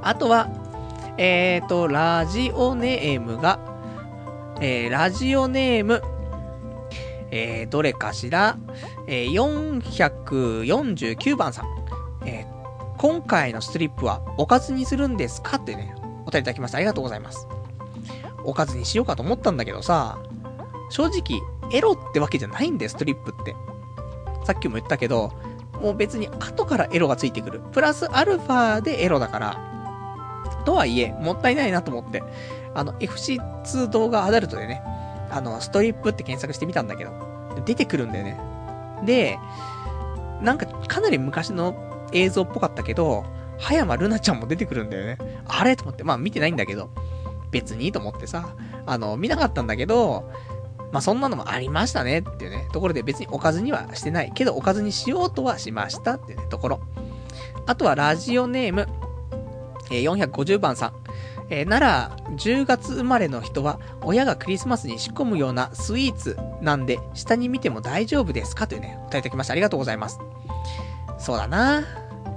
[0.00, 0.48] あとは、
[1.16, 3.60] えーと、ラジオネームが、
[4.60, 6.02] えー、ラジオネーム、
[7.30, 8.58] えー、どれかしら、
[9.06, 11.66] えー、449番さん。
[12.26, 15.94] えー、今回のストリップはおかずにするんですかってね、
[16.26, 16.78] お便りいただきました。
[16.78, 17.46] ありがとうございます。
[18.42, 20.18] おかずにしようかと思ったんだけどさ、
[20.90, 21.40] 正直、
[21.72, 23.54] エロってわけじゃないんだよ、ストリップって。
[24.44, 25.32] さっきも言ったけど、
[25.80, 27.60] もう別に後からエロがついてくる。
[27.72, 29.73] プラスアルファでエロだから、
[30.64, 32.22] とはいえ、もったいないなと思って、
[32.74, 34.82] あの、FC2 動画アダルトでね、
[35.30, 37.12] あの、ストリップって検索してみたんだけど、
[37.64, 38.38] 出てくるんだよね。
[39.04, 39.38] で、
[40.42, 41.74] なんかかなり昔の
[42.12, 43.24] 映像っぽかったけど、
[43.58, 45.18] 葉山ルナちゃんも出てくるんだよね。
[45.46, 46.90] あれと思って、まあ見てないんだけど、
[47.50, 48.48] 別にと思ってさ、
[48.86, 50.30] あの、見なかったんだけど、
[50.92, 54.32] まあそんなのもありましたねっていうね、ところで別におかずにはしてない。
[54.34, 56.80] けどおかずにしようとはしましたっていうね、ところ。
[57.66, 58.86] あとはラジオネーム、
[59.90, 60.92] えー、450番さん。
[61.50, 68.66] えー、なら、10月生まれの人は、親がクリスマスに仕込むようなスイーツなんで、下に見ても大丈夫ですか？
[68.66, 69.52] というね、答えいただきました。
[69.52, 70.18] ありがとうございます。
[71.18, 71.82] そうだな。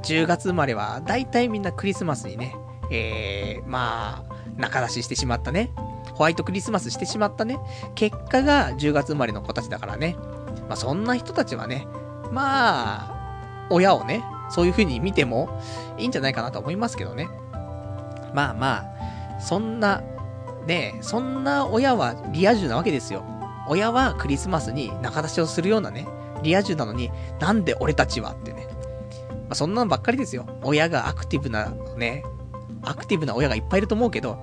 [0.04, 2.56] 10月生まれは、大体みんなクリスマスにね、
[2.92, 5.72] えー、まあ、仲出ししてしまったね。
[6.14, 7.60] ホワイトクリスマスしてしまったね。
[7.96, 10.16] 結果が10月生まれの子たちだからね。
[10.68, 11.88] まあ、そんな人たちはね、
[12.32, 15.62] まあ、親をね、そういう風に見ても
[15.98, 17.30] いいんじゃないかなと思いますけどね。
[18.34, 18.86] まあま
[19.38, 20.02] あ、そんな、
[20.66, 23.24] ねそんな親はリア充なわけですよ。
[23.68, 26.08] 親はクリスマスに仲出しをするようなね、
[26.44, 28.68] リア充なのに、なんで俺たちはってね。
[29.30, 30.46] まあ、そんなのばっかりですよ。
[30.64, 32.24] 親がアクティブなね、
[32.84, 34.38] アクティブな親がいっぱいいると思うけど、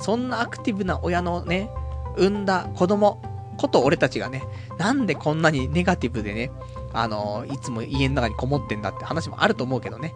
[0.00, 1.70] そんなアクティブな親のね、
[2.16, 3.22] 産んだ子供
[3.56, 4.42] こと俺たちがね、
[4.78, 6.50] なんでこんなにネガティブでね、
[6.92, 10.14] あのいつも家の中にこもってんだって話もあると思うけどね。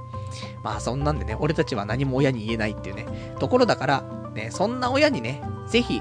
[0.62, 4.04] まあそんなんでね、俺たちは何も親に言えないっていうね、ところだから、
[4.34, 6.00] ね、そんな親にね、ぜひ、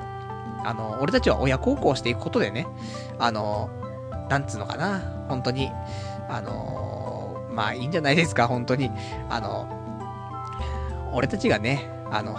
[0.63, 2.67] あの、俺たちは親孝行していくことでね、
[3.19, 3.69] あの、
[4.29, 5.69] なんつうのかな、本当に、
[6.29, 8.89] あの、まあいいんじゃないですか、本当に。
[9.29, 9.67] あの、
[11.13, 12.37] 俺たちがね、あの、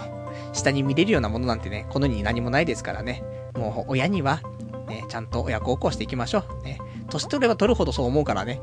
[0.53, 3.23] 下に見れるようなものなんてね、この世に何もないですからね、
[3.55, 4.41] もう親には、
[4.87, 6.63] ね、ちゃんと親孝行していきましょう。
[6.63, 6.79] ね、
[7.13, 8.61] 年取れば取るほどそう思うからね。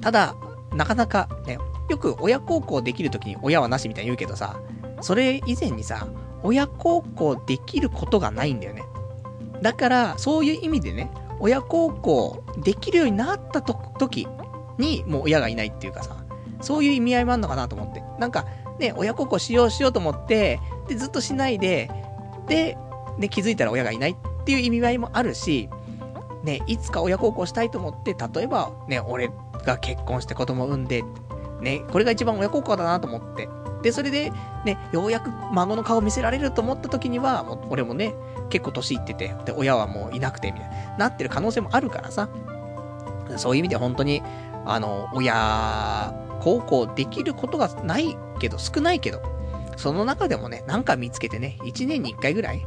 [0.00, 0.34] ただ、
[0.74, 4.60] なかなか、ね、よく親孝行できるときに親はなしみたいに言うけどさ、
[5.00, 6.06] それ以前にさ、
[6.42, 8.84] 親孝行できることがないんだよね。
[9.60, 11.10] だから、そういう意味でね、
[11.40, 14.26] 親孝行できるようになったと時
[14.78, 16.16] に、もう親がいないっていうかさ、
[16.60, 18.02] そういう意味合いもあるのかなと思って。
[18.18, 18.46] なんか、
[18.78, 21.90] ね、親孝行しようしようと思って、で、ずっとしないで、
[22.46, 22.76] で、
[23.18, 25.68] ね、気づいたら親がいないっていう意味合いもあるし、
[26.42, 29.30] ね、いつか親孝行したいと思って、例えば、ね、俺
[29.64, 31.02] が結婚して子供産んで、
[31.60, 33.48] ね、これが一番親孝行だなと思って。
[33.82, 34.32] で、それで、
[34.64, 38.14] ね、ようやく孫の顔見せられると思った時には、もう俺もね、
[38.48, 42.28] 結構年いってて、で、親はもういなくて、みたいな、なってる可能性もあるからさ。
[43.36, 44.22] そういう意味で本当に、
[44.64, 49.22] あの、親孝行できることがないけど、少ないけど、
[49.76, 52.66] その中でもね、なんか見つけてね、1年に1回ぐらい、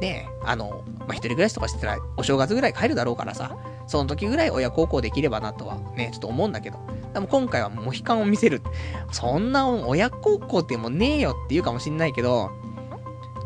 [0.00, 3.56] ね、あの、まあ、一人暮らしとかしてたら、お正月ぐらい帰るだろうからさ、
[3.86, 6.78] その時ぐらい親孝行できればなとはね、ちょっと思うんだけど。
[7.14, 8.62] でも今回はモヒカンを見せる。
[9.10, 12.50] そんな親孝行ってもうねえよって言うかもしんないけど、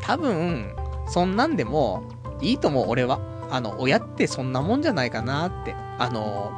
[0.01, 0.75] 多分、
[1.07, 2.05] そんなんでも
[2.41, 3.21] いいと思う、俺は。
[3.51, 5.75] あの、親ってそんなもんじゃないかなって。
[5.99, 6.51] あの、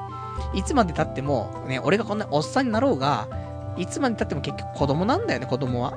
[0.54, 3.28] いつまで経っても、ね、俺がこんなおっさんになろうが、
[3.76, 5.94] いつまで経っても結局子供なんだよね、子供は。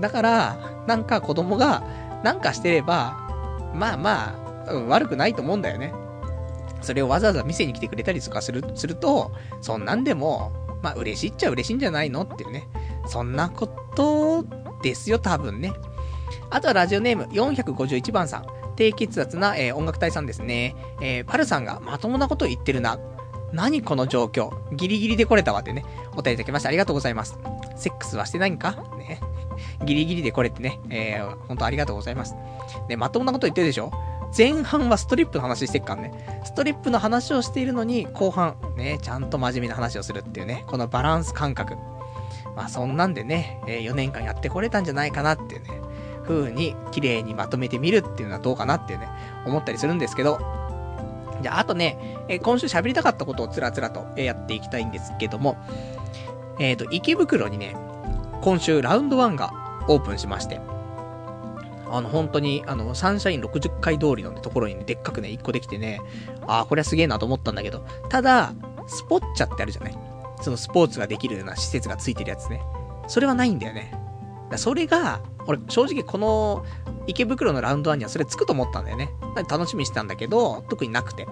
[0.00, 0.56] だから、
[0.86, 1.82] なんか子供が、
[2.22, 3.23] なんかしてれば、
[3.74, 5.92] まあまあ、悪くないと思うんだよね。
[6.80, 10.52] それをわざわざ店に来てくれたりとかする、すると、そんなんでも、
[10.82, 12.68] まあ嬉しいっちゃ嬉しいんじゃないのっていうね。
[13.06, 14.44] そんなこと
[14.82, 15.72] ですよ、多分ね。
[16.50, 18.46] あとはラジオネーム451番さん。
[18.76, 20.74] 低血圧な、えー、音楽隊さんですね。
[21.00, 22.98] えー、パルさんがまともなこと言ってるな。
[23.52, 24.50] 何この状況。
[24.74, 25.84] ギリギリで来れたわってね、
[26.16, 27.38] お便りいただきましてありがとうございます。
[27.76, 28.72] セックスはしてないんか？
[28.98, 29.20] ね。
[29.84, 32.34] ギリギリで来れてね、えー、本当ありがとうございます。
[32.88, 33.92] で、まともなこと言ってるでしょ？
[34.36, 36.42] 前半はストリップの話してっからね。
[36.44, 41.76] ストリップの話をしているのに、後半、ね、ちゃんと真面目な話をするっていうね、このバランス感覚。
[42.56, 45.68] まあそんなんでね、え、4年間やってこれたんじゃないかなっていうね、
[46.24, 49.08] 風に綺麗にまとめてみるっていうのはどうかなっていうね、
[49.46, 50.40] 思ったりするんですけど、
[51.42, 51.98] じゃあ、あとね、
[52.28, 55.56] えー、今週喋りたかったことをつらつらとやっていきたいんですけども、
[56.58, 57.76] えっ、ー、と、池袋にね、
[58.40, 60.60] 今週ラウンド1がオープンしまして、
[61.90, 66.00] あの、本当に、あの、サンシャイン60階通りの、ところにね、でっかくね、1個できてね、
[66.46, 68.52] ああ、これはすげえなと思ったんだけど、ただ、
[68.86, 69.98] スポッチャってあるじゃない？
[70.42, 72.62] そのスポーツができるような施設がついてるやつね。
[73.06, 73.94] それはないんだよね。
[74.50, 76.64] だそれが、俺、正直この
[77.06, 79.10] 池袋のラウンド1にはそれつくと思ったんだよね。
[79.48, 81.26] 楽しみにしてたんだけど、特になくて。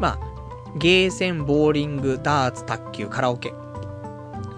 [0.00, 0.30] まあ、
[0.76, 3.52] ゲーセン、ボーリング、ダーツ、卓球、カラオケ。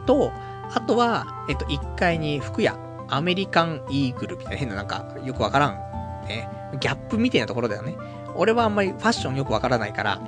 [0.06, 0.30] と、
[0.74, 2.78] あとは、えっと、1階に服屋、
[3.12, 6.26] アメリカンイーグルみたいな変ななんか、よくわからん。
[6.26, 6.48] ね。
[6.80, 7.94] ギャップみたいなところだよね。
[8.34, 10.18] 俺はあんまりファッションよくわからないから、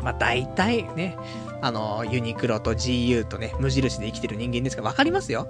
[0.00, 1.16] まあ大体ね、
[1.60, 5.48] あの、ユニクロと GU とね、無印で生きてる人間ですからわかりますよ。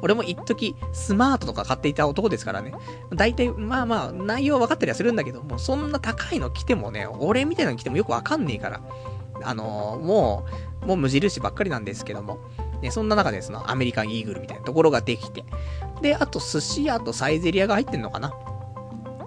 [0.00, 2.72] 俺も一時スマートとか買っていた男ですからね。
[3.12, 8.80] 大体、まあまあ、内容は分かったりはするんだけど、もうそんな高いの着てもね、俺みたいなの着てもよくわかんねえから。
[9.42, 10.46] あのー、も
[10.82, 12.38] う、もう無印ばっかりなんですけども。
[12.82, 15.44] ね、そんな中でそのアメリカンイーグルみたいなところができて。
[16.02, 18.32] で、あと寿司屋とサイゼリアが入ってんのかな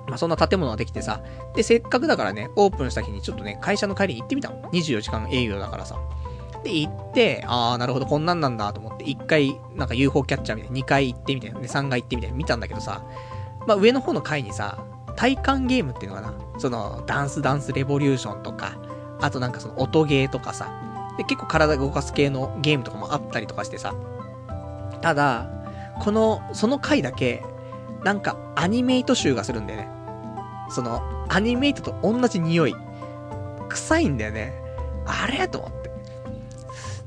[0.08, 1.22] まあ、そんな建物ができてさ。
[1.56, 4.62] で、せっかくだからね、オープンした日にちょっとね、会社の帰りに行ってみたの。
[4.72, 5.98] 24時間営業だからさ。
[6.64, 13.04] で、行って、あー、なるほど、こんなんなんだと思って、1回、なんか UFO キャッチャーみたいな、2回行ってみたいな、で、3回行ってみたいな、見たんだけどさ、
[13.68, 14.78] まあ、上の方の階にさ、
[15.16, 16.34] 体感ゲームっていうのかな。
[16.58, 18.78] その、ダンスダンスレボリューションとか、
[19.22, 20.72] あとなんかその音ゲーとかさ、
[21.18, 23.94] で、結構体動かす系のゲームとかもあったりとかしてさ。
[25.02, 25.48] ただ、
[26.00, 27.44] この、その回だけ、
[28.04, 29.90] なんかアニメイト集がするんだよね。
[30.70, 32.76] その、アニメイトと同じ匂い。
[33.70, 34.54] 臭いんだよね。
[35.06, 35.92] あれと思って。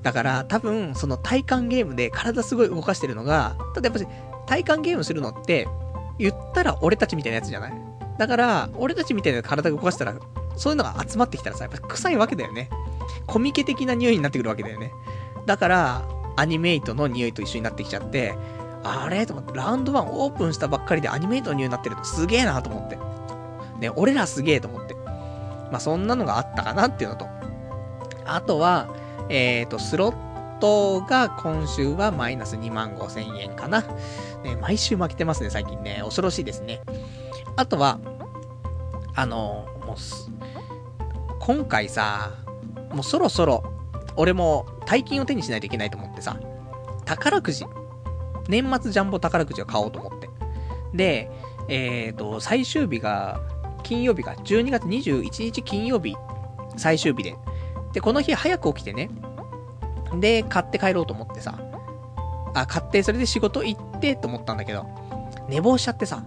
[0.02, 4.06] だから多分、その体感ゲームで体すごい動かしてるのが、ただやっぱり
[4.46, 5.66] 体感ゲームするのって、
[6.18, 7.72] 言ったら俺たちみたいなやつじゃない？
[8.18, 10.14] だから、俺たちみたいな体動かしたら、
[10.56, 12.70] そういうのが集まってきたらさ、やっぱ臭いわけだよね。
[13.26, 14.92] コミケ的な匂いになってくるわけだよね。
[15.46, 16.02] だから、
[16.36, 18.34] アニメイトの匂いと一緒になってきちゃって、
[18.84, 19.26] あれ？
[19.26, 22.98] と思って、ラウンド1オープンしたばっかりでアニメイトの匂いになってるとすげえなと思って。
[23.80, 24.94] ね、俺らすげえと思って。
[24.94, 27.26] まあ、そんなのがあったかなっていうのと。
[28.24, 28.88] あとは、
[29.28, 33.82] えっ、ー、と、スロットが今週はマイナス2万5千円かな。
[34.42, 36.00] ね、毎週負けてますね、最近ね。
[36.04, 36.80] 恐ろしいですね。
[37.56, 37.98] あとは、
[39.14, 39.96] あの、もう
[41.40, 42.32] 今回さ、
[42.90, 43.62] もうそろそろ、
[44.16, 46.38] 俺も大金を手にしないといけないと思ってさ、
[47.04, 47.64] 宝くじ、
[48.48, 50.28] 年末ジャンボ宝くじを買おうと思って。
[50.94, 51.30] で、
[51.68, 53.40] えっ、ー、と、最終日が、
[53.82, 56.16] 金曜日が、12月21日金曜日、
[56.76, 57.36] 最終日で。
[57.92, 59.10] で、この日早く起きてね。
[60.20, 61.58] で、買って帰ろうと思ってさ。
[62.54, 64.86] あ、買って、それで仕事行ってと思ったんだけど、
[65.48, 66.24] 寝坊しちゃってさ。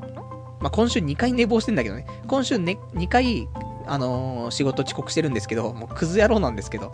[0.59, 2.05] まあ、今週2回寝坊してんだけどね。
[2.27, 3.47] 今週ね、2回、
[3.89, 6.91] あのー、仕事遅刻してるんですけど、もうクズ野郎なんですけど。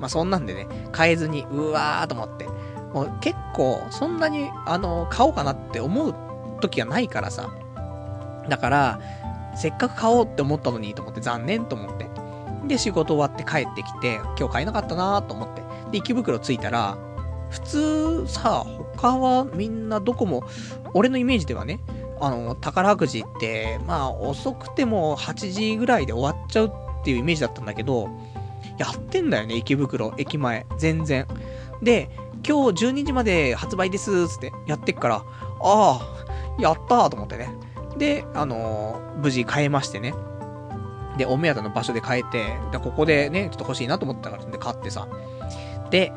[0.00, 2.46] まあ、そんなんでね、買えずに、うわーと思って。
[2.92, 6.14] もう結構、そんなに、あのー、買おうかなって思う
[6.60, 7.50] 時がないからさ。
[8.48, 9.00] だから、
[9.56, 12.08] せっかく買おうって思ったのにと思って残念と思って。
[12.66, 15.62] で、仕事終わって帰ってきて、今日買えなかったなと思って。
[15.92, 16.96] で、池袋着いたら、
[17.50, 18.64] 普通さ、
[18.96, 20.42] 他はみんなどこも、
[20.92, 21.78] 俺のイメージではね、
[22.20, 28.08] あの、宝くじって、まあ、遅くても8時ぐらいで終わっちゃうっていうイメージだったんだけど、
[28.78, 31.26] やってんだよね、池袋、駅前、全然。
[31.82, 32.10] で、
[32.46, 35.22] 今日12時まで発売です、つってやってっから、あ
[35.60, 36.00] あ、
[36.58, 37.48] やったーと思ってね。
[37.96, 40.14] で、あのー、無事買えましてね。
[41.16, 45.06] で、お目当ての場所で買えて、で、ここでね、ちょっと欲しいなと思ったから、で、買ってさ。
[45.90, 46.12] で、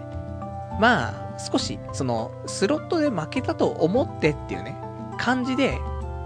[0.80, 4.76] まあ、少し、その、スロットで負けたと思ってっていうね、
[5.18, 5.80] 感じで、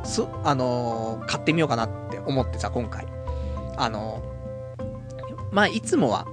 [0.03, 3.07] す、あのー、買ってみようかなって思ってさ、今回。
[3.77, 6.27] あのー、まあ、いつもは、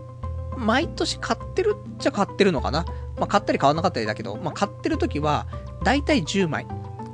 [0.56, 2.85] 毎年買ってるっちゃ買ってるのかな。
[3.16, 5.47] まあ、買ったり買わなかったりだけど、まあ、買ってる時は、
[5.82, 6.66] だいたい10枚。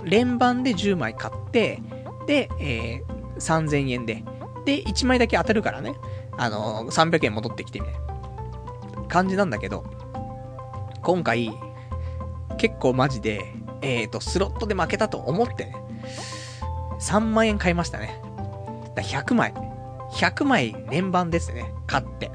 [0.05, 1.81] 連番で10枚買って、
[2.27, 4.23] で、えー、3000円で。
[4.65, 5.95] で、1枚だけ当たるからね。
[6.37, 8.01] あのー、300円戻ってきてみたいな
[9.09, 9.85] 感じなんだけど、
[11.03, 11.53] 今回、
[12.57, 13.54] 結構マジで、
[13.85, 15.77] えっ、ー、と、スロットで負けたと思ってね、
[17.01, 18.21] 3万円買いましたね。
[18.95, 19.55] だ100枚。
[20.13, 21.73] 100枚連番ですね。
[21.87, 22.31] 買って。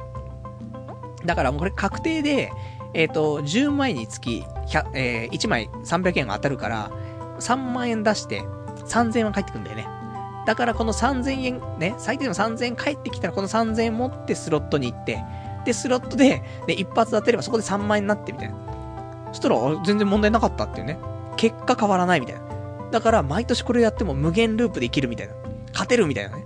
[1.25, 2.51] だからもうこれ確定で、
[2.93, 4.45] えっ、ー、と、10枚につき、
[4.93, 6.91] えー、1枚300円が当たるから、
[7.39, 8.41] 3万円出して
[8.85, 9.87] 3000円は返ってくんだよね。
[10.45, 15.23] だからこの3000円、ね、最低でも3000円返ってきたらこの3000円持ってスロットに行って、
[15.65, 18.55] で、スロットで、ね、一発当てればそこで3万円になってみたいな。
[19.27, 19.55] そしたら、
[19.85, 20.97] 全然問題なかったっていうね。
[21.39, 22.41] 結果変わらないみたいな。
[22.91, 25.35] だから、毎年これやっても無限ループでいけるみたいな。
[25.71, 26.45] 勝てるみたいなね。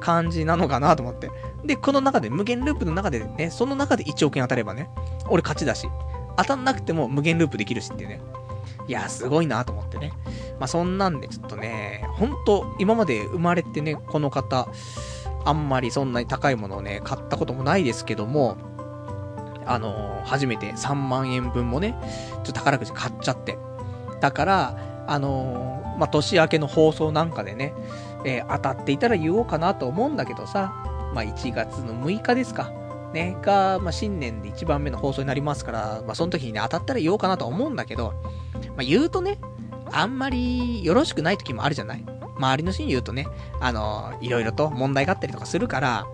[0.00, 1.30] 感じなのかなと思って。
[1.64, 4.90] で、この中で、無限ループの中でね、その中で1億円当たればね、
[5.30, 5.88] 俺勝ちだし、
[6.36, 8.20] 当たんなくても無限ループできるしってね。
[8.86, 10.12] いや、すごいなと思ってね。
[10.60, 14.68] まあ、そんなんで、ちょっとね、ほんと、今まで生まれてね、この方、
[15.46, 18.58] あんまりそんなに高いものをね、買ったこともないですけども、
[19.64, 23.56] あのー、初めて3万円分もね、ちょっと宝くじ買っちゃって。
[24.20, 27.74] だから、あのー、まあ、年明けの放送なんかでね、
[28.24, 30.72] えー、当たっていたら言おうかなと思うんだけどさ、
[31.14, 32.72] まあ、1月の6日ですか。
[33.12, 38.12] ね、が、まあ、新年で1番目の放送になりますから、まあ、その時にね、当たったら言おうかなと思うんだけど、
[38.70, 39.38] まあ、言うとね、
[39.92, 42.04] あんまりよろしくない時もあるじゃない
[42.36, 43.28] 周りの人に言うとね、
[43.60, 46.06] あの、いろいろと問題があったりとかするから、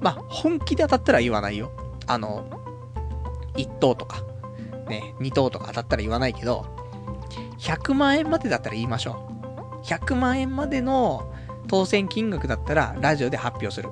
[0.00, 1.72] まあ、本気で当たったら言わないよ。
[2.06, 2.48] あの、
[3.54, 4.22] 1等とか、
[4.88, 6.66] ね、2等とか当たったら言わないけど、
[7.58, 9.28] 100万円までだったら言いましょ
[9.82, 9.86] う。
[9.86, 11.32] 100万円までの
[11.68, 13.90] 当選金額だったら、ラジオで発表する。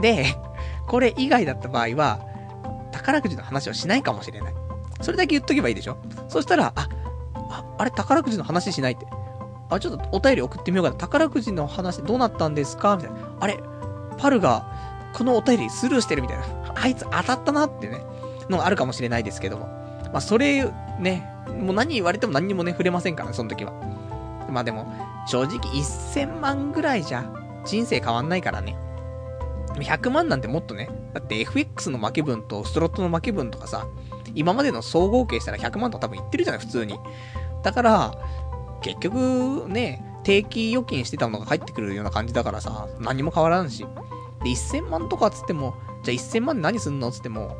[0.00, 0.26] で、
[0.86, 2.20] これ以外だった場合は、
[2.92, 4.54] 宝くじの話をしないかもしれない。
[5.00, 5.98] それだけ言っとけばいいでしょ
[6.28, 6.88] そしたら、あ、
[7.50, 9.06] ああれ宝くじの話しないって。
[9.70, 10.96] あ、ちょっとお便り送ってみようかな。
[10.96, 12.96] 宝くじの話どうなったんですか？
[12.96, 13.18] みたいな。
[13.40, 13.60] あれ
[14.18, 14.66] パルが、
[15.12, 16.44] このお便りスルーしてるみたいな。
[16.74, 18.00] あいつ当たったなってね、
[18.48, 19.66] のがあるかもしれないですけども。
[20.12, 20.64] まあ、それ、
[20.98, 23.72] ね、もう何言われても何にもね、触れませんからね、その時は。
[24.50, 24.92] まあでも、
[25.26, 27.30] 正直1000万ぐらいじゃ、
[27.64, 28.76] 人生変わんないからね。
[29.74, 33.86] 100万なんてもっとね、だって FX の負け分とストロットの負け分とかさ、
[34.34, 36.98] 今までの総合計したら100万とか多分いってるじゃない、普通に。
[37.62, 38.14] だから、
[38.82, 43.86] 結局ね、定期預金してたのが返ってくるような感じだからさ、何も変わらんし。
[44.42, 47.56] で、1000万とかつっても、じゃあ1000万で何すんのつっても、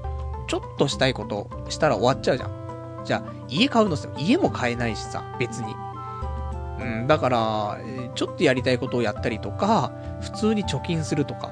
[0.47, 2.66] ちょっとしたいことしたら終わっちゃうじゃん。
[3.07, 5.75] じゃあ、家買うのっつっても家も買えないしさ、別に。
[6.81, 7.79] うん、だから、
[8.15, 11.51] ちょっとやりたいことをやったりとか、普通に貯金するとか、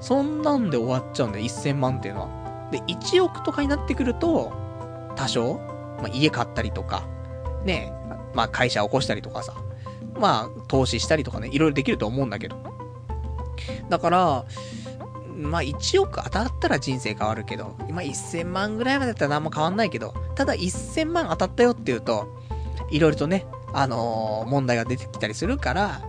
[0.00, 2.68] そんなんで終わっちゃうんだよ、1000万っていうのは。
[2.72, 4.52] で、1億とかになってくると、
[5.14, 5.54] 多少、
[5.98, 7.04] まあ、家買ったりとか、
[7.64, 7.92] ね、
[8.34, 9.54] まあ、会社起こしたりとかさ、
[10.18, 12.56] まあ、投資したりとかね、いろいろできると思うんだけど。
[13.88, 14.44] だから、
[15.36, 22.28] まあ、1億当たったら人生変わるけど、今1000万ぐらいまでだったら何も変わんないけど、ただ1000万当たったよっていうと、
[22.90, 26.00] いろいろとね、あのー、問題が出てきたりするから、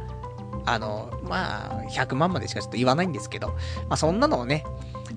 [0.66, 3.56] あのー、まあ、100万までしかちょっと言わないんですけど、ま
[3.92, 4.64] あ、そんなのをね、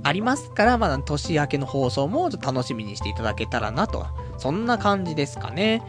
[0.03, 4.07] ありますから、まあ、年明けの放送もちょっと楽しみにしていただけたらなと。
[4.39, 5.83] そんな感じですかね。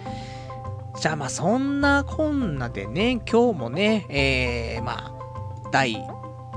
[1.00, 5.96] じゃあまあそんなこんなでね、今日もね、えー、まあ、第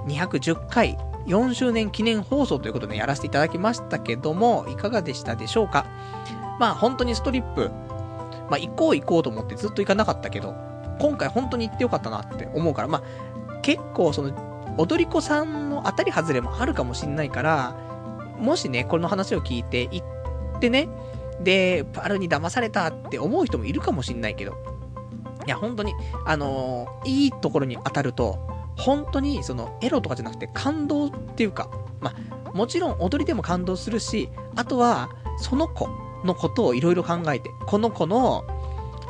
[0.07, 5.87] 210回4周年記念放送ということでやらせていただきましたけども、いかがでしたでしょうか？
[6.59, 7.71] まあ本当にストリップ、
[8.51, 10.55] まあ、行こう行こうと思ってずっと行かなかったけど、
[11.01, 14.33] 今回本当に行ってよかったなって思うから、まあ、結構その、
[14.79, 17.77] 踊り子さんの当たり外れもあるかもしんないから、
[18.39, 20.89] もしね、この話を聞いて、行ってね、
[21.41, 24.55] で、パルに騙されたって思う人もいるかもしんないけど、
[25.47, 25.95] いや、本当に、
[26.27, 28.39] あのー、いいところに当たると、
[28.77, 31.69] 本当に、その、エロとかじゃなくて感動っていうか、
[32.01, 32.13] ま
[32.45, 35.89] あ、もちろん踊りでも感動するし、あとは、その子
[36.25, 38.45] のことをいろいろ考えて、この子の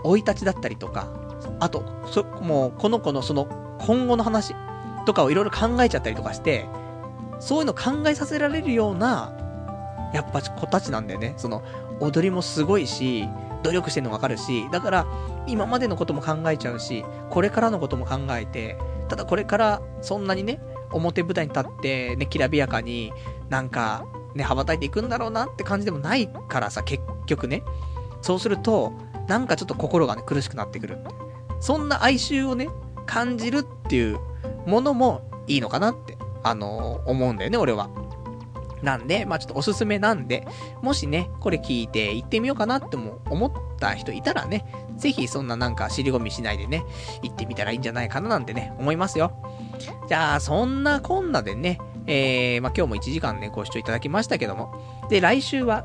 [0.03, 1.09] 生い立ちだったりとか、
[1.61, 3.47] あと、そ、もう、この子のその、
[3.81, 4.55] 今後の話
[5.07, 6.67] とかをいろいろ考えちゃったりとかして、
[7.41, 9.33] そういうの考えさせられるような、
[10.13, 11.35] やっぱ子たちなんだよね。
[11.37, 11.63] その、
[12.01, 13.29] 踊りもすごいし、
[13.63, 15.07] 努力してるのわかるし、だから、
[15.47, 18.79] 今までのことも考えちゃうし、これからのことも考えて、
[19.15, 20.59] ただこれからそんなにね、
[20.91, 23.13] 表舞台に立ってね、きらびやかに
[23.49, 24.05] なんか
[24.35, 27.63] ね、羽ばたいていくんだろうなって感じでもないからさ、結局ね。
[28.23, 28.93] そうすると、
[29.29, 30.99] なんかちょっと心がね、苦しくなってくる。
[31.61, 32.69] そんな哀愁をね、
[33.07, 34.19] 感じるっていう
[34.67, 37.89] ものもいいのかなって、あのー、思うんだよね、俺は。
[38.85, 40.47] なんで、まあちょっとおすすめなんで、
[40.83, 44.65] もしね、これ聞いて行ってみようかなっても思った人いたらね、
[44.97, 46.85] ぜひそんななんか尻込みしないでね、
[47.23, 49.33] 行ってみたらいいんじゃないかななんてね、思いますよ。
[50.09, 55.85] じゃあ、そんなこんなでね、えー、まあ今日も1時間ね、ご視聴いただきましたけども、で、来週は、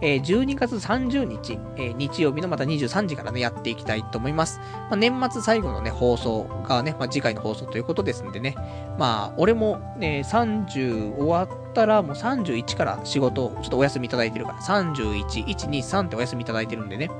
[0.00, 4.60] えー、12月30日、えー、日曜日のまた23時からね、やっていきたいと思います。
[4.90, 8.54] まあ、年末最後のね、放送がね、まあ、次回の放送ということですんでね、
[8.98, 17.10] まあ、俺もね、30終わったら、もう31から仕事をちょっとお休みいただいてるから、31、1、2、3ってお休みいただいてるんでね。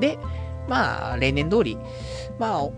[0.00, 0.18] で、
[0.68, 1.78] まあ、例年通り、
[2.38, 2.68] まあ、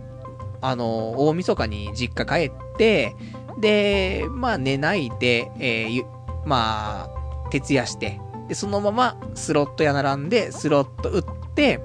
[0.60, 3.14] あの、大晦日に実家帰って、
[3.58, 6.04] で、まあ寝ないで、えー、
[6.44, 11.24] まあ、徹夜して、で、そのままスロット屋並んで、スロット打っ
[11.54, 11.80] て、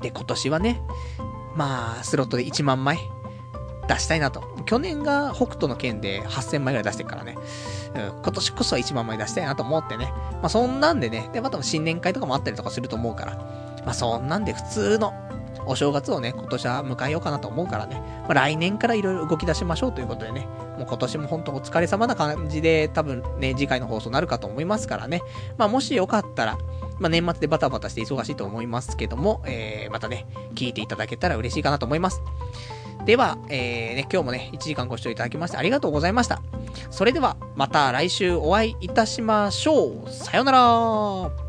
[0.00, 0.82] で、今年はね、
[1.56, 2.98] まあ、スロットで1万枚
[3.88, 4.42] 出したいなと。
[4.64, 7.36] 去年が北斗の剣で8000枚ぐらい出してるからね。
[7.94, 10.12] うん、今年こそは1万枚出したいなと思ってね。
[10.34, 13.36] まあそんなんでね、で、また新年会とかもあったりとかすると思うから。
[13.84, 15.12] まあそんなんで普通の
[15.66, 18.00] お正月をね、今年は迎えようかなと思うからね。
[18.22, 20.46] まあ来年からいろいろ動き出しましょうということでね。
[20.78, 25.22] もう今年も本当お疲れ様な感じで多分ね、次回の放送になるかと思いますからね。
[25.58, 26.58] まあもしよかったら、
[26.98, 32.22] まあ年末でバタバタして忙しいと思いますけども、えー、またね、聞いていただけたら嬉しいかなと思います。
[33.04, 36.40] では、えー、ね、今日もね、1時間ご視聴いただきましてありがとうございました。
[36.90, 40.10] それでは、また来週お会いいたしましょう。
[40.10, 41.41] さよなら